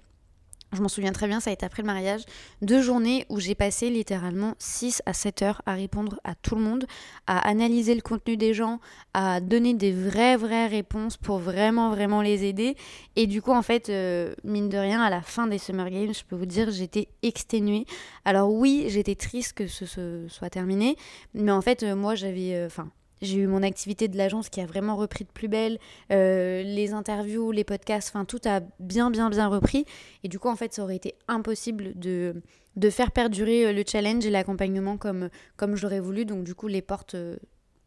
je 0.75 0.81
m'en 0.81 0.87
souviens 0.87 1.11
très 1.11 1.27
bien, 1.27 1.39
ça 1.39 1.49
a 1.49 1.53
été 1.53 1.65
après 1.65 1.81
le 1.81 1.87
mariage, 1.87 2.21
deux 2.61 2.81
journées 2.81 3.25
où 3.29 3.39
j'ai 3.39 3.55
passé 3.55 3.89
littéralement 3.89 4.55
6 4.59 5.01
à 5.05 5.13
7 5.13 5.41
heures 5.41 5.61
à 5.65 5.73
répondre 5.73 6.19
à 6.23 6.35
tout 6.35 6.55
le 6.55 6.61
monde, 6.61 6.85
à 7.27 7.39
analyser 7.47 7.95
le 7.95 8.01
contenu 8.01 8.37
des 8.37 8.53
gens, 8.53 8.79
à 9.13 9.39
donner 9.39 9.73
des 9.73 9.91
vraies, 9.91 10.37
vraies 10.37 10.67
réponses 10.67 11.17
pour 11.17 11.39
vraiment, 11.39 11.89
vraiment 11.89 12.21
les 12.21 12.45
aider. 12.45 12.75
Et 13.15 13.27
du 13.27 13.41
coup, 13.41 13.51
en 13.51 13.61
fait, 13.61 13.89
euh, 13.89 14.33
mine 14.43 14.69
de 14.69 14.77
rien, 14.77 15.01
à 15.01 15.09
la 15.09 15.21
fin 15.21 15.47
des 15.47 15.57
Summer 15.57 15.89
Games, 15.89 16.13
je 16.13 16.23
peux 16.23 16.35
vous 16.35 16.45
dire, 16.45 16.71
j'étais 16.71 17.07
exténuée. 17.23 17.85
Alors 18.25 18.51
oui, 18.51 18.85
j'étais 18.87 19.15
triste 19.15 19.53
que 19.53 19.67
ce, 19.67 19.85
soit 20.27 20.49
terminé, 20.49 20.95
mais 21.33 21.51
en 21.51 21.61
fait, 21.61 21.83
euh, 21.83 21.95
moi, 21.95 22.15
j'avais... 22.15 22.55
Euh, 22.55 22.67
enfin, 22.67 22.89
j'ai 23.25 23.39
eu 23.39 23.47
mon 23.47 23.63
activité 23.63 24.07
de 24.07 24.17
l'agence 24.17 24.49
qui 24.49 24.61
a 24.61 24.65
vraiment 24.65 24.95
repris 24.95 25.23
de 25.23 25.29
plus 25.29 25.47
belle, 25.47 25.77
euh, 26.11 26.63
les 26.63 26.93
interviews, 26.93 27.51
les 27.51 27.63
podcasts, 27.63 28.09
enfin 28.09 28.25
tout 28.25 28.39
a 28.45 28.61
bien 28.79 29.11
bien 29.11 29.29
bien 29.29 29.47
repris. 29.47 29.85
Et 30.23 30.27
du 30.27 30.39
coup 30.39 30.49
en 30.49 30.55
fait 30.55 30.73
ça 30.73 30.83
aurait 30.83 30.95
été 30.95 31.15
impossible 31.27 31.97
de, 31.97 32.41
de 32.75 32.89
faire 32.89 33.11
perdurer 33.11 33.67
euh, 33.67 33.73
le 33.73 33.83
challenge 33.85 34.25
et 34.25 34.29
l'accompagnement 34.29 34.97
comme, 34.97 35.29
comme 35.57 35.75
j'aurais 35.75 35.99
voulu. 35.99 36.25
Donc 36.25 36.43
du 36.43 36.55
coup 36.55 36.67
les 36.67 36.81
portes 36.81 37.15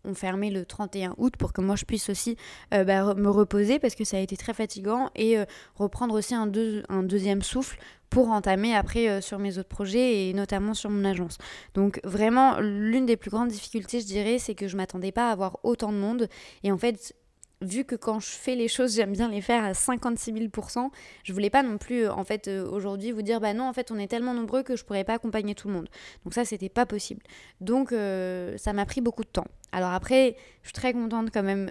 euh, 0.04 0.10
ont 0.10 0.14
fermé 0.14 0.50
le 0.50 0.64
31 0.64 1.14
août 1.18 1.34
pour 1.38 1.52
que 1.52 1.60
moi 1.60 1.76
je 1.76 1.84
puisse 1.84 2.08
aussi 2.08 2.36
bah, 2.70 3.14
me 3.14 3.28
reposer 3.28 3.78
parce 3.78 3.94
que 3.94 4.04
ça 4.04 4.16
a 4.16 4.20
été 4.20 4.36
très 4.36 4.54
fatigant 4.54 5.10
et 5.16 5.36
reprendre 5.74 6.14
aussi 6.14 6.34
un, 6.34 6.50
un 6.88 7.02
deuxième 7.02 7.42
souffle 7.42 7.78
pour 8.10 8.30
entamer 8.30 8.74
après 8.74 9.08
euh, 9.08 9.20
sur 9.20 9.38
mes 9.38 9.58
autres 9.58 9.68
projets 9.68 10.28
et 10.28 10.32
notamment 10.32 10.74
sur 10.74 10.90
mon 10.90 11.04
agence. 11.04 11.38
Donc 11.74 12.00
vraiment, 12.04 12.58
l'une 12.60 13.06
des 13.06 13.16
plus 13.16 13.30
grandes 13.30 13.48
difficultés, 13.48 14.00
je 14.00 14.06
dirais, 14.06 14.38
c'est 14.38 14.54
que 14.54 14.68
je 14.68 14.76
m'attendais 14.76 15.12
pas 15.12 15.28
à 15.28 15.32
avoir 15.32 15.58
autant 15.62 15.92
de 15.92 15.98
monde. 15.98 16.28
Et 16.62 16.72
en 16.72 16.78
fait, 16.78 17.14
vu 17.60 17.84
que 17.84 17.96
quand 17.96 18.20
je 18.20 18.28
fais 18.28 18.54
les 18.54 18.68
choses, 18.68 18.94
j'aime 18.94 19.12
bien 19.12 19.28
les 19.28 19.40
faire 19.40 19.64
à 19.64 19.74
56 19.74 20.32
000%, 20.32 20.90
je 21.24 21.32
voulais 21.32 21.50
pas 21.50 21.62
non 21.62 21.78
plus, 21.78 22.04
euh, 22.04 22.12
en 22.12 22.24
fait, 22.24 22.48
euh, 22.48 22.68
aujourd'hui 22.70 23.10
vous 23.10 23.22
dire, 23.22 23.40
bah 23.40 23.52
non, 23.54 23.68
en 23.68 23.72
fait, 23.72 23.90
on 23.90 23.98
est 23.98 24.06
tellement 24.06 24.34
nombreux 24.34 24.62
que 24.62 24.76
je 24.76 24.84
pourrais 24.84 25.04
pas 25.04 25.14
accompagner 25.14 25.54
tout 25.54 25.68
le 25.68 25.74
monde. 25.74 25.88
Donc 26.24 26.34
ça, 26.34 26.44
c'était 26.44 26.68
pas 26.68 26.86
possible. 26.86 27.22
Donc 27.60 27.92
euh, 27.92 28.56
ça 28.58 28.72
m'a 28.72 28.86
pris 28.86 29.00
beaucoup 29.00 29.24
de 29.24 29.28
temps. 29.28 29.46
Alors 29.72 29.90
après, 29.90 30.36
je 30.62 30.68
suis 30.68 30.74
très 30.74 30.92
contente 30.92 31.30
quand 31.32 31.42
même 31.42 31.70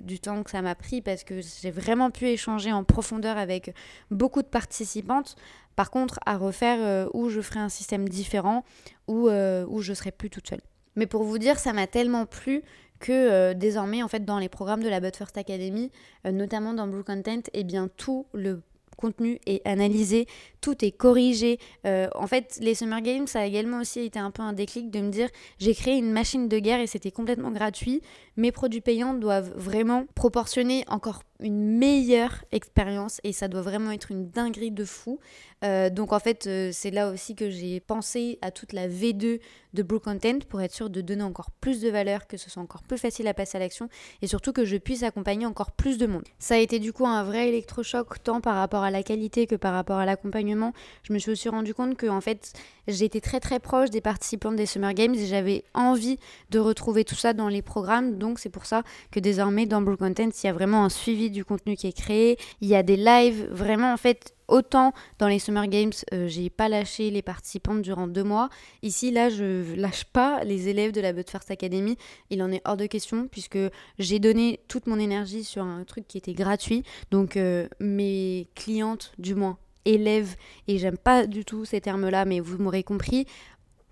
du 0.00 0.20
temps 0.20 0.42
que 0.42 0.50
ça 0.50 0.60
m'a 0.60 0.74
pris 0.74 1.00
parce 1.00 1.24
que 1.24 1.40
j'ai 1.40 1.70
vraiment 1.70 2.10
pu 2.10 2.26
échanger 2.26 2.70
en 2.70 2.84
profondeur 2.84 3.38
avec 3.38 3.74
beaucoup 4.10 4.42
de 4.42 4.46
participantes. 4.46 5.36
Par 5.74 5.90
contre, 5.90 6.20
à 6.26 6.36
refaire 6.36 7.08
où 7.14 7.30
je 7.30 7.40
ferai 7.40 7.60
un 7.60 7.70
système 7.70 8.10
différent, 8.10 8.62
ou 9.08 9.30
où 9.30 9.80
je 9.80 9.94
serai 9.94 10.10
plus 10.10 10.28
toute 10.28 10.48
seule. 10.48 10.60
Mais 10.96 11.06
pour 11.06 11.22
vous 11.22 11.38
dire, 11.38 11.58
ça 11.58 11.72
m'a 11.72 11.86
tellement 11.86 12.26
plu 12.26 12.62
que 13.00 13.10
euh, 13.12 13.54
désormais, 13.54 14.02
en 14.02 14.08
fait, 14.08 14.24
dans 14.24 14.38
les 14.38 14.48
programmes 14.48 14.82
de 14.82 14.88
la 14.88 15.00
But 15.00 15.16
First 15.16 15.36
Academy, 15.36 15.90
euh, 16.26 16.30
notamment 16.30 16.72
dans 16.72 16.86
Blue 16.86 17.02
Content, 17.02 17.42
eh 17.52 17.64
bien, 17.64 17.88
tout 17.96 18.26
le 18.32 18.62
contenu 18.96 19.40
est 19.46 19.66
analysé, 19.66 20.26
tout 20.60 20.84
est 20.84 20.90
corrigé. 20.90 21.58
Euh, 21.86 22.08
en 22.14 22.26
fait, 22.26 22.58
les 22.60 22.74
Summer 22.74 23.00
Games, 23.00 23.26
ça 23.26 23.40
a 23.40 23.46
également 23.46 23.80
aussi 23.80 24.00
été 24.00 24.18
un 24.18 24.30
peu 24.30 24.42
un 24.42 24.52
déclic 24.52 24.90
de 24.90 25.00
me 25.00 25.10
dire 25.10 25.28
j'ai 25.58 25.74
créé 25.74 25.96
une 25.96 26.12
machine 26.12 26.48
de 26.48 26.58
guerre 26.58 26.80
et 26.80 26.86
c'était 26.86 27.10
complètement 27.10 27.50
gratuit. 27.50 28.02
Mes 28.36 28.52
produits 28.52 28.82
payants 28.82 29.14
doivent 29.14 29.52
vraiment 29.56 30.04
proportionner 30.14 30.84
encore 30.88 31.22
une 31.42 31.78
meilleure 31.78 32.44
expérience 32.52 33.20
et 33.24 33.32
ça 33.32 33.48
doit 33.48 33.62
vraiment 33.62 33.90
être 33.90 34.10
une 34.10 34.30
dinguerie 34.30 34.70
de 34.70 34.84
fou. 34.84 35.20
Euh, 35.62 35.90
donc 35.90 36.12
en 36.12 36.18
fait, 36.18 36.46
euh, 36.46 36.70
c'est 36.72 36.90
là 36.90 37.10
aussi 37.10 37.34
que 37.34 37.50
j'ai 37.50 37.80
pensé 37.80 38.38
à 38.40 38.50
toute 38.50 38.72
la 38.72 38.88
V2 38.88 39.40
de 39.74 39.82
Blue 39.82 40.00
Content 40.00 40.38
pour 40.48 40.62
être 40.62 40.72
sûr 40.72 40.88
de 40.90 41.00
donner 41.00 41.22
encore 41.22 41.50
plus 41.50 41.80
de 41.80 41.90
valeur, 41.90 42.26
que 42.26 42.36
ce 42.36 42.48
soit 42.48 42.62
encore 42.62 42.82
plus 42.82 42.98
facile 42.98 43.28
à 43.28 43.34
passer 43.34 43.56
à 43.56 43.60
l'action 43.60 43.88
et 44.22 44.26
surtout 44.26 44.52
que 44.52 44.64
je 44.64 44.76
puisse 44.76 45.02
accompagner 45.02 45.46
encore 45.46 45.72
plus 45.72 45.98
de 45.98 46.06
monde. 46.06 46.24
Ça 46.38 46.54
a 46.54 46.58
été 46.58 46.78
du 46.78 46.92
coup 46.92 47.06
un 47.06 47.22
vrai 47.24 47.48
électrochoc 47.48 48.22
tant 48.22 48.40
par 48.40 48.56
rapport 48.56 48.82
à 48.82 48.90
la 48.90 49.02
qualité 49.02 49.46
que 49.46 49.54
par 49.54 49.74
rapport 49.74 49.98
à 49.98 50.06
l'accompagnement. 50.06 50.72
Je 51.02 51.12
me 51.12 51.18
suis 51.18 51.30
aussi 51.30 51.48
rendu 51.48 51.74
compte 51.74 51.96
que 51.96 52.06
en 52.06 52.20
fait, 52.20 52.52
j'étais 52.88 53.20
très 53.20 53.40
très 53.40 53.60
proche 53.60 53.90
des 53.90 54.00
participants 54.00 54.52
des 54.52 54.66
Summer 54.66 54.94
Games 54.94 55.14
et 55.14 55.26
j'avais 55.26 55.64
envie 55.74 56.18
de 56.50 56.58
retrouver 56.58 57.04
tout 57.04 57.14
ça 57.14 57.32
dans 57.32 57.48
les 57.48 57.62
programmes. 57.62 58.18
Donc 58.18 58.38
c'est 58.38 58.48
pour 58.48 58.66
ça 58.66 58.82
que 59.10 59.20
désormais 59.20 59.66
dans 59.66 59.82
Blue 59.82 59.96
Content, 59.96 60.30
il 60.30 60.46
y 60.46 60.48
a 60.48 60.52
vraiment 60.52 60.84
un 60.84 60.88
suivi 60.88 61.29
du 61.30 61.44
contenu 61.44 61.76
qui 61.76 61.86
est 61.86 61.96
créé. 61.96 62.38
Il 62.60 62.68
y 62.68 62.74
a 62.74 62.82
des 62.82 62.96
lives, 62.96 63.48
vraiment 63.50 63.92
en 63.92 63.96
fait, 63.96 64.34
autant 64.48 64.92
dans 65.18 65.28
les 65.28 65.38
Summer 65.38 65.66
Games, 65.68 65.92
euh, 66.12 66.28
j'ai 66.28 66.50
pas 66.50 66.68
lâché 66.68 67.10
les 67.10 67.22
participantes 67.22 67.82
durant 67.82 68.06
deux 68.06 68.24
mois. 68.24 68.50
Ici, 68.82 69.10
là, 69.10 69.30
je 69.30 69.74
lâche 69.76 70.04
pas 70.04 70.44
les 70.44 70.68
élèves 70.68 70.92
de 70.92 71.00
la 71.00 71.12
But 71.12 71.30
First 71.30 71.50
Academy. 71.50 71.96
Il 72.30 72.42
en 72.42 72.52
est 72.52 72.60
hors 72.64 72.76
de 72.76 72.86
question 72.86 73.28
puisque 73.28 73.58
j'ai 73.98 74.18
donné 74.18 74.60
toute 74.68 74.86
mon 74.86 74.98
énergie 74.98 75.44
sur 75.44 75.64
un 75.64 75.84
truc 75.84 76.06
qui 76.06 76.18
était 76.18 76.34
gratuit. 76.34 76.82
Donc, 77.10 77.36
euh, 77.36 77.68
mes 77.78 78.48
clientes, 78.54 79.12
du 79.18 79.34
moins, 79.34 79.58
élèves, 79.84 80.36
et 80.68 80.78
j'aime 80.78 80.98
pas 80.98 81.26
du 81.26 81.44
tout 81.44 81.64
ces 81.64 81.80
termes-là, 81.80 82.24
mais 82.24 82.40
vous 82.40 82.58
m'aurez 82.58 82.82
compris, 82.82 83.26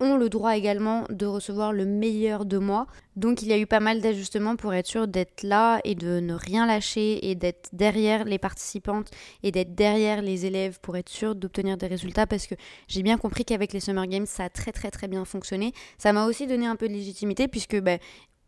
ont 0.00 0.16
le 0.16 0.28
droit 0.28 0.56
également 0.56 1.04
de 1.10 1.26
recevoir 1.26 1.72
le 1.72 1.84
meilleur 1.84 2.44
de 2.44 2.58
moi. 2.58 2.86
Donc 3.16 3.42
il 3.42 3.48
y 3.48 3.52
a 3.52 3.58
eu 3.58 3.66
pas 3.66 3.80
mal 3.80 4.00
d'ajustements 4.00 4.54
pour 4.54 4.72
être 4.72 4.86
sûr 4.86 5.08
d'être 5.08 5.42
là 5.42 5.80
et 5.82 5.94
de 5.94 6.20
ne 6.20 6.34
rien 6.34 6.66
lâcher 6.66 7.28
et 7.28 7.34
d'être 7.34 7.68
derrière 7.72 8.24
les 8.24 8.38
participantes 8.38 9.10
et 9.42 9.50
d'être 9.50 9.74
derrière 9.74 10.22
les 10.22 10.46
élèves 10.46 10.78
pour 10.80 10.96
être 10.96 11.08
sûr 11.08 11.34
d'obtenir 11.34 11.76
des 11.76 11.88
résultats 11.88 12.26
parce 12.26 12.46
que 12.46 12.54
j'ai 12.86 13.02
bien 13.02 13.18
compris 13.18 13.44
qu'avec 13.44 13.72
les 13.72 13.80
Summer 13.80 14.06
Games 14.06 14.26
ça 14.26 14.44
a 14.44 14.48
très 14.48 14.70
très 14.70 14.90
très 14.90 15.08
bien 15.08 15.24
fonctionné. 15.24 15.72
Ça 15.98 16.12
m'a 16.12 16.26
aussi 16.26 16.46
donné 16.46 16.66
un 16.66 16.76
peu 16.76 16.88
de 16.88 16.92
légitimité 16.92 17.48
puisque 17.48 17.80
ben, 17.80 17.98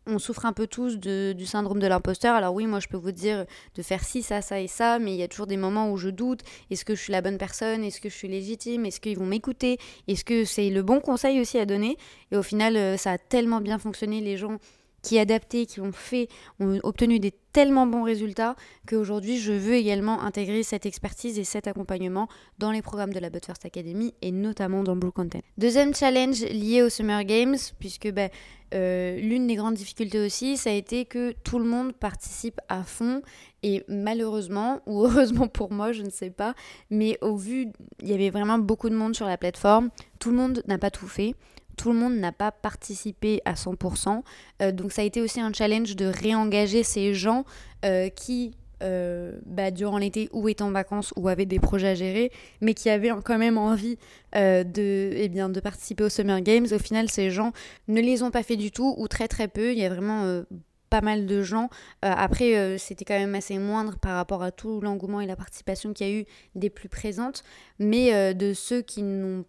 on 0.07 0.19
souffre 0.19 0.45
un 0.45 0.53
peu 0.53 0.67
tous 0.67 0.97
du 0.97 1.45
syndrome 1.45 1.79
de 1.79 1.87
l'imposteur. 1.87 2.35
Alors 2.35 2.53
oui, 2.53 2.65
moi 2.65 2.79
je 2.79 2.87
peux 2.87 2.97
vous 2.97 3.11
dire 3.11 3.45
de 3.75 3.81
faire 3.81 4.03
ci, 4.03 4.23
ça, 4.23 4.41
ça 4.41 4.59
et 4.59 4.67
ça, 4.67 4.99
mais 4.99 5.13
il 5.13 5.17
y 5.17 5.23
a 5.23 5.27
toujours 5.27 5.47
des 5.47 5.57
moments 5.57 5.91
où 5.91 5.97
je 5.97 6.09
doute. 6.09 6.41
Est-ce 6.69 6.85
que 6.85 6.95
je 6.95 7.01
suis 7.01 7.11
la 7.11 7.21
bonne 7.21 7.37
personne? 7.37 7.83
Est-ce 7.83 8.01
que 8.01 8.09
je 8.09 8.15
suis 8.15 8.27
légitime? 8.27 8.85
Est-ce 8.85 8.99
qu'ils 8.99 9.17
vont 9.17 9.25
m'écouter? 9.25 9.77
Est-ce 10.07 10.25
que 10.25 10.45
c'est 10.45 10.69
le 10.69 10.81
bon 10.81 10.99
conseil 10.99 11.39
aussi 11.39 11.57
à 11.59 11.65
donner? 11.65 11.97
Et 12.31 12.37
au 12.37 12.43
final, 12.43 12.75
euh, 12.77 12.97
ça 12.97 13.11
a 13.11 13.17
tellement 13.17 13.61
bien 13.61 13.77
fonctionné. 13.77 14.21
Les 14.21 14.37
gens 14.37 14.57
qui 15.01 15.19
adapté, 15.19 15.65
qui 15.65 15.81
ont 15.81 15.91
fait, 15.91 16.27
ont 16.59 16.79
obtenu 16.83 17.19
des 17.19 17.33
tellement 17.53 17.85
bons 17.85 18.03
résultats 18.03 18.55
qu'aujourd'hui 18.87 19.37
je 19.37 19.51
veux 19.51 19.73
également 19.73 20.21
intégrer 20.21 20.63
cette 20.63 20.85
expertise 20.85 21.37
et 21.37 21.43
cet 21.43 21.67
accompagnement 21.67 22.27
dans 22.59 22.71
les 22.71 22.81
programmes 22.81 23.13
de 23.13 23.19
la 23.19 23.29
But 23.29 23.45
First 23.45 23.65
Academy 23.65 24.13
et 24.21 24.31
notamment 24.31 24.83
dans 24.83 24.95
Blue 24.95 25.11
Content. 25.11 25.41
Deuxième 25.57 25.93
challenge 25.93 26.41
lié 26.43 26.81
aux 26.81 26.89
Summer 26.89 27.23
Games, 27.23 27.57
puisque 27.79 28.09
ben, 28.11 28.29
euh, 28.73 29.19
l'une 29.19 29.47
des 29.47 29.55
grandes 29.55 29.73
difficultés 29.73 30.23
aussi, 30.25 30.55
ça 30.55 30.69
a 30.69 30.73
été 30.73 31.05
que 31.05 31.33
tout 31.43 31.59
le 31.59 31.65
monde 31.65 31.93
participe 31.93 32.61
à 32.69 32.83
fond 32.83 33.21
et 33.63 33.83
malheureusement, 33.89 34.81
ou 34.85 35.03
heureusement 35.05 35.47
pour 35.47 35.71
moi, 35.71 35.91
je 35.91 36.03
ne 36.03 36.09
sais 36.09 36.29
pas, 36.29 36.53
mais 36.89 37.17
au 37.21 37.35
vu, 37.35 37.67
il 38.01 38.07
y 38.07 38.13
avait 38.13 38.29
vraiment 38.29 38.59
beaucoup 38.59 38.89
de 38.89 38.95
monde 38.95 39.15
sur 39.15 39.25
la 39.25 39.37
plateforme, 39.37 39.89
tout 40.19 40.29
le 40.31 40.37
monde 40.37 40.63
n'a 40.67 40.77
pas 40.77 40.91
tout 40.91 41.07
fait 41.07 41.35
tout 41.81 41.91
le 41.91 41.97
monde 41.97 42.13
n'a 42.13 42.31
pas 42.31 42.51
participé 42.51 43.41
à 43.43 43.55
100%. 43.55 44.21
Euh, 44.61 44.71
donc 44.71 44.91
ça 44.91 45.01
a 45.01 45.05
été 45.05 45.19
aussi 45.19 45.41
un 45.41 45.51
challenge 45.51 45.95
de 45.95 46.05
réengager 46.05 46.83
ces 46.83 47.15
gens 47.15 47.43
euh, 47.85 48.09
qui, 48.09 48.51
euh, 48.83 49.39
bah, 49.47 49.71
durant 49.71 49.97
l'été 49.97 50.29
ou 50.31 50.47
étaient 50.47 50.61
en 50.61 50.69
vacances 50.69 51.11
ou 51.15 51.27
avaient 51.27 51.47
des 51.47 51.59
projets 51.59 51.87
à 51.87 51.95
gérer, 51.95 52.31
mais 52.61 52.75
qui 52.75 52.91
avaient 52.91 53.09
quand 53.25 53.39
même 53.39 53.57
envie 53.57 53.97
de, 54.35 55.11
eh 55.15 55.27
bien, 55.27 55.49
de 55.49 55.59
participer 55.59 56.03
aux 56.03 56.09
Summer 56.09 56.39
Games. 56.41 56.67
Au 56.71 56.77
final, 56.77 57.09
ces 57.09 57.31
gens 57.31 57.51
ne 57.87 57.99
les 57.99 58.21
ont 58.21 58.29
pas 58.29 58.43
fait 58.43 58.57
du 58.57 58.69
tout 58.69 58.93
ou 58.99 59.07
très 59.07 59.27
très 59.27 59.47
peu. 59.47 59.71
Il 59.71 59.79
y 59.79 59.85
a 59.85 59.89
vraiment 59.89 60.43
pas 60.91 61.01
mal 61.01 61.25
de 61.25 61.41
gens. 61.41 61.69
après, 62.03 62.77
c'était 62.77 63.05
quand 63.05 63.17
même 63.17 63.33
assez 63.33 63.57
moindre 63.57 63.97
par 63.97 64.15
rapport 64.15 64.43
à 64.43 64.51
tout 64.51 64.81
l'engouement 64.81 65.19
et 65.19 65.25
la 65.25 65.35
participation 65.35 65.93
qu'il 65.93 66.07
y 66.07 66.11
a 66.11 66.13
eu 66.13 66.25
des 66.53 66.69
plus 66.69 66.89
présentes. 66.89 67.43
Mais 67.79 68.35
de 68.35 68.53
ceux 68.53 68.81
qui 68.83 69.01
n'ont 69.01 69.45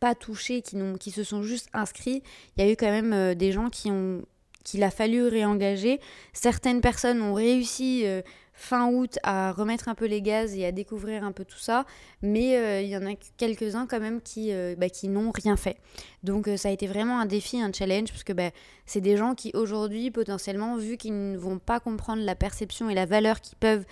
pas 0.00 0.14
touchés, 0.14 0.62
qui, 0.62 0.76
qui 0.98 1.10
se 1.10 1.24
sont 1.24 1.42
juste 1.42 1.68
inscrits, 1.72 2.22
il 2.56 2.64
y 2.64 2.68
a 2.68 2.70
eu 2.70 2.76
quand 2.76 2.90
même 2.90 3.12
euh, 3.12 3.34
des 3.34 3.52
gens 3.52 3.70
qui 3.70 3.90
ont 3.90 4.22
qu'il 4.64 4.84
a 4.84 4.92
fallu 4.92 5.26
réengager. 5.26 5.98
Certaines 6.32 6.80
personnes 6.80 7.20
ont 7.20 7.34
réussi 7.34 8.02
euh, 8.04 8.22
fin 8.52 8.92
août 8.92 9.18
à 9.24 9.50
remettre 9.50 9.88
un 9.88 9.96
peu 9.96 10.06
les 10.06 10.22
gaz 10.22 10.56
et 10.56 10.64
à 10.64 10.70
découvrir 10.70 11.24
un 11.24 11.32
peu 11.32 11.44
tout 11.44 11.58
ça, 11.58 11.84
mais 12.22 12.56
euh, 12.56 12.80
il 12.80 12.88
y 12.88 12.96
en 12.96 13.04
a 13.04 13.16
quelques-uns 13.36 13.88
quand 13.88 13.98
même 13.98 14.20
qui, 14.20 14.52
bah, 14.78 14.88
qui 14.88 15.08
n'ont 15.08 15.32
rien 15.32 15.56
fait. 15.56 15.78
Donc 16.22 16.48
ça 16.56 16.68
a 16.68 16.70
été 16.70 16.86
vraiment 16.86 17.18
un 17.18 17.26
défi, 17.26 17.60
un 17.60 17.72
challenge, 17.72 18.10
parce 18.10 18.22
que 18.22 18.32
bah, 18.32 18.52
c'est 18.86 19.00
des 19.00 19.16
gens 19.16 19.34
qui 19.34 19.50
aujourd'hui, 19.54 20.12
potentiellement, 20.12 20.76
vu 20.76 20.96
qu'ils 20.96 21.32
ne 21.32 21.36
vont 21.36 21.58
pas 21.58 21.80
comprendre 21.80 22.22
la 22.22 22.36
perception 22.36 22.88
et 22.88 22.94
la 22.94 23.06
valeur 23.06 23.40
qu'ils 23.40 23.58
peuvent 23.58 23.84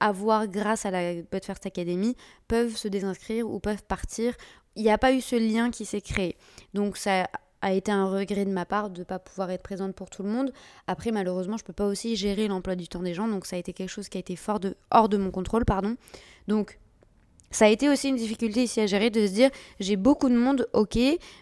avoir 0.00 0.48
grâce 0.48 0.84
à 0.84 0.90
la 0.90 1.14
But 1.14 1.44
First 1.44 1.64
Academy, 1.64 2.16
peuvent 2.48 2.76
se 2.76 2.88
désinscrire 2.88 3.48
ou 3.48 3.60
peuvent 3.60 3.84
partir 3.84 4.34
il 4.76 4.82
n'y 4.82 4.90
a 4.90 4.98
pas 4.98 5.12
eu 5.12 5.20
ce 5.20 5.36
lien 5.36 5.70
qui 5.70 5.84
s'est 5.84 6.00
créé. 6.00 6.36
Donc 6.74 6.96
ça 6.96 7.28
a 7.62 7.72
été 7.72 7.90
un 7.90 8.06
regret 8.06 8.44
de 8.44 8.50
ma 8.50 8.64
part 8.64 8.90
de 8.90 9.00
ne 9.00 9.04
pas 9.04 9.18
pouvoir 9.18 9.50
être 9.50 9.62
présente 9.62 9.94
pour 9.94 10.10
tout 10.10 10.22
le 10.22 10.28
monde. 10.28 10.52
Après, 10.86 11.10
malheureusement, 11.10 11.56
je 11.56 11.64
ne 11.64 11.66
peux 11.66 11.72
pas 11.72 11.86
aussi 11.86 12.14
gérer 12.16 12.48
l'emploi 12.48 12.76
du 12.76 12.86
temps 12.86 13.02
des 13.02 13.14
gens, 13.14 13.28
donc 13.28 13.46
ça 13.46 13.56
a 13.56 13.58
été 13.58 13.72
quelque 13.72 13.90
chose 13.90 14.08
qui 14.08 14.18
a 14.18 14.20
été 14.20 14.36
fort 14.36 14.60
de, 14.60 14.76
hors 14.90 15.08
de 15.08 15.16
mon 15.16 15.30
contrôle, 15.30 15.64
pardon. 15.64 15.96
Donc 16.46 16.78
ça 17.50 17.66
a 17.66 17.68
été 17.68 17.88
aussi 17.88 18.08
une 18.08 18.16
difficulté 18.16 18.64
ici 18.64 18.80
à 18.80 18.86
gérer 18.86 19.08
de 19.08 19.26
se 19.26 19.32
dire 19.32 19.50
j'ai 19.80 19.96
beaucoup 19.96 20.28
de 20.28 20.36
monde, 20.36 20.68
ok, 20.72 20.96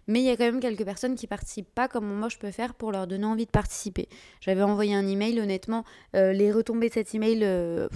mais 0.07 0.21
il 0.21 0.25
y 0.25 0.31
a 0.31 0.37
quand 0.37 0.45
même 0.45 0.61
quelques 0.61 0.85
personnes 0.85 1.15
qui 1.15 1.27
participent 1.27 1.75
pas. 1.75 1.89
Comment 1.89 2.15
moi 2.15 2.29
je 2.29 2.39
peux 2.39 2.51
faire 2.51 2.75
pour 2.75 2.93
leur 2.93 3.07
donner 3.07 3.25
envie 3.25 3.47
de 3.47 3.51
participer 3.51 4.09
J'avais 4.41 4.63
envoyé 4.63 4.95
un 4.95 5.07
email, 5.07 5.41
honnêtement, 5.41 5.85
euh, 6.15 6.33
les 6.33 6.53
retombées 6.53 6.89
de 6.89 6.95
cet 6.95 7.15
email. 7.15 7.41
Euh, 7.43 7.89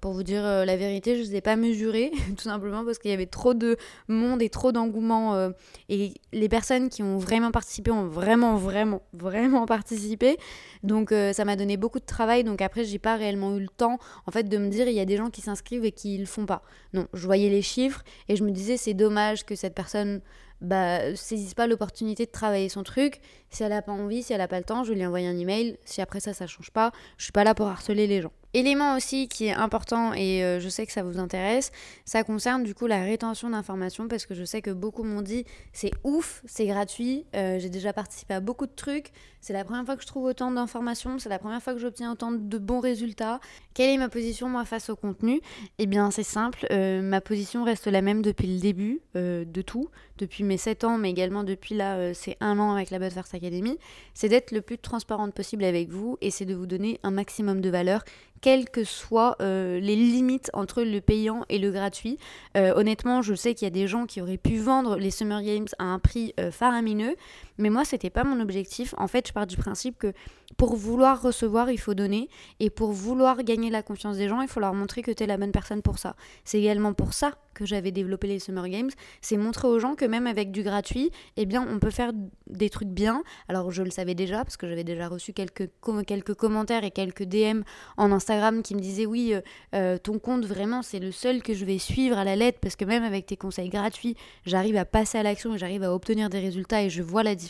pour 0.00 0.12
vous 0.12 0.22
dire 0.22 0.44
euh, 0.44 0.64
la 0.64 0.76
vérité, 0.76 1.16
je 1.16 1.22
ne 1.22 1.26
les 1.26 1.36
ai 1.36 1.40
pas 1.40 1.56
mesurés, 1.56 2.12
tout 2.36 2.44
simplement 2.44 2.84
parce 2.84 2.98
qu'il 2.98 3.10
y 3.10 3.14
avait 3.14 3.26
trop 3.26 3.54
de 3.54 3.76
monde 4.08 4.42
et 4.42 4.48
trop 4.48 4.72
d'engouement. 4.72 5.34
Euh, 5.34 5.50
et 5.88 6.14
les 6.32 6.48
personnes 6.48 6.88
qui 6.88 7.02
ont 7.02 7.18
vraiment 7.18 7.50
participé 7.50 7.90
ont 7.90 8.06
vraiment, 8.06 8.56
vraiment, 8.56 9.02
vraiment 9.12 9.66
participé. 9.66 10.36
Donc 10.82 11.12
euh, 11.12 11.32
ça 11.32 11.44
m'a 11.44 11.56
donné 11.56 11.76
beaucoup 11.76 11.98
de 11.98 12.06
travail. 12.06 12.44
Donc 12.44 12.62
après, 12.62 12.84
j'ai 12.84 12.98
pas 12.98 13.16
réellement 13.16 13.56
eu 13.56 13.60
le 13.60 13.68
temps, 13.68 13.98
en 14.26 14.30
fait, 14.30 14.44
de 14.44 14.58
me 14.58 14.68
dire 14.68 14.88
il 14.88 14.94
y 14.94 15.00
a 15.00 15.04
des 15.04 15.16
gens 15.16 15.30
qui 15.30 15.40
s'inscrivent 15.40 15.84
et 15.84 15.92
qui 15.92 16.18
le 16.18 16.26
font 16.26 16.46
pas. 16.46 16.62
Non, 16.92 17.06
je 17.12 17.24
voyais 17.24 17.50
les 17.50 17.62
chiffres 17.62 18.02
et 18.28 18.36
je 18.36 18.44
me 18.44 18.50
disais 18.50 18.76
c'est 18.76 18.94
dommage 18.94 19.44
que 19.44 19.54
cette 19.54 19.74
personne 19.74 20.20
bah, 20.60 21.14
saisisse 21.14 21.54
pas 21.54 21.66
l'opportunité 21.66 22.26
de 22.26 22.30
travailler 22.30 22.68
son 22.68 22.82
truc. 22.82 23.20
Si 23.50 23.62
elle 23.62 23.70
n'a 23.70 23.82
pas 23.82 23.92
envie, 23.92 24.22
si 24.22 24.32
elle 24.32 24.38
n'a 24.38 24.48
pas 24.48 24.58
le 24.58 24.64
temps, 24.64 24.84
je 24.84 24.92
lui 24.92 25.04
envoie 25.04 25.18
un 25.18 25.38
email. 25.38 25.78
Si 25.84 26.00
après 26.00 26.20
ça, 26.20 26.32
ça 26.34 26.46
change 26.46 26.70
pas, 26.70 26.92
je 27.16 27.24
suis 27.24 27.32
pas 27.32 27.44
là 27.44 27.54
pour 27.54 27.66
harceler 27.66 28.06
les 28.06 28.22
gens. 28.22 28.32
Élément 28.58 28.96
aussi 28.96 29.28
qui 29.28 29.46
est 29.46 29.52
important 29.52 30.12
et 30.14 30.42
euh, 30.42 30.58
je 30.58 30.68
sais 30.68 30.84
que 30.84 30.90
ça 30.90 31.04
vous 31.04 31.20
intéresse, 31.20 31.70
ça 32.04 32.24
concerne 32.24 32.64
du 32.64 32.74
coup 32.74 32.88
la 32.88 33.04
rétention 33.04 33.50
d'informations 33.50 34.08
parce 34.08 34.26
que 34.26 34.34
je 34.34 34.42
sais 34.42 34.62
que 34.62 34.72
beaucoup 34.72 35.04
m'ont 35.04 35.22
dit 35.22 35.44
c'est 35.72 35.92
ouf, 36.02 36.42
c'est 36.44 36.66
gratuit, 36.66 37.24
euh, 37.36 37.60
j'ai 37.60 37.68
déjà 37.68 37.92
participé 37.92 38.34
à 38.34 38.40
beaucoup 38.40 38.66
de 38.66 38.74
trucs, 38.74 39.12
c'est 39.40 39.52
la 39.52 39.62
première 39.62 39.84
fois 39.84 39.94
que 39.94 40.02
je 40.02 40.08
trouve 40.08 40.24
autant 40.24 40.50
d'informations, 40.50 41.20
c'est 41.20 41.28
la 41.28 41.38
première 41.38 41.62
fois 41.62 41.72
que 41.72 41.78
j'obtiens 41.78 42.10
autant 42.10 42.32
de 42.32 42.58
bons 42.58 42.80
résultats. 42.80 43.38
Quelle 43.74 43.90
est 43.90 43.96
ma 43.96 44.08
position 44.08 44.48
moi 44.48 44.64
face 44.64 44.90
au 44.90 44.96
contenu? 44.96 45.40
Eh 45.78 45.86
bien 45.86 46.10
c'est 46.10 46.24
simple, 46.24 46.66
euh, 46.72 47.00
ma 47.00 47.20
position 47.20 47.62
reste 47.62 47.86
la 47.86 48.02
même 48.02 48.22
depuis 48.22 48.48
le 48.52 48.58
début 48.58 49.00
de 49.14 49.62
tout, 49.62 49.88
depuis 50.16 50.42
mes 50.42 50.56
7 50.56 50.82
ans 50.82 50.98
mais 50.98 51.10
également 51.10 51.44
depuis 51.44 51.76
là 51.76 52.12
c'est 52.12 52.36
un 52.40 52.58
an 52.58 52.72
avec 52.72 52.90
la 52.90 52.98
First 52.98 53.36
Academy, 53.36 53.78
c'est 54.14 54.28
d'être 54.28 54.50
le 54.50 54.62
plus 54.62 54.78
transparente 54.78 55.32
possible 55.32 55.62
avec 55.62 55.90
vous 55.90 56.18
et 56.20 56.32
c'est 56.32 56.44
de 56.44 56.56
vous 56.56 56.66
donner 56.66 56.98
un 57.04 57.12
maximum 57.12 57.60
de 57.60 57.70
valeur 57.70 58.02
quelles 58.40 58.68
que 58.68 58.84
soient 58.84 59.36
euh, 59.40 59.80
les 59.80 59.96
limites 59.96 60.50
entre 60.52 60.82
le 60.82 61.00
payant 61.00 61.44
et 61.48 61.58
le 61.58 61.70
gratuit. 61.70 62.18
Euh, 62.56 62.72
honnêtement, 62.74 63.22
je 63.22 63.34
sais 63.34 63.54
qu'il 63.54 63.66
y 63.66 63.70
a 63.70 63.74
des 63.74 63.86
gens 63.86 64.06
qui 64.06 64.20
auraient 64.20 64.36
pu 64.36 64.56
vendre 64.58 64.96
les 64.96 65.10
Summer 65.10 65.42
Games 65.42 65.68
à 65.78 65.84
un 65.84 65.98
prix 65.98 66.34
euh, 66.38 66.50
faramineux, 66.50 67.16
mais 67.58 67.70
moi, 67.70 67.84
c'était 67.84 68.10
pas 68.10 68.24
mon 68.24 68.40
objectif. 68.40 68.94
En 68.98 69.08
fait, 69.08 69.28
je 69.28 69.32
pars 69.32 69.46
du 69.46 69.56
principe 69.56 69.98
que 69.98 70.12
pour 70.56 70.76
vouloir 70.76 71.20
recevoir, 71.20 71.70
il 71.70 71.78
faut 71.78 71.94
donner, 71.94 72.28
et 72.60 72.70
pour 72.70 72.92
vouloir 72.92 73.42
gagner 73.42 73.70
la 73.70 73.82
confiance 73.82 74.16
des 74.16 74.28
gens, 74.28 74.40
il 74.40 74.48
faut 74.48 74.60
leur 74.60 74.74
montrer 74.74 75.02
que 75.02 75.10
tu 75.10 75.24
es 75.24 75.26
la 75.26 75.36
bonne 75.36 75.52
personne 75.52 75.82
pour 75.82 75.98
ça. 75.98 76.16
C'est 76.44 76.58
également 76.58 76.94
pour 76.94 77.12
ça 77.12 77.32
que 77.54 77.66
j'avais 77.66 77.90
développé 77.90 78.28
les 78.28 78.38
Summer 78.38 78.68
Games, 78.68 78.90
c'est 79.20 79.36
montrer 79.36 79.66
aux 79.66 79.80
gens 79.80 79.96
que 79.96 80.04
même 80.04 80.28
avec 80.28 80.52
du 80.52 80.62
gratuit, 80.62 81.10
eh 81.36 81.44
bien, 81.44 81.66
on 81.68 81.80
peut 81.80 81.90
faire 81.90 82.12
des 82.46 82.70
trucs 82.70 82.88
bien. 82.88 83.24
Alors, 83.48 83.72
je 83.72 83.82
le 83.82 83.90
savais 83.90 84.14
déjà, 84.14 84.44
parce 84.44 84.56
que 84.56 84.68
j'avais 84.68 84.84
déjà 84.84 85.08
reçu 85.08 85.32
quelques, 85.32 85.68
quelques 86.06 86.34
commentaires 86.34 86.84
et 86.84 86.92
quelques 86.92 87.24
DM 87.24 87.62
en 87.96 88.12
Instagram 88.12 88.62
qui 88.62 88.76
me 88.76 88.80
disaient 88.80 89.06
oui, 89.06 89.34
euh, 89.34 89.40
euh, 89.74 89.98
ton 89.98 90.20
compte, 90.20 90.44
vraiment, 90.44 90.82
c'est 90.82 91.00
le 91.00 91.10
seul 91.10 91.42
que 91.42 91.52
je 91.52 91.64
vais 91.64 91.78
suivre 91.78 92.16
à 92.16 92.22
la 92.22 92.36
lettre, 92.36 92.58
parce 92.60 92.76
que 92.76 92.84
même 92.84 93.02
avec 93.02 93.26
tes 93.26 93.36
conseils 93.36 93.70
gratuits, 93.70 94.14
j'arrive 94.46 94.76
à 94.76 94.84
passer 94.84 95.18
à 95.18 95.24
l'action 95.24 95.54
et 95.54 95.58
j'arrive 95.58 95.82
à 95.82 95.92
obtenir 95.92 96.30
des 96.30 96.38
résultats 96.38 96.84
et 96.84 96.90
je 96.90 97.02
vois 97.02 97.24
la 97.24 97.34
différence. 97.34 97.47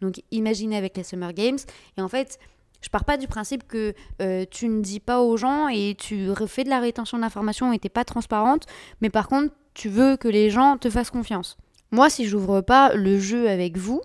Donc, 0.00 0.22
imaginez 0.30 0.76
avec 0.76 0.96
les 0.96 1.02
Summer 1.02 1.32
Games. 1.32 1.58
Et 1.96 2.02
en 2.02 2.08
fait, 2.08 2.38
je 2.82 2.88
pars 2.88 3.04
pas 3.04 3.16
du 3.16 3.26
principe 3.26 3.66
que 3.66 3.94
euh, 4.22 4.44
tu 4.50 4.68
ne 4.68 4.80
dis 4.80 5.00
pas 5.00 5.20
aux 5.20 5.36
gens 5.36 5.68
et 5.68 5.96
tu 5.98 6.30
refais 6.30 6.64
de 6.64 6.70
la 6.70 6.80
rétention 6.80 7.18
d'informations 7.18 7.72
et 7.72 7.78
t'es 7.78 7.88
pas 7.88 8.04
transparente, 8.04 8.66
mais 9.00 9.10
par 9.10 9.28
contre, 9.28 9.52
tu 9.74 9.88
veux 9.88 10.16
que 10.16 10.28
les 10.28 10.50
gens 10.50 10.78
te 10.78 10.88
fassent 10.88 11.10
confiance. 11.10 11.56
Moi, 11.90 12.10
si 12.10 12.26
j'ouvre 12.26 12.60
pas 12.60 12.94
le 12.94 13.18
jeu 13.18 13.48
avec 13.48 13.76
vous, 13.76 14.00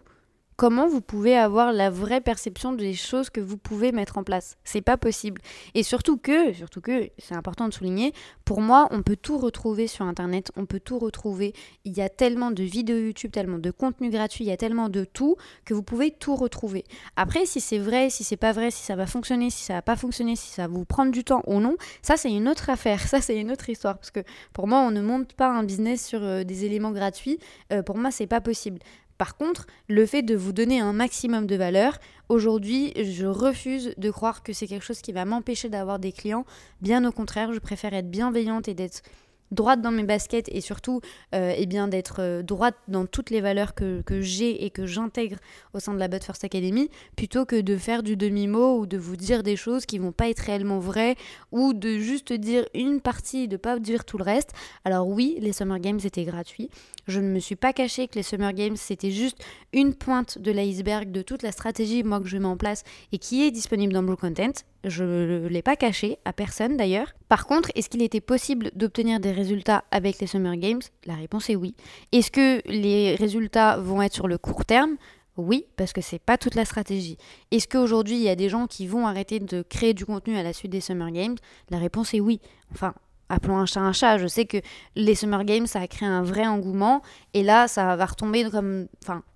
comment 0.62 0.88
vous 0.88 1.02
pouvez 1.02 1.36
avoir 1.36 1.74
la 1.74 1.90
vraie 1.90 2.22
perception 2.22 2.72
des 2.72 2.94
choses 2.94 3.32
que 3.32 3.42
vous 3.42 3.58
pouvez 3.58 3.92
mettre 3.92 4.20
en 4.20 4.24
place. 4.24 4.58
C'est 4.64 4.84
pas 4.84 4.96
possible. 4.96 5.42
Et 5.74 5.82
surtout 5.82 6.18
que, 6.18 6.54
surtout 6.54 6.82
que, 6.82 7.10
c'est 7.18 7.34
important 7.34 7.68
de 7.68 7.74
souligner, 7.74 8.14
pour 8.46 8.62
moi, 8.62 8.88
on 8.92 9.02
peut 9.02 9.16
tout 9.16 9.40
retrouver 9.40 9.88
sur 9.88 10.06
Internet, 10.06 10.52
on 10.56 10.68
peut 10.68 10.80
tout 10.80 11.00
retrouver. 11.00 11.54
Il 11.84 11.98
y 11.98 12.02
a 12.02 12.10
tellement 12.10 12.52
de 12.52 12.62
vidéos 12.62 13.00
YouTube, 13.00 13.32
tellement 13.32 13.58
de 13.58 13.72
contenu 13.72 14.12
gratuit, 14.12 14.44
il 14.44 14.50
y 14.50 14.52
a 14.52 14.58
tellement 14.58 14.88
de 14.88 15.04
tout 15.04 15.36
que 15.66 15.74
vous 15.74 15.82
pouvez 15.82 16.12
tout 16.12 16.36
retrouver. 16.36 16.84
Après, 17.16 17.48
si 17.48 17.60
c'est 17.60 17.80
vrai, 17.80 18.12
si 18.12 18.24
c'est 18.24 18.38
pas 18.38 18.52
vrai, 18.52 18.70
si 18.70 18.84
ça 18.84 18.96
va 18.96 19.08
fonctionner, 19.08 19.50
si 19.50 19.64
ça 19.64 19.74
va 19.74 19.82
pas 19.82 19.96
fonctionner, 19.96 20.36
si 20.36 20.52
ça 20.52 20.68
va 20.68 20.74
vous 20.76 20.86
prendre 20.86 21.12
du 21.12 21.24
temps 21.24 21.42
ou 21.48 21.60
non, 21.60 21.76
ça 22.04 22.18
c'est 22.18 22.32
une 22.32 22.48
autre 22.48 22.70
affaire, 22.70 23.00
ça 23.08 23.20
c'est 23.20 23.36
une 23.36 23.50
autre 23.50 23.68
histoire. 23.68 23.98
Parce 23.98 24.12
que 24.12 24.20
pour 24.54 24.68
moi, 24.68 24.82
on 24.82 24.92
ne 24.92 25.02
monte 25.02 25.34
pas 25.34 25.48
un 25.48 25.64
business 25.64 26.06
sur 26.06 26.22
euh, 26.22 26.44
des 26.44 26.66
éléments 26.66 26.92
gratuits. 26.92 27.40
Euh, 27.74 27.82
pour 27.82 27.98
moi, 27.98 28.12
c'est 28.12 28.28
pas 28.28 28.42
possible. 28.42 28.78
Par 29.22 29.38
contre, 29.38 29.68
le 29.88 30.08
fait 30.08 30.24
de 30.24 30.34
vous 30.34 30.52
donner 30.52 30.80
un 30.80 30.94
maximum 30.94 31.46
de 31.46 31.56
valeur, 31.56 32.00
aujourd'hui, 32.28 32.92
je 32.96 33.28
refuse 33.28 33.94
de 33.96 34.10
croire 34.10 34.42
que 34.42 34.52
c'est 34.52 34.66
quelque 34.66 34.84
chose 34.84 35.02
qui 35.02 35.12
va 35.12 35.26
m'empêcher 35.26 35.70
d'avoir 35.70 36.00
des 36.00 36.12
clients. 36.12 36.44
Bien 36.82 37.06
au 37.06 37.12
contraire, 37.12 37.54
je 37.54 37.60
préfère 37.60 37.94
être 37.94 38.10
bienveillante 38.10 38.68
et 38.68 38.74
d'être 38.74 39.04
droite 39.52 39.82
dans 39.82 39.92
mes 39.92 40.04
baskets 40.04 40.50
et 40.50 40.62
surtout 40.62 41.02
euh, 41.36 41.54
eh 41.56 41.66
bien 41.66 41.88
d'être 41.88 42.18
euh, 42.20 42.42
droite 42.42 42.76
dans 42.88 43.06
toutes 43.06 43.30
les 43.30 43.42
valeurs 43.42 43.76
que, 43.76 44.02
j'ai 44.22 44.66
et 44.66 44.70
que 44.70 44.86
j'intègre 44.86 45.38
au 45.74 45.80
sein 45.80 45.94
de 45.94 46.00
la 46.00 46.08
But 46.08 46.24
First 46.24 46.44
Academy 46.44 46.90
plutôt 47.16 47.46
que 47.46 47.60
de 47.60 47.78
faire 47.78 48.04
du 48.04 48.16
demi-mot 48.16 48.80
ou 48.80 48.86
de 48.86 48.98
vous 48.98 49.16
dire 49.16 49.44
des 49.44 49.56
choses 49.56 49.86
qui 49.86 50.00
vont 50.00 50.12
pas 50.12 50.30
être 50.30 50.40
réellement 50.40 50.80
vraies 50.80 51.16
ou 51.52 51.74
de 51.74 51.98
juste 51.98 52.34
dire 52.34 52.66
une 52.74 53.02
partie 53.02 53.44
et 53.44 53.48
de 53.48 53.58
pas 53.58 53.80
dire 53.80 54.06
tout 54.06 54.18
le 54.18 54.24
reste. 54.24 54.52
Alors 54.86 55.08
oui, 55.08 55.38
les 55.40 55.54
Summer 55.54 55.80
Games 55.80 56.00
étaient 56.04 56.26
gratuits. 56.26 56.70
Je 57.08 57.20
ne 57.20 57.28
me 57.28 57.40
suis 57.40 57.56
pas 57.56 57.74
caché 57.74 58.08
que 58.08 58.16
les 58.16 58.24
Summer 58.24 58.54
Games 58.54 58.76
c'était 58.76 59.12
juste 59.12 59.38
une 59.74 59.94
pointe 59.94 60.38
de 60.38 60.52
l'iceberg 60.52 61.12
de 61.12 61.22
toute 61.22 61.44
la 61.44 61.52
stratégie 61.52 62.04
moi 62.04 62.20
que 62.20 62.28
je 62.28 62.38
mets 62.38 62.46
en 62.46 62.58
place 62.58 62.84
et 63.12 63.18
qui 63.18 63.44
est 63.46 63.52
disponible 63.52 63.94
dans 63.94 64.04
Blue 64.04 64.16
Content. 64.16 64.54
Je 64.84 65.04
ne 65.04 65.48
l'ai 65.48 65.62
pas 65.62 65.76
caché 65.76 66.18
à 66.26 66.34
personne 66.34 66.78
d'ailleurs. 66.78 67.14
Par 67.32 67.48
contre, 67.48 67.72
est-ce 67.76 67.88
qu'il 67.88 68.02
était 68.02 68.20
possible 68.20 68.72
d'obtenir 68.76 69.22
des 69.22 69.32
résultats 69.32 69.86
avec 69.90 70.20
les 70.20 70.28
Summer 70.28 70.58
Games? 70.58 70.82
La 71.06 71.16
réponse 71.16 71.50
est 71.50 71.56
oui. 71.56 71.76
Est-ce 72.12 72.30
que 72.30 72.62
les 72.70 73.16
résultats 73.16 73.78
vont 73.78 74.02
être 74.02 74.14
sur 74.14 74.28
le 74.28 74.38
court 74.38 74.66
terme? 74.66 74.98
Oui, 75.38 75.66
parce 75.78 75.94
que 75.94 76.02
c'est 76.02 76.20
pas 76.20 76.38
toute 76.38 76.56
la 76.56 76.66
stratégie. 76.66 77.18
Est-ce 77.52 77.70
qu'aujourd'hui 77.70 78.18
il 78.18 78.22
y 78.24 78.28
a 78.28 78.36
des 78.36 78.50
gens 78.50 78.68
qui 78.68 78.86
vont 78.86 79.08
arrêter 79.08 79.40
de 79.40 79.62
créer 79.62 79.94
du 79.94 80.06
contenu 80.06 80.36
à 80.36 80.44
la 80.44 80.52
suite 80.52 80.74
des 80.74 80.82
Summer 80.82 81.10
Games? 81.10 81.38
La 81.70 81.78
réponse 81.78 82.14
est 82.14 82.20
oui. 82.20 82.42
Enfin, 82.74 82.94
appelons 83.32 83.58
un 83.58 83.66
chat 83.66 83.80
un 83.80 83.94
chat. 83.94 84.18
Je 84.18 84.28
sais 84.28 84.46
que 84.46 84.58
les 84.96 85.16
Summer 85.16 85.44
Games, 85.44 85.66
ça 85.66 85.80
a 85.80 85.88
créé 85.88 86.08
un 86.08 86.22
vrai 86.22 86.46
engouement. 86.46 87.02
Et 87.34 87.44
là, 87.44 87.68
ça 87.68 87.96
va 87.96 88.06
retomber 88.06 88.50
comme, 88.50 88.88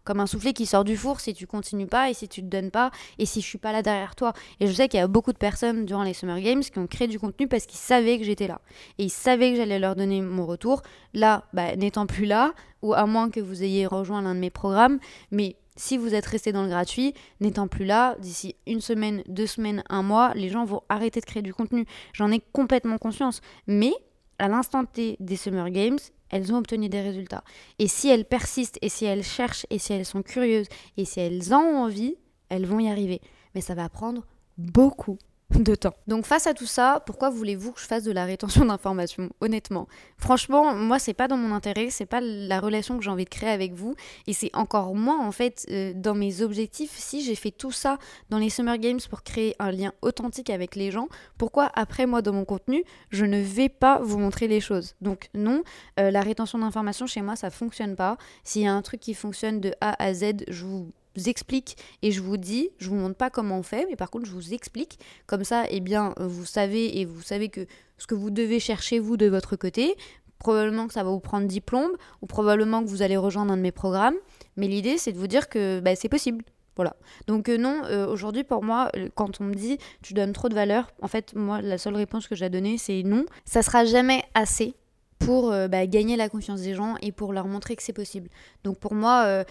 comme 0.04 0.20
un 0.20 0.28
soufflet 0.28 0.54
qui 0.54 0.66
sort 0.66 0.84
du 0.84 0.98
four 0.98 1.20
si 1.20 1.34
tu 1.34 1.48
continues 1.48 1.88
pas 1.88 2.10
et 2.10 2.14
si 2.14 2.28
tu 2.28 2.42
te 2.42 2.48
donnes 2.48 2.72
pas 2.72 2.92
et 3.18 3.26
si 3.26 3.42
je 3.42 3.46
suis 3.46 3.58
pas 3.58 3.72
là 3.72 3.82
derrière 3.82 4.16
toi. 4.16 4.34
Et 4.60 4.68
je 4.68 4.74
sais 4.74 4.88
qu'il 4.88 5.00
y 5.00 5.04
a 5.04 5.08
beaucoup 5.08 5.32
de 5.32 5.38
personnes 5.38 5.86
durant 5.86 6.04
les 6.04 6.14
Summer 6.14 6.40
Games 6.40 6.62
qui 6.62 6.78
ont 6.78 6.88
créé 6.88 7.08
du 7.08 7.20
contenu 7.20 7.48
parce 7.48 7.66
qu'ils 7.66 7.80
savaient 7.80 8.18
que 8.18 8.24
j'étais 8.24 8.48
là. 8.48 8.60
Et 8.98 9.06
ils 9.06 9.10
savaient 9.10 9.52
que 9.52 9.58
j'allais 9.58 9.80
leur 9.80 9.96
donner 9.96 10.22
mon 10.22 10.46
retour. 10.46 10.82
Là, 11.14 11.46
bah, 11.54 11.76
n'étant 11.76 12.06
plus 12.06 12.26
là, 12.26 12.54
ou 12.82 12.94
à 12.94 13.06
moins 13.06 13.30
que 13.30 13.40
vous 13.40 13.64
ayez 13.64 13.86
rejoint 13.88 14.22
l'un 14.22 14.36
de 14.36 14.40
mes 14.40 14.50
programmes, 14.50 15.00
mais 15.32 15.56
si 15.76 15.98
vous 15.98 16.14
êtes 16.16 16.26
resté 16.26 16.52
dans 16.52 16.64
le 16.64 16.70
gratuit, 16.70 17.14
n'étant 17.40 17.68
plus 17.68 17.86
là, 17.86 18.16
d'ici 18.20 18.56
une 18.66 18.82
semaine, 18.82 19.24
deux 19.28 19.48
semaines, 19.48 19.84
un 19.90 20.04
mois, 20.04 20.34
les 20.36 20.50
gens 20.50 20.66
vont 20.66 20.82
arrêter 20.90 21.20
de 21.20 21.26
créer 21.26 21.44
du 21.44 21.54
contenu. 21.54 21.86
J'en 22.14 22.32
ai 22.32 22.42
complètement 22.54 22.98
conscience. 22.98 23.42
Mais 23.68 23.94
à 24.40 24.48
l'instant 24.48 24.86
T 24.86 25.18
des 25.20 25.36
Summer 25.36 25.70
Games, 25.70 26.00
elles 26.30 26.54
ont 26.54 26.58
obtenu 26.58 26.90
des 26.90 27.02
résultats. 27.02 27.44
Et 27.80 27.88
si 27.88 28.10
elles 28.10 28.26
persistent, 28.26 28.80
et 28.82 28.90
si 28.90 29.06
elles 29.06 29.24
cherchent, 29.24 29.66
et 29.70 29.80
si 29.80 29.94
elles 29.94 30.06
sont 30.06 30.24
curieuses, 30.24 30.68
et 30.98 31.06
si 31.06 31.20
elles 31.20 31.54
en 31.54 31.62
ont 31.62 31.84
envie, 31.84 32.16
elles 32.50 32.66
vont 32.66 32.80
y 32.80 32.90
arriver. 32.90 33.22
Mais 33.54 33.62
ça 33.62 33.76
va 33.76 33.90
prendre 33.90 34.26
beaucoup, 34.58 35.18
de 35.52 35.76
temps. 35.76 35.94
Donc 36.08 36.26
face 36.26 36.48
à 36.48 36.54
tout 36.54 36.66
ça, 36.66 37.04
pourquoi 37.06 37.30
voulez-vous 37.30 37.72
que 37.72 37.80
je 37.80 37.86
fasse 37.86 38.04
de 38.04 38.12
la 38.12 38.26
rétention 38.26 38.66
d'informations 38.66 39.30
Honnêtement, 39.42 39.88
franchement, 40.18 40.74
moi 40.74 40.98
c'est 41.00 41.14
pas 41.14 41.28
dans 41.28 41.38
mon 41.38 41.54
intérêt, 41.54 41.90
c'est 41.92 42.06
pas 42.06 42.20
la 42.20 42.60
relation 42.60 42.98
que 42.98 43.04
j'ai 43.04 43.12
envie 43.12 43.26
de 43.26 43.30
créer 43.30 43.50
avec 43.50 43.74
vous, 43.74 43.96
et 44.28 44.34
c'est 44.34 44.50
encore 44.56 44.96
moins 44.96 45.26
en 45.26 45.32
fait 45.32 45.66
euh, 45.70 45.94
dans 45.96 46.16
mes 46.16 46.42
objectifs. 46.42 46.92
Si 46.96 47.24
j'ai 47.24 47.36
fait 47.36 47.52
tout 47.52 47.72
ça 47.72 48.00
dans 48.30 48.40
les 48.40 48.50
Summer 48.50 48.78
Games 48.78 49.00
pour 49.10 49.24
créer 49.24 49.56
un 49.60 49.72
lien 49.72 49.94
authentique 50.02 50.50
avec 50.50 50.76
les 50.76 50.92
gens, 50.92 51.08
pourquoi 51.38 51.72
après 51.76 52.06
moi 52.06 52.22
dans 52.22 52.34
mon 52.34 52.46
contenu 52.46 52.84
je 53.12 53.26
ne 53.26 53.40
vais 53.40 53.70
pas 53.70 54.00
vous 54.02 54.18
montrer 54.18 54.48
les 54.48 54.60
choses? 54.60 54.96
Donc 55.02 55.30
non, 55.34 55.64
euh, 56.00 56.10
la 56.10 56.22
rétention 56.22 56.60
d'informations 56.60 57.06
chez 57.06 57.22
moi 57.22 57.36
ça 57.36 57.52
fonctionne 57.52 57.96
pas. 57.96 58.18
S'il 58.44 58.64
y 58.64 58.68
a 58.68 58.74
un 58.74 58.82
truc 58.82 59.00
qui 59.00 59.14
fonctionne 59.14 59.60
de 59.62 59.74
A 59.80 60.02
à 60.04 60.14
Z, 60.14 60.46
je 60.48 60.66
vous 60.66 60.92
explique 61.28 61.78
et 62.02 62.12
je 62.12 62.22
vous 62.22 62.38
dis, 62.38 62.70
je 62.78 62.90
vous 62.90 62.96
montre 62.96 63.16
pas 63.16 63.30
comment 63.30 63.60
on 63.60 63.64
fait, 63.64 63.86
mais 63.90 63.96
par 63.96 64.10
contre 64.10 64.26
je 64.26 64.32
vous 64.32 64.54
explique. 64.54 65.00
Comme 65.28 65.44
ça, 65.44 65.66
eh 65.70 65.80
bien, 65.80 66.14
vous 66.20 66.46
savez 66.46 67.00
et 67.00 67.06
vous 67.06 67.22
savez 67.22 67.50
que 67.50 67.66
ce 67.98 68.08
que 68.08 68.16
vous 68.16 68.30
devez 68.30 68.60
chercher 68.60 69.00
vous 69.00 69.18
de 69.18 69.28
votre 69.28 69.56
côté, 69.56 69.96
probablement 70.40 70.88
que 70.88 70.94
ça 70.94 71.04
va 71.04 71.10
vous 71.10 71.20
prendre 71.20 71.48
10 71.48 71.62
plombes 71.62 71.98
ou 72.22 72.26
probablement 72.26 72.84
que 72.84 72.90
vous 72.90 73.02
allez 73.02 73.18
rejoindre 73.18 73.54
un 73.54 73.58
de 73.58 73.62
mes 73.62 73.72
programmes. 73.72 74.16
Mais 74.58 74.68
l'idée, 74.68 74.98
c'est 74.98 75.12
de 75.12 75.18
vous 75.18 75.28
dire 75.28 75.50
que 75.50 75.80
bah, 75.80 75.96
c'est 75.96 76.10
possible. 76.10 76.44
Voilà. 76.76 76.96
Donc 77.28 77.48
euh, 77.48 77.58
non, 77.58 77.82
euh, 77.86 78.06
aujourd'hui 78.06 78.44
pour 78.44 78.64
moi, 78.64 78.90
euh, 78.96 79.10
quand 79.16 79.40
on 79.40 79.46
me 79.46 79.54
dit 79.54 79.78
tu 80.02 80.14
donnes 80.14 80.34
trop 80.34 80.50
de 80.50 80.56
valeur, 80.56 80.92
en 81.02 81.08
fait 81.08 81.34
moi 81.34 81.62
la 81.62 81.78
seule 81.78 81.96
réponse 81.96 82.28
que 82.28 82.36
j'ai 82.36 82.46
à 82.46 82.50
donner 82.50 82.78
c'est 82.78 83.02
non. 83.04 83.26
Ça 83.46 83.62
sera 83.62 83.86
jamais 83.86 84.24
assez 84.34 84.76
pour 85.20 85.50
bah, 85.50 85.88
gagner 85.88 86.18
la 86.18 86.28
confiance 86.28 86.62
des 86.62 86.76
gens 86.76 86.98
et 87.02 87.12
pour 87.14 87.32
leur 87.32 87.48
montrer 87.48 87.76
que 87.78 87.82
c'est 87.82 87.94
possible. 87.94 88.30
Donc 88.64 88.78
pour 88.78 88.94
moi, 88.94 89.46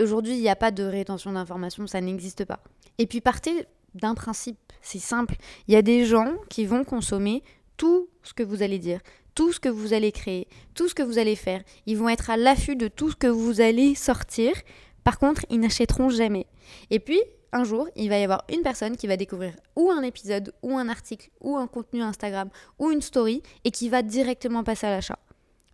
Aujourd'hui, 0.00 0.34
il 0.34 0.40
n'y 0.40 0.48
a 0.48 0.56
pas 0.56 0.70
de 0.70 0.84
rétention 0.84 1.32
d'informations, 1.32 1.86
ça 1.86 2.00
n'existe 2.00 2.44
pas. 2.44 2.60
Et 2.98 3.06
puis 3.06 3.20
partez 3.20 3.66
d'un 3.94 4.14
principe, 4.14 4.58
c'est 4.82 4.98
simple. 4.98 5.36
Il 5.68 5.74
y 5.74 5.76
a 5.76 5.82
des 5.82 6.04
gens 6.04 6.34
qui 6.48 6.66
vont 6.66 6.84
consommer 6.84 7.42
tout 7.76 8.08
ce 8.22 8.34
que 8.34 8.42
vous 8.42 8.62
allez 8.62 8.78
dire, 8.78 9.00
tout 9.34 9.52
ce 9.52 9.60
que 9.60 9.68
vous 9.68 9.92
allez 9.92 10.12
créer, 10.12 10.48
tout 10.74 10.88
ce 10.88 10.94
que 10.94 11.02
vous 11.02 11.18
allez 11.18 11.36
faire. 11.36 11.62
Ils 11.86 11.96
vont 11.96 12.08
être 12.08 12.30
à 12.30 12.36
l'affût 12.36 12.76
de 12.76 12.88
tout 12.88 13.10
ce 13.10 13.16
que 13.16 13.26
vous 13.26 13.60
allez 13.60 13.94
sortir. 13.94 14.52
Par 15.02 15.18
contre, 15.18 15.44
ils 15.50 15.60
n'achèteront 15.60 16.08
jamais. 16.08 16.46
Et 16.90 16.98
puis, 16.98 17.20
un 17.52 17.64
jour, 17.64 17.88
il 17.94 18.08
va 18.08 18.18
y 18.18 18.24
avoir 18.24 18.44
une 18.52 18.62
personne 18.62 18.96
qui 18.96 19.06
va 19.06 19.16
découvrir 19.16 19.54
ou 19.76 19.90
un 19.90 20.02
épisode, 20.02 20.52
ou 20.62 20.76
un 20.76 20.88
article, 20.88 21.30
ou 21.40 21.56
un 21.56 21.66
contenu 21.66 22.02
Instagram, 22.02 22.48
ou 22.78 22.90
une 22.90 23.00
story, 23.00 23.42
et 23.64 23.70
qui 23.70 23.88
va 23.88 24.02
directement 24.02 24.64
passer 24.64 24.86
à 24.86 24.90
l'achat. 24.90 25.18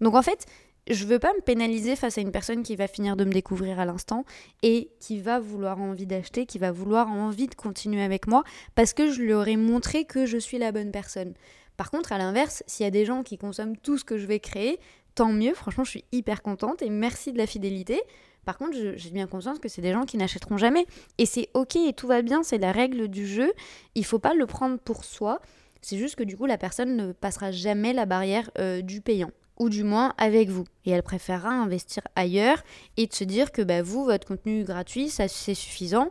Donc 0.00 0.14
en 0.14 0.22
fait, 0.22 0.46
je 0.88 1.04
veux 1.04 1.18
pas 1.18 1.32
me 1.34 1.40
pénaliser 1.40 1.96
face 1.96 2.18
à 2.18 2.20
une 2.20 2.32
personne 2.32 2.62
qui 2.62 2.76
va 2.76 2.88
finir 2.88 3.16
de 3.16 3.24
me 3.24 3.32
découvrir 3.32 3.78
à 3.78 3.84
l'instant 3.84 4.24
et 4.62 4.90
qui 4.98 5.20
va 5.20 5.38
vouloir 5.38 5.80
envie 5.80 6.06
d'acheter, 6.06 6.46
qui 6.46 6.58
va 6.58 6.72
vouloir 6.72 7.10
envie 7.10 7.46
de 7.46 7.54
continuer 7.54 8.02
avec 8.02 8.26
moi 8.26 8.44
parce 8.74 8.92
que 8.92 9.10
je 9.10 9.20
lui 9.20 9.32
aurais 9.32 9.56
montré 9.56 10.04
que 10.04 10.26
je 10.26 10.38
suis 10.38 10.58
la 10.58 10.72
bonne 10.72 10.90
personne. 10.90 11.34
Par 11.76 11.90
contre, 11.90 12.12
à 12.12 12.18
l'inverse, 12.18 12.62
s'il 12.66 12.84
y 12.84 12.86
a 12.86 12.90
des 12.90 13.04
gens 13.04 13.22
qui 13.22 13.38
consomment 13.38 13.76
tout 13.76 13.98
ce 13.98 14.04
que 14.04 14.18
je 14.18 14.26
vais 14.26 14.40
créer, 14.40 14.78
tant 15.14 15.32
mieux, 15.32 15.54
franchement, 15.54 15.84
je 15.84 15.90
suis 15.90 16.04
hyper 16.12 16.42
contente 16.42 16.82
et 16.82 16.90
merci 16.90 17.32
de 17.32 17.38
la 17.38 17.46
fidélité. 17.46 18.02
Par 18.44 18.58
contre, 18.58 18.76
j'ai 18.96 19.10
bien 19.10 19.26
conscience 19.26 19.58
que 19.58 19.68
c'est 19.68 19.82
des 19.82 19.92
gens 19.92 20.04
qui 20.04 20.16
n'achèteront 20.16 20.56
jamais. 20.56 20.86
Et 21.18 21.26
c'est 21.26 21.48
ok 21.54 21.76
et 21.76 21.92
tout 21.92 22.06
va 22.06 22.22
bien, 22.22 22.42
c'est 22.42 22.58
la 22.58 22.72
règle 22.72 23.08
du 23.08 23.26
jeu. 23.26 23.52
Il 23.94 24.04
faut 24.04 24.18
pas 24.18 24.34
le 24.34 24.46
prendre 24.46 24.78
pour 24.78 25.04
soi. 25.04 25.40
C'est 25.82 25.98
juste 25.98 26.16
que 26.16 26.24
du 26.24 26.36
coup, 26.36 26.46
la 26.46 26.58
personne 26.58 26.96
ne 26.96 27.12
passera 27.12 27.50
jamais 27.50 27.92
la 27.92 28.06
barrière 28.06 28.50
euh, 28.58 28.82
du 28.82 29.00
payant 29.00 29.30
ou 29.60 29.68
du 29.68 29.84
moins 29.84 30.14
avec 30.16 30.48
vous. 30.48 30.64
Et 30.86 30.90
elle 30.90 31.04
préférera 31.04 31.50
investir 31.50 32.02
ailleurs 32.16 32.64
et 32.96 33.06
de 33.06 33.12
se 33.14 33.22
dire 33.22 33.52
que 33.52 33.62
bah, 33.62 33.82
vous, 33.82 34.04
votre 34.04 34.26
contenu 34.26 34.64
gratuit, 34.64 35.10
ça 35.10 35.28
c'est 35.28 35.54
suffisant. 35.54 36.10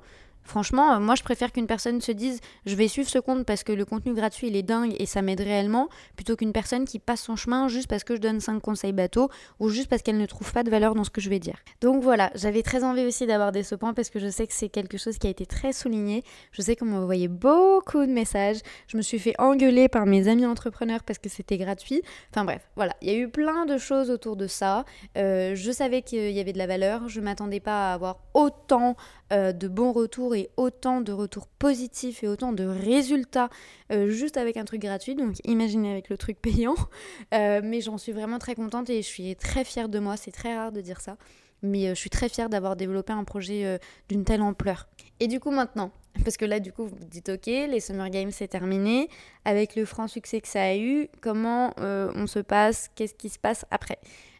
Franchement, 0.49 0.95
euh, 0.95 0.99
moi 0.99 1.13
je 1.13 1.21
préfère 1.21 1.51
qu'une 1.51 1.67
personne 1.67 2.01
se 2.01 2.11
dise 2.11 2.41
je 2.65 2.75
vais 2.75 2.87
suivre 2.87 3.07
ce 3.07 3.19
compte 3.19 3.45
parce 3.45 3.63
que 3.63 3.71
le 3.71 3.85
contenu 3.85 4.15
gratuit 4.15 4.47
il 4.47 4.55
est 4.55 4.63
dingue 4.63 4.95
et 4.97 5.05
ça 5.05 5.21
m'aide 5.21 5.41
réellement, 5.41 5.89
plutôt 6.15 6.35
qu'une 6.35 6.53
personne 6.53 6.85
qui 6.85 6.97
passe 6.97 7.21
son 7.21 7.35
chemin 7.35 7.67
juste 7.67 7.87
parce 7.87 8.03
que 8.03 8.15
je 8.15 8.19
donne 8.19 8.39
5 8.39 8.59
conseils 8.59 8.91
bateau 8.91 9.29
ou 9.59 9.69
juste 9.69 9.89
parce 9.89 10.01
qu'elle 10.01 10.17
ne 10.17 10.25
trouve 10.25 10.51
pas 10.51 10.63
de 10.63 10.71
valeur 10.71 10.95
dans 10.95 11.03
ce 11.03 11.11
que 11.11 11.21
je 11.21 11.29
vais 11.29 11.37
dire. 11.37 11.57
Donc 11.81 12.01
voilà, 12.01 12.31
j'avais 12.33 12.63
très 12.63 12.83
envie 12.83 13.05
aussi 13.05 13.27
d'aborder 13.27 13.61
ce 13.61 13.75
point 13.75 13.93
parce 13.93 14.09
que 14.09 14.17
je 14.17 14.27
sais 14.27 14.47
que 14.47 14.53
c'est 14.53 14.69
quelque 14.69 14.97
chose 14.97 15.19
qui 15.19 15.27
a 15.27 15.29
été 15.29 15.45
très 15.45 15.71
souligné. 15.71 16.23
Je 16.51 16.63
sais 16.63 16.75
qu'on 16.75 16.85
m'a 16.85 16.97
envoyé 16.97 17.27
beaucoup 17.27 18.03
de 18.03 18.11
messages. 18.11 18.57
Je 18.87 18.97
me 18.97 19.03
suis 19.03 19.19
fait 19.19 19.35
engueuler 19.37 19.87
par 19.87 20.07
mes 20.07 20.27
amis 20.27 20.47
entrepreneurs 20.47 21.03
parce 21.03 21.19
que 21.19 21.29
c'était 21.29 21.57
gratuit. 21.57 22.01
Enfin 22.31 22.43
bref, 22.43 22.67
voilà, 22.75 22.95
il 23.03 23.09
y 23.09 23.11
a 23.11 23.17
eu 23.19 23.29
plein 23.29 23.67
de 23.67 23.77
choses 23.77 24.09
autour 24.09 24.35
de 24.35 24.47
ça. 24.47 24.83
Euh, 25.15 25.53
je 25.53 25.71
savais 25.71 26.01
qu'il 26.01 26.31
y 26.31 26.39
avait 26.39 26.53
de 26.53 26.57
la 26.57 26.65
valeur. 26.65 27.07
Je 27.07 27.21
m'attendais 27.21 27.59
pas 27.59 27.91
à 27.91 27.93
avoir 27.93 28.17
autant 28.33 28.95
euh, 29.31 29.51
de 29.51 29.67
bons 29.67 29.91
retours 29.91 30.33
et 30.33 30.49
autant 30.57 31.01
de 31.01 31.11
retours 31.11 31.45
positifs 31.45 32.23
et 32.23 32.27
autant 32.27 32.51
de 32.51 32.63
résultats 32.63 33.49
euh, 33.91 34.09
juste 34.09 34.37
avec 34.37 34.57
un 34.57 34.65
truc 34.65 34.81
gratuit. 34.81 35.13
Donc 35.13 35.35
imaginez 35.45 35.91
avec 35.91 36.09
le 36.09 36.17
truc 36.17 36.39
payant. 36.41 36.75
Euh, 37.33 37.61
mais 37.63 37.81
j'en 37.81 37.97
suis 37.97 38.11
vraiment 38.11 38.39
très 38.39 38.55
contente 38.55 38.89
et 38.89 39.01
je 39.01 39.07
suis 39.07 39.35
très 39.35 39.63
fière 39.63 39.87
de 39.87 39.99
moi. 39.99 40.17
C'est 40.17 40.31
très 40.31 40.55
rare 40.55 40.71
de 40.71 40.81
dire 40.81 40.99
ça. 40.99 41.17
Mais 41.61 41.89
je 41.89 41.93
suis 41.93 42.09
très 42.09 42.27
fière 42.27 42.49
d'avoir 42.49 42.75
développé 42.75 43.13
un 43.13 43.23
projet 43.23 43.79
d'une 44.07 44.23
telle 44.23 44.41
ampleur. 44.41 44.87
Et 45.19 45.27
du 45.27 45.39
coup 45.39 45.51
maintenant, 45.51 45.91
parce 46.23 46.37
que 46.37 46.45
là 46.45 46.59
du 46.59 46.71
coup 46.71 46.85
vous 46.85 46.95
vous 46.95 47.05
dites 47.05 47.29
ok, 47.29 47.45
les 47.45 47.79
Summer 47.79 48.09
Games 48.09 48.31
c'est 48.31 48.47
terminé. 48.47 49.09
Avec 49.45 49.75
le 49.75 49.85
franc 49.85 50.07
succès 50.07 50.41
que 50.41 50.47
ça 50.47 50.63
a 50.63 50.75
eu, 50.75 51.07
comment 51.21 51.73
on 51.77 52.27
se 52.27 52.39
passe? 52.39 52.89
Qu'est-ce 52.95 53.13
qui 53.13 53.29
se 53.29 53.39
passe 53.39 53.65
après? 53.69 53.99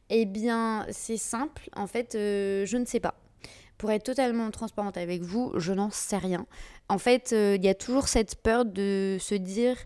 Eh 0.09 0.25
bien 0.25 0.85
c'est 0.89 1.17
simple. 1.17 1.69
En 1.75 1.87
fait, 1.87 2.13
je 2.13 2.77
ne 2.77 2.85
sais 2.85 2.99
pas. 2.99 3.15
Pour 3.79 3.91
être 3.91 4.03
totalement 4.03 4.51
transparente 4.51 4.97
avec 4.97 5.21
vous, 5.21 5.53
je 5.55 5.71
n'en 5.71 5.89
sais 5.89 6.17
rien. 6.17 6.45
En 6.89 6.97
fait, 6.97 7.31
euh, 7.31 7.55
il 7.57 7.63
y 7.63 7.69
a 7.69 7.73
toujours 7.73 8.09
cette 8.09 8.35
peur 8.35 8.65
de 8.65 9.15
se 9.21 9.35
dire 9.35 9.77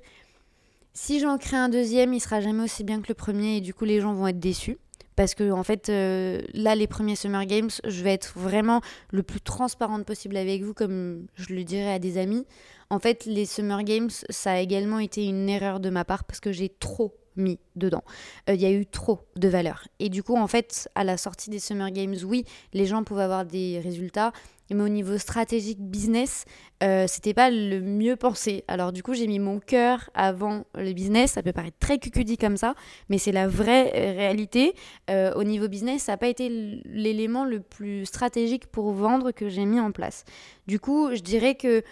si 0.94 1.20
j'en 1.20 1.38
crée 1.38 1.58
un 1.58 1.70
deuxième, 1.70 2.12
il 2.12 2.20
sera 2.20 2.42
jamais 2.42 2.64
aussi 2.64 2.84
bien 2.84 3.02
que 3.02 3.08
le 3.10 3.14
premier 3.14 3.58
et 3.58 3.62
du 3.62 3.74
coup 3.74 3.86
les 3.86 4.02
gens 4.02 4.14
vont 4.14 4.28
être 4.28 4.40
déçus. 4.40 4.80
Parce 5.16 5.36
que 5.36 5.52
en 5.52 5.64
fait, 5.64 5.90
euh, 5.90 6.42
là, 6.56 6.74
les 6.74 6.88
premiers 6.88 7.16
Summer 7.16 7.46
Games, 7.46 7.70
je 7.86 8.04
vais 8.04 8.14
être 8.14 8.34
vraiment 8.36 8.82
le 9.12 9.22
plus 9.22 9.42
transparente 9.42 10.06
possible 10.06 10.38
avec 10.38 10.64
vous, 10.64 10.74
comme 10.74 11.28
je 11.36 11.54
le 11.54 11.64
dirais 11.64 11.94
à 11.94 12.00
des 12.00 12.18
amis. 12.18 12.48
En 12.90 12.98
fait, 12.98 13.26
les 13.26 13.46
Summer 13.46 13.84
Games, 13.84 14.10
ça 14.30 14.54
a 14.54 14.58
également 14.58 14.98
été 14.98 15.24
une 15.24 15.48
erreur 15.50 15.80
de 15.80 15.92
ma 15.92 16.04
part 16.04 16.24
parce 16.24 16.40
que 16.40 16.52
j'ai 16.52 16.70
trop 16.70 17.14
mis 17.36 17.60
dedans. 17.76 18.04
Euh, 18.50 18.54
il 18.54 18.62
y 18.62 18.66
a 18.66 18.72
eu 18.72 18.86
trop 18.86 19.20
de 19.36 19.48
valeur. 19.48 19.88
Et 20.00 20.10
du 20.10 20.24
coup, 20.24 20.36
en 20.36 20.48
fait, 20.48 20.90
à 20.96 21.04
la 21.04 21.18
sortie 21.18 21.50
des 21.50 21.60
Summer 21.60 21.92
Games, 21.92 22.16
oui, 22.26 22.46
les 22.74 22.86
gens 22.86 23.04
pouvaient 23.04 23.24
avoir 23.24 23.46
des 23.46 23.80
résultats, 23.80 24.32
mais 24.74 24.84
au 24.84 24.90
niveau 24.90 25.18
stratégique 25.18 25.80
business, 25.80 26.46
euh, 26.84 27.06
c'était 27.08 27.34
pas 27.34 27.50
le 27.50 27.82
mieux 27.82 28.16
pensé. 28.16 28.64
Alors 28.68 28.92
du 28.92 29.04
coup, 29.04 29.14
j'ai 29.14 29.28
mis 29.28 29.40
mon 29.40 29.60
cœur 29.60 30.10
avant 30.14 30.66
le 30.76 30.94
business. 30.94 31.34
Ça 31.34 31.44
peut 31.44 31.54
paraître 31.54 31.78
très 31.80 31.98
cucudi 32.00 32.38
comme 32.38 32.58
ça, 32.58 32.76
mais 33.10 33.18
c'est 33.18 33.32
la 33.32 33.48
vraie 33.48 33.92
euh, 33.96 34.14
réalité. 34.14 34.74
Euh, 35.10 35.34
au 35.36 35.44
niveau 35.44 35.68
business, 35.68 36.04
ça 36.04 36.14
n'a 36.14 36.18
pas 36.18 36.28
été 36.28 36.50
l'élément 36.86 37.46
le 37.46 37.60
plus 37.60 38.06
stratégique 38.06 38.68
pour 38.68 38.92
vendre 38.92 39.32
que 39.32 39.50
j'ai 39.50 39.66
mis 39.66 39.80
en 39.80 39.92
place. 39.92 40.24
Du 40.68 40.80
coup, 40.80 41.10
je 41.14 41.22
dirais 41.22 41.56
que 41.56 41.84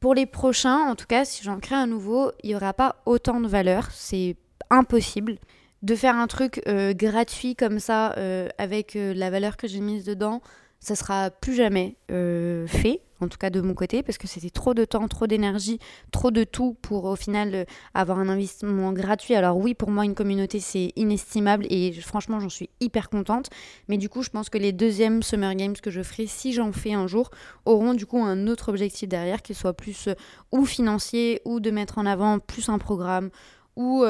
pour 0.00 0.14
les 0.14 0.26
prochains, 0.26 0.88
en 0.88 0.94
tout 0.94 1.06
cas, 1.06 1.24
si 1.24 1.42
j'en 1.42 1.58
crée 1.58 1.74
un 1.74 1.86
nouveau, 1.86 2.30
il 2.42 2.50
n'y 2.50 2.54
aura 2.54 2.72
pas 2.72 3.02
autant 3.04 3.40
de 3.40 3.48
valeur. 3.48 3.88
C'est 3.92 4.36
impossible 4.70 5.38
de 5.82 5.94
faire 5.94 6.16
un 6.16 6.26
truc 6.26 6.60
gratuit 6.66 7.54
comme 7.54 7.78
ça 7.78 8.14
avec 8.58 8.94
la 8.94 9.30
valeur 9.30 9.56
que 9.56 9.68
j'ai 9.68 9.80
mise 9.80 10.04
dedans 10.04 10.40
ça 10.80 10.94
sera 10.94 11.30
plus 11.30 11.54
jamais 11.54 11.96
euh, 12.10 12.66
fait, 12.68 13.02
en 13.20 13.26
tout 13.26 13.36
cas 13.36 13.50
de 13.50 13.60
mon 13.60 13.74
côté, 13.74 14.04
parce 14.04 14.16
que 14.16 14.28
c'était 14.28 14.50
trop 14.50 14.74
de 14.74 14.84
temps, 14.84 15.08
trop 15.08 15.26
d'énergie, 15.26 15.80
trop 16.12 16.30
de 16.30 16.44
tout 16.44 16.76
pour 16.82 17.04
au 17.04 17.16
final 17.16 17.54
euh, 17.54 17.64
avoir 17.94 18.18
un 18.20 18.28
investissement 18.28 18.92
gratuit. 18.92 19.34
Alors 19.34 19.56
oui, 19.56 19.74
pour 19.74 19.90
moi, 19.90 20.04
une 20.04 20.14
communauté, 20.14 20.60
c'est 20.60 20.92
inestimable 20.94 21.66
et 21.68 21.92
franchement, 21.92 22.38
j'en 22.38 22.48
suis 22.48 22.70
hyper 22.80 23.10
contente. 23.10 23.50
Mais 23.88 23.98
du 23.98 24.08
coup, 24.08 24.22
je 24.22 24.30
pense 24.30 24.50
que 24.50 24.58
les 24.58 24.72
deuxièmes 24.72 25.22
Summer 25.22 25.54
Games 25.56 25.76
que 25.76 25.90
je 25.90 26.02
ferai, 26.02 26.26
si 26.26 26.52
j'en 26.52 26.72
fais 26.72 26.92
un 26.92 27.08
jour, 27.08 27.30
auront 27.64 27.94
du 27.94 28.06
coup 28.06 28.22
un 28.22 28.46
autre 28.46 28.68
objectif 28.68 29.08
derrière, 29.08 29.42
qu'il 29.42 29.56
soit 29.56 29.74
plus 29.74 30.08
euh, 30.08 30.14
ou 30.52 30.64
financier, 30.64 31.42
ou 31.44 31.58
de 31.58 31.72
mettre 31.72 31.98
en 31.98 32.06
avant 32.06 32.38
plus 32.38 32.68
un 32.68 32.78
programme, 32.78 33.30
ou 33.78 34.04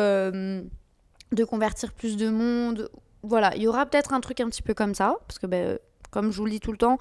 de 1.33 1.45
convertir 1.45 1.93
plus 1.93 2.17
de 2.17 2.29
monde. 2.29 2.91
Voilà, 3.23 3.55
il 3.55 3.63
y 3.63 3.69
aura 3.69 3.87
peut-être 3.87 4.13
un 4.13 4.21
truc 4.21 4.41
un 4.41 4.49
petit 4.49 4.63
peu 4.63 4.75
comme 4.75 4.95
ça, 4.95 5.17
parce 5.27 5.39
que 5.39 5.47
ben, 5.47 5.79
comme 6.11 6.33
je 6.33 6.39
vous 6.39 6.45
le 6.45 6.53
dis 6.53 6.61
tout 6.61 6.73
le 6.73 6.79
temps, 6.79 6.99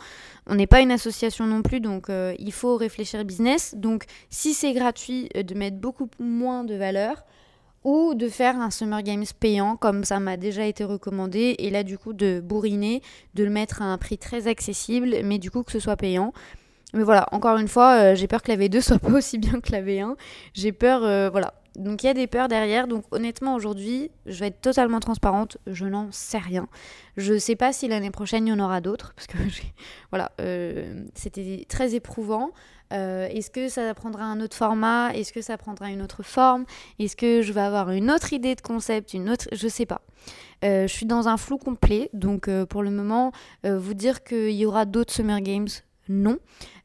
on 0.48 0.56
n'est 0.56 0.68
pas 0.68 0.82
une 0.82 0.92
association 0.92 1.46
non 1.46 1.62
plus, 1.62 1.80
donc 1.80 2.10
euh, 2.10 2.36
il 2.40 2.52
faut 2.52 2.76
réfléchir 2.76 3.24
business. 3.24 3.76
Donc 3.76 4.06
si 4.30 4.54
c'est 4.54 4.74
gratuit, 4.74 5.30
euh, 5.36 5.44
de 5.44 5.54
mettre 5.54 5.78
beaucoup 5.78 6.10
moins 6.20 6.64
de 6.64 6.76
valeur 6.76 7.24
ou 7.84 8.16
de 8.16 8.28
faire 8.28 8.60
un 8.60 8.70
Summer 8.70 9.02
Games 9.02 9.26
payant, 9.40 9.78
comme 9.78 10.04
ça 10.04 10.20
m'a 10.20 10.36
déjà 10.36 10.66
été 10.66 10.84
recommandé, 10.84 11.56
et 11.60 11.70
là 11.70 11.84
du 11.84 11.98
coup 11.98 12.14
de 12.14 12.42
bourriner, 12.44 13.02
de 13.34 13.44
le 13.44 13.50
mettre 13.50 13.82
à 13.82 13.86
un 13.86 13.98
prix 13.98 14.18
très 14.18 14.48
accessible, 14.48 15.16
mais 15.24 15.38
du 15.38 15.52
coup 15.52 15.64
que 15.64 15.72
ce 15.72 15.80
soit 15.80 15.96
payant. 15.96 16.34
Mais 16.94 17.04
voilà, 17.04 17.28
encore 17.32 17.58
une 17.58 17.68
fois, 17.68 17.96
euh, 17.96 18.16
j'ai 18.16 18.28
peur 18.28 18.42
que 18.42 18.52
la 18.52 18.58
V2 18.58 18.82
soit 18.88 19.00
pas 19.00 19.12
aussi 19.12 19.38
bien 19.38 19.62
que 19.62 19.72
la 19.72 19.82
V1. 19.82 20.16
J'ai 20.54 20.72
peur, 20.72 21.32
voilà, 21.32 21.54
donc 21.78 22.04
il 22.04 22.08
y 22.08 22.10
a 22.10 22.14
des 22.14 22.28
peurs 22.28 22.48
derrière. 22.48 22.88
Donc 22.88 23.06
honnêtement 23.12 23.56
aujourd'hui, 23.56 24.12
je 24.26 24.40
vais 24.40 24.48
être 24.48 24.62
totalement 24.62 25.00
transparente, 25.00 25.58
je 25.68 25.86
n'en 25.86 26.12
sais 26.12 26.38
rien. 26.38 26.68
Je 27.16 27.34
ne 27.34 27.40
sais 27.40 27.56
pas 27.56 27.72
si 27.72 27.88
l'année 27.88 28.12
prochaine 28.12 28.48
il 28.48 28.50
y 28.50 28.54
en 28.54 28.60
aura 28.60 28.82
d'autres 28.82 29.14
parce 29.16 29.28
que 29.28 29.38
voilà, 30.12 30.32
euh, 30.42 31.04
c'était 31.14 31.66
très 31.70 31.96
éprouvant. 31.96 32.52
Euh, 32.94 33.28
est-ce 33.28 33.50
que 33.50 33.68
ça 33.68 33.94
prendra 33.94 34.24
un 34.26 34.40
autre 34.40 34.56
format? 34.56 35.14
Est-ce 35.14 35.34
que 35.34 35.42
ça 35.42 35.58
prendra 35.58 35.90
une 35.90 36.02
autre 36.02 36.24
forme? 36.24 36.66
Est-ce 37.00 37.16
que 37.16 37.42
je 37.42 37.54
vais 37.54 37.62
avoir 37.62 37.92
une 37.92 38.10
autre 38.10 38.34
idée 38.34 38.56
de 38.56 38.62
concept 38.62 39.14
Une 39.14 39.30
autre? 39.30 39.48
Je 39.52 39.68
sais 39.68 39.86
pas. 39.86 40.02
Euh, 40.64 40.88
je 40.88 40.94
suis 40.94 41.06
dans 41.06 41.28
un 41.28 41.38
flou 41.38 41.58
complet, 41.58 42.10
donc 42.14 42.50
pour 42.66 42.84
le 42.84 42.90
moment, 42.90 43.32
vous 43.64 43.94
dire 43.94 44.24
qu'il 44.24 44.52
y 44.52 44.66
aura 44.66 44.86
d'autres 44.86 45.14
Summer 45.14 45.42
Games, 45.42 45.68
non. 46.10 46.40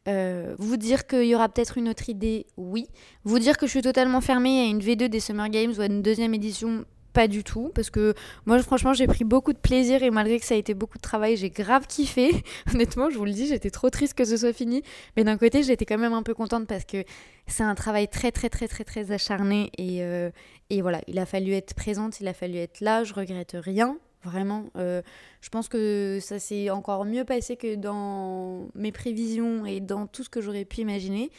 Euh, 0.08 0.54
vous 0.58 0.76
dire 0.76 1.06
qu'il 1.06 1.26
y 1.26 1.34
aura 1.34 1.48
peut-être 1.48 1.78
une 1.78 1.88
autre 1.88 2.08
idée, 2.08 2.46
oui. 2.56 2.88
Vous 3.24 3.38
dire 3.38 3.56
que 3.56 3.66
je 3.66 3.70
suis 3.70 3.82
totalement 3.82 4.20
fermée 4.20 4.60
à 4.60 4.64
une 4.64 4.80
V2 4.80 5.08
des 5.08 5.20
Summer 5.20 5.48
Games 5.48 5.72
ou 5.76 5.80
à 5.80 5.86
une 5.86 6.02
deuxième 6.02 6.34
édition, 6.34 6.84
pas 7.12 7.28
du 7.28 7.44
tout. 7.44 7.70
Parce 7.74 7.90
que 7.90 8.14
moi, 8.44 8.60
franchement, 8.62 8.94
j'ai 8.94 9.06
pris 9.06 9.22
beaucoup 9.22 9.52
de 9.52 9.58
plaisir 9.58 10.02
et 10.02 10.10
malgré 10.10 10.40
que 10.40 10.44
ça 10.46 10.54
a 10.54 10.56
été 10.56 10.74
beaucoup 10.74 10.98
de 10.98 11.02
travail, 11.02 11.36
j'ai 11.36 11.50
grave 11.50 11.86
kiffé. 11.86 12.30
Honnêtement, 12.74 13.10
je 13.10 13.18
vous 13.18 13.24
le 13.24 13.32
dis, 13.32 13.46
j'étais 13.46 13.70
trop 13.70 13.90
triste 13.90 14.14
que 14.14 14.24
ce 14.24 14.36
soit 14.36 14.52
fini. 14.52 14.82
Mais 15.16 15.22
d'un 15.22 15.36
côté, 15.36 15.62
j'étais 15.62 15.84
quand 15.84 15.98
même 15.98 16.14
un 16.14 16.22
peu 16.24 16.34
contente 16.34 16.66
parce 16.66 16.84
que 16.84 17.04
c'est 17.46 17.62
un 17.62 17.74
travail 17.76 18.08
très, 18.08 18.32
très, 18.32 18.48
très, 18.48 18.66
très, 18.66 18.84
très 18.84 19.12
acharné. 19.12 19.70
Et, 19.78 20.02
euh, 20.02 20.30
et 20.70 20.82
voilà, 20.82 21.00
il 21.06 21.18
a 21.18 21.26
fallu 21.26 21.52
être 21.52 21.74
présente, 21.74 22.20
il 22.20 22.26
a 22.26 22.34
fallu 22.34 22.56
être 22.56 22.80
là. 22.80 23.04
Je 23.04 23.14
regrette 23.14 23.56
rien. 23.58 23.98
Vraiment, 24.24 24.66
euh, 24.76 25.02
je 25.40 25.48
pense 25.48 25.68
que 25.68 26.18
ça 26.20 26.38
s'est 26.38 26.70
encore 26.70 27.04
mieux 27.04 27.24
passé 27.24 27.56
que 27.56 27.74
dans 27.74 28.68
mes 28.74 28.92
prévisions 28.92 29.66
et 29.66 29.80
dans 29.80 30.06
tout 30.06 30.22
ce 30.22 30.28
que 30.28 30.40
j'aurais 30.40 30.64
pu 30.64 30.80
imaginer. 30.80 31.30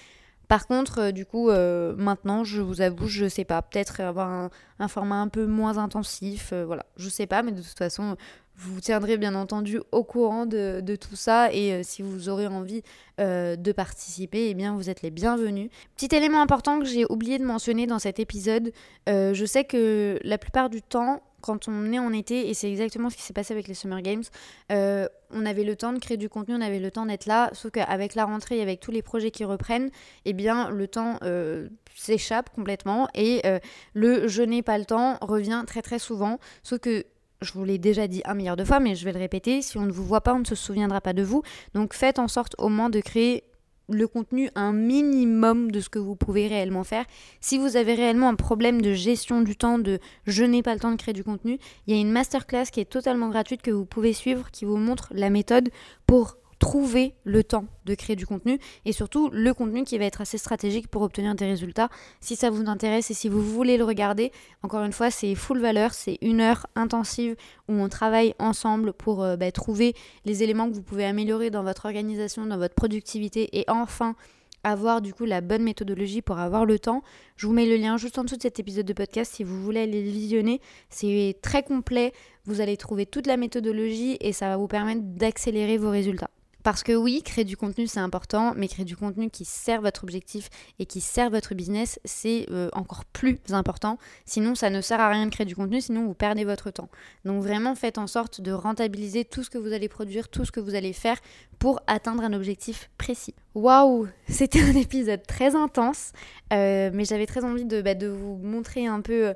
Par 0.49 0.67
contre, 0.67 0.99
euh, 0.99 1.11
du 1.11 1.25
coup, 1.25 1.49
euh, 1.49 1.95
maintenant, 1.95 2.43
je 2.43 2.61
vous 2.61 2.81
avoue, 2.81 3.07
je 3.07 3.29
sais 3.29 3.45
pas, 3.45 3.61
peut-être 3.61 4.01
avoir 4.01 4.49
un, 4.79 4.87
format 4.89 5.15
un 5.15 5.29
peu 5.29 5.45
moins 5.45 5.77
intensif, 5.77 6.51
voilà, 6.51 6.85
je 6.97 7.07
sais 7.07 7.25
pas, 7.25 7.41
mais 7.41 7.53
de 7.53 7.61
toute 7.61 7.77
façon, 7.77 8.17
vous 8.57 8.81
tiendrez 8.81 9.15
bien 9.17 9.33
entendu 9.33 9.79
au 9.93 10.03
courant 10.03 10.45
de, 10.45 10.97
tout 10.99 11.15
ça 11.15 11.53
et 11.53 11.83
si 11.83 12.01
vous 12.01 12.27
aurez 12.27 12.47
envie 12.47 12.83
de 13.17 13.71
participer, 13.71 14.49
eh 14.49 14.53
bien 14.53 14.75
vous 14.75 14.89
êtes 14.89 15.01
les 15.01 15.09
bienvenus. 15.09 15.69
Petit 15.95 16.13
élément 16.13 16.41
important 16.41 16.79
que 16.79 16.85
j'ai 16.85 17.05
oublié 17.09 17.39
de 17.39 17.45
mentionner 17.45 17.87
dans 17.87 17.97
cet 17.97 18.19
épisode, 18.19 18.73
je 19.07 19.45
sais 19.47 19.63
que 19.63 20.19
la 20.23 20.37
plupart 20.37 20.69
du 20.69 20.81
temps, 20.81 21.23
quand 21.43 21.67
on 21.67 21.91
est 21.91 21.99
en 21.99 22.13
été, 22.13 22.49
et 22.49 22.53
c'est 22.53 22.71
exactement 22.71 23.09
ce 23.09 23.17
qui 23.17 23.21
s'est 23.21 23.33
passé 23.33 23.53
avec 23.53 23.67
les 23.67 23.73
Summer 23.73 24.01
Games, 24.01 24.23
euh, 24.71 25.07
on 25.29 25.45
avait 25.45 25.65
le 25.65 25.75
temps 25.75 25.91
de 25.91 25.99
créer 25.99 26.15
du 26.15 26.29
contenu, 26.29 26.55
on 26.55 26.61
avait 26.61 26.79
le 26.79 26.89
temps 26.89 27.05
d'être 27.05 27.25
là, 27.25 27.49
sauf 27.51 27.71
qu'avec 27.71 28.15
la 28.15 28.23
rentrée 28.23 28.59
et 28.59 28.61
avec 28.61 28.79
tous 28.79 28.91
les 28.91 29.01
projets 29.01 29.29
qui 29.29 29.43
reprennent, 29.43 29.91
eh 30.23 30.31
bien 30.31 30.69
le 30.69 30.87
temps 30.87 31.17
euh, 31.23 31.67
s'échappe 31.95 32.49
complètement 32.49 33.09
et 33.13 33.41
euh, 33.45 33.59
le 33.93 34.27
je 34.29 34.41
n'ai 34.41 34.61
pas 34.61 34.77
le 34.77 34.85
temps 34.85 35.17
revient 35.21 35.63
très 35.67 35.81
très 35.81 35.99
souvent, 35.99 36.39
sauf 36.63 36.79
que 36.79 37.05
je 37.41 37.51
vous 37.51 37.65
l'ai 37.65 37.77
déjà 37.77 38.07
dit 38.07 38.21
un 38.23 38.35
milliard 38.35 38.55
de 38.55 38.63
fois, 38.63 38.79
mais 38.79 38.95
je 38.95 39.03
vais 39.03 39.11
le 39.11 39.19
répéter, 39.19 39.61
si 39.61 39.77
on 39.77 39.85
ne 39.85 39.91
vous 39.91 40.05
voit 40.05 40.21
pas, 40.21 40.33
on 40.33 40.39
ne 40.39 40.45
se 40.45 40.55
souviendra 40.55 41.01
pas 41.01 41.11
de 41.11 41.23
vous. 41.23 41.43
Donc 41.73 41.93
faites 41.93 42.19
en 42.19 42.29
sorte 42.29 42.55
au 42.57 42.69
moins 42.69 42.89
de 42.89 43.01
créer 43.01 43.43
le 43.89 44.07
contenu 44.07 44.49
un 44.55 44.73
minimum 44.73 45.71
de 45.71 45.79
ce 45.79 45.89
que 45.89 45.99
vous 45.99 46.15
pouvez 46.15 46.47
réellement 46.47 46.83
faire. 46.83 47.05
Si 47.41 47.57
vous 47.57 47.75
avez 47.75 47.93
réellement 47.93 48.29
un 48.29 48.35
problème 48.35 48.81
de 48.81 48.93
gestion 48.93 49.41
du 49.41 49.55
temps, 49.55 49.79
de 49.79 49.99
je 50.25 50.43
n'ai 50.43 50.63
pas 50.63 50.73
le 50.73 50.79
temps 50.79 50.91
de 50.91 50.97
créer 50.97 51.13
du 51.13 51.23
contenu, 51.23 51.59
il 51.87 51.95
y 51.95 51.97
a 51.97 52.01
une 52.01 52.11
masterclass 52.11 52.65
qui 52.71 52.79
est 52.79 52.89
totalement 52.89 53.29
gratuite 53.29 53.61
que 53.61 53.71
vous 53.71 53.85
pouvez 53.85 54.13
suivre 54.13 54.51
qui 54.51 54.65
vous 54.65 54.77
montre 54.77 55.09
la 55.11 55.29
méthode 55.29 55.69
pour 56.05 56.37
trouver 56.63 57.13
le 57.25 57.43
temps 57.43 57.65
de 57.83 57.93
créer 57.93 58.15
du 58.15 58.25
contenu 58.25 58.57
et 58.85 58.93
surtout 58.93 59.29
le 59.33 59.53
contenu 59.53 59.83
qui 59.83 59.97
va 59.97 60.05
être 60.05 60.21
assez 60.21 60.37
stratégique 60.37 60.87
pour 60.87 61.01
obtenir 61.01 61.35
des 61.35 61.45
résultats. 61.45 61.89
Si 62.21 62.37
ça 62.37 62.49
vous 62.49 62.63
intéresse 62.67 63.11
et 63.11 63.13
si 63.13 63.27
vous 63.27 63.41
voulez 63.41 63.77
le 63.77 63.83
regarder, 63.83 64.31
encore 64.61 64.81
une 64.85 64.93
fois, 64.93 65.11
c'est 65.11 65.35
full 65.35 65.59
valeur, 65.59 65.93
c'est 65.93 66.17
une 66.21 66.39
heure 66.39 66.65
intensive 66.75 67.35
où 67.67 67.73
on 67.73 67.89
travaille 67.89 68.33
ensemble 68.39 68.93
pour 68.93 69.23
euh, 69.23 69.35
bah, 69.35 69.51
trouver 69.51 69.93
les 70.23 70.41
éléments 70.41 70.69
que 70.69 70.73
vous 70.73 70.83
pouvez 70.83 71.03
améliorer 71.03 71.49
dans 71.49 71.63
votre 71.63 71.83
organisation, 71.83 72.45
dans 72.45 72.57
votre 72.57 72.75
productivité 72.75 73.59
et 73.59 73.65
enfin 73.67 74.15
avoir 74.63 75.01
du 75.01 75.13
coup 75.13 75.25
la 75.25 75.41
bonne 75.41 75.63
méthodologie 75.63 76.21
pour 76.21 76.39
avoir 76.39 76.65
le 76.65 76.79
temps. 76.79 77.03
Je 77.35 77.45
vous 77.45 77.51
mets 77.51 77.65
le 77.65 77.75
lien 77.75 77.97
juste 77.97 78.17
en 78.17 78.23
dessous 78.23 78.37
de 78.37 78.41
cet 78.41 78.61
épisode 78.61 78.85
de 78.85 78.93
podcast 78.93 79.33
si 79.35 79.43
vous 79.43 79.61
voulez 79.61 79.81
aller 79.81 80.01
le 80.01 80.09
visionner. 80.09 80.61
C'est 80.89 81.35
très 81.41 81.61
complet, 81.61 82.13
vous 82.45 82.61
allez 82.61 82.77
trouver 82.77 83.05
toute 83.05 83.27
la 83.27 83.35
méthodologie 83.35 84.15
et 84.21 84.31
ça 84.31 84.47
va 84.47 84.55
vous 84.55 84.69
permettre 84.69 85.01
d'accélérer 85.03 85.77
vos 85.77 85.89
résultats. 85.89 86.29
Parce 86.63 86.81
que 86.83 86.93
oui, 86.93 87.21
créer 87.23 87.43
du 87.43 87.57
contenu 87.57 87.87
c'est 87.87 87.99
important, 87.99 88.53
mais 88.55 88.67
créer 88.67 88.85
du 88.85 88.95
contenu 88.95 89.29
qui 89.29 89.45
sert 89.45 89.81
votre 89.81 90.03
objectif 90.03 90.49
et 90.79 90.85
qui 90.85 91.01
sert 91.01 91.29
votre 91.29 91.53
business, 91.55 91.99
c'est 92.05 92.47
euh, 92.51 92.69
encore 92.73 93.05
plus 93.05 93.39
important. 93.51 93.97
Sinon, 94.25 94.55
ça 94.55 94.69
ne 94.69 94.81
sert 94.81 94.99
à 94.99 95.09
rien 95.09 95.25
de 95.25 95.31
créer 95.31 95.45
du 95.45 95.55
contenu, 95.55 95.81
sinon 95.81 96.05
vous 96.05 96.13
perdez 96.13 96.45
votre 96.45 96.71
temps. 96.71 96.89
Donc 97.25 97.43
vraiment, 97.43 97.75
faites 97.75 97.97
en 97.97 98.07
sorte 98.07 98.41
de 98.41 98.51
rentabiliser 98.51 99.25
tout 99.25 99.43
ce 99.43 99.49
que 99.49 99.57
vous 99.57 99.73
allez 99.73 99.89
produire, 99.89 100.29
tout 100.29 100.45
ce 100.45 100.51
que 100.51 100.59
vous 100.59 100.75
allez 100.75 100.93
faire 100.93 101.17
pour 101.59 101.81
atteindre 101.87 102.23
un 102.23 102.33
objectif 102.33 102.89
précis. 102.97 103.35
Waouh, 103.55 104.07
c'était 104.27 104.61
un 104.61 104.73
épisode 104.75 105.25
très 105.27 105.55
intense, 105.55 106.11
euh, 106.51 106.89
mais 106.93 107.05
j'avais 107.05 107.25
très 107.25 107.43
envie 107.43 107.65
de, 107.65 107.81
bah, 107.81 107.93
vous 107.93 108.39
montrer 108.41 108.87
un 108.87 109.01
peu 109.01 109.27
euh, 109.27 109.33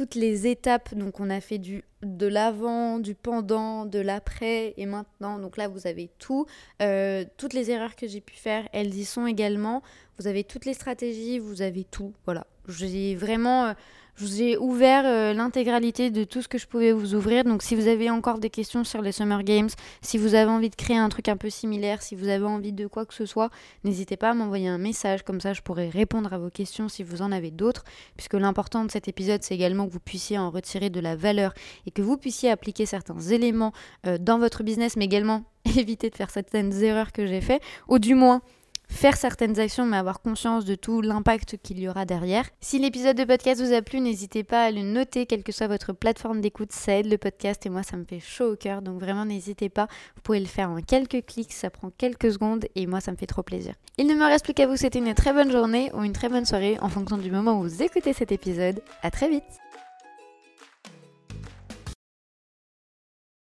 toutes 0.00 0.14
les 0.14 0.46
étapes. 0.46 0.94
Donc 0.94 1.20
on 1.20 1.28
a 1.28 1.42
fait 1.42 1.58
du 1.58 1.84
de 2.00 2.26
l'avant, 2.26 2.98
du 2.98 3.14
pendant, 3.14 3.84
de 3.84 3.98
l'après 3.98 4.72
et 4.78 4.86
maintenant. 4.86 5.38
Donc 5.38 5.58
là 5.58 5.68
vous 5.68 5.86
avez 5.86 6.08
tout. 6.18 6.46
Euh, 6.80 7.26
toutes 7.36 7.52
les 7.52 7.70
erreurs 7.70 7.94
que 7.96 8.08
j'ai 8.08 8.22
pu 8.22 8.34
faire, 8.34 8.66
elles 8.72 8.94
y 8.94 9.04
sont 9.04 9.26
également. 9.26 9.82
Vous 10.18 10.26
avez 10.26 10.42
toutes 10.42 10.64
les 10.64 10.72
stratégies, 10.72 11.38
vous 11.38 11.60
avez 11.60 11.84
tout. 11.84 12.14
Voilà. 12.24 12.46
J'ai 12.66 13.14
vraiment 13.14 13.66
euh, 13.66 13.72
je 14.20 14.26
vous 14.26 14.42
ai 14.42 14.56
ouvert 14.58 15.04
euh, 15.06 15.32
l'intégralité 15.32 16.10
de 16.10 16.24
tout 16.24 16.42
ce 16.42 16.48
que 16.48 16.58
je 16.58 16.66
pouvais 16.66 16.92
vous 16.92 17.14
ouvrir. 17.14 17.44
Donc 17.44 17.62
si 17.62 17.74
vous 17.74 17.88
avez 17.88 18.10
encore 18.10 18.38
des 18.38 18.50
questions 18.50 18.84
sur 18.84 19.00
les 19.00 19.12
Summer 19.12 19.42
Games, 19.42 19.70
si 20.02 20.18
vous 20.18 20.34
avez 20.34 20.50
envie 20.50 20.68
de 20.68 20.76
créer 20.76 20.98
un 20.98 21.08
truc 21.08 21.28
un 21.28 21.38
peu 21.38 21.48
similaire, 21.48 22.02
si 22.02 22.14
vous 22.14 22.28
avez 22.28 22.44
envie 22.44 22.72
de 22.72 22.86
quoi 22.86 23.06
que 23.06 23.14
ce 23.14 23.24
soit, 23.24 23.48
n'hésitez 23.82 24.18
pas 24.18 24.30
à 24.30 24.34
m'envoyer 24.34 24.68
un 24.68 24.76
message. 24.76 25.22
Comme 25.22 25.40
ça, 25.40 25.54
je 25.54 25.62
pourrai 25.62 25.88
répondre 25.88 26.32
à 26.34 26.38
vos 26.38 26.50
questions 26.50 26.88
si 26.90 27.02
vous 27.02 27.22
en 27.22 27.32
avez 27.32 27.50
d'autres. 27.50 27.84
Puisque 28.16 28.34
l'important 28.34 28.84
de 28.84 28.90
cet 28.90 29.08
épisode, 29.08 29.42
c'est 29.42 29.54
également 29.54 29.86
que 29.86 29.92
vous 29.92 30.00
puissiez 30.00 30.36
en 30.36 30.50
retirer 30.50 30.90
de 30.90 31.00
la 31.00 31.16
valeur 31.16 31.54
et 31.86 31.90
que 31.90 32.02
vous 32.02 32.18
puissiez 32.18 32.50
appliquer 32.50 32.84
certains 32.84 33.20
éléments 33.20 33.72
euh, 34.06 34.18
dans 34.18 34.38
votre 34.38 34.62
business, 34.62 34.96
mais 34.96 35.06
également 35.06 35.44
éviter 35.78 36.10
de 36.10 36.16
faire 36.16 36.30
certaines 36.30 36.82
erreurs 36.82 37.12
que 37.12 37.26
j'ai 37.26 37.40
faites. 37.40 37.62
Ou 37.88 37.98
du 37.98 38.14
moins 38.14 38.42
faire 38.90 39.16
certaines 39.16 39.58
actions 39.58 39.86
mais 39.86 39.96
avoir 39.96 40.20
conscience 40.20 40.64
de 40.64 40.74
tout 40.74 41.00
l'impact 41.00 41.56
qu'il 41.62 41.78
y 41.78 41.88
aura 41.88 42.04
derrière. 42.04 42.44
Si 42.60 42.78
l'épisode 42.78 43.16
de 43.16 43.24
podcast 43.24 43.62
vous 43.62 43.72
a 43.72 43.80
plu, 43.80 44.00
n'hésitez 44.00 44.44
pas 44.44 44.64
à 44.64 44.70
le 44.70 44.82
noter, 44.82 45.26
quelle 45.26 45.42
que 45.42 45.52
soit 45.52 45.68
votre 45.68 45.92
plateforme 45.92 46.40
d'écoute, 46.40 46.72
ça 46.72 46.98
aide 46.98 47.06
le 47.06 47.16
podcast 47.16 47.64
et 47.64 47.70
moi 47.70 47.82
ça 47.82 47.96
me 47.96 48.04
fait 48.04 48.20
chaud 48.20 48.52
au 48.52 48.56
cœur, 48.56 48.82
donc 48.82 49.00
vraiment 49.00 49.24
n'hésitez 49.24 49.68
pas, 49.68 49.86
vous 50.16 50.22
pouvez 50.22 50.40
le 50.40 50.46
faire 50.46 50.70
en 50.70 50.80
quelques 50.82 51.24
clics, 51.24 51.52
ça 51.52 51.70
prend 51.70 51.90
quelques 51.96 52.32
secondes 52.32 52.66
et 52.74 52.86
moi 52.86 53.00
ça 53.00 53.12
me 53.12 53.16
fait 53.16 53.26
trop 53.26 53.42
plaisir. 53.42 53.74
Il 53.96 54.06
ne 54.06 54.14
me 54.14 54.24
reste 54.24 54.44
plus 54.44 54.54
qu'à 54.54 54.66
vous 54.66 54.76
souhaiter 54.76 54.98
une 54.98 55.14
très 55.14 55.32
bonne 55.32 55.50
journée 55.50 55.90
ou 55.94 56.02
une 56.02 56.12
très 56.12 56.28
bonne 56.28 56.44
soirée 56.44 56.78
en 56.80 56.88
fonction 56.88 57.16
du 57.16 57.30
moment 57.30 57.58
où 57.58 57.62
vous 57.62 57.82
écoutez 57.82 58.12
cet 58.12 58.32
épisode. 58.32 58.82
À 59.02 59.10
très 59.10 59.28
vite 59.28 59.69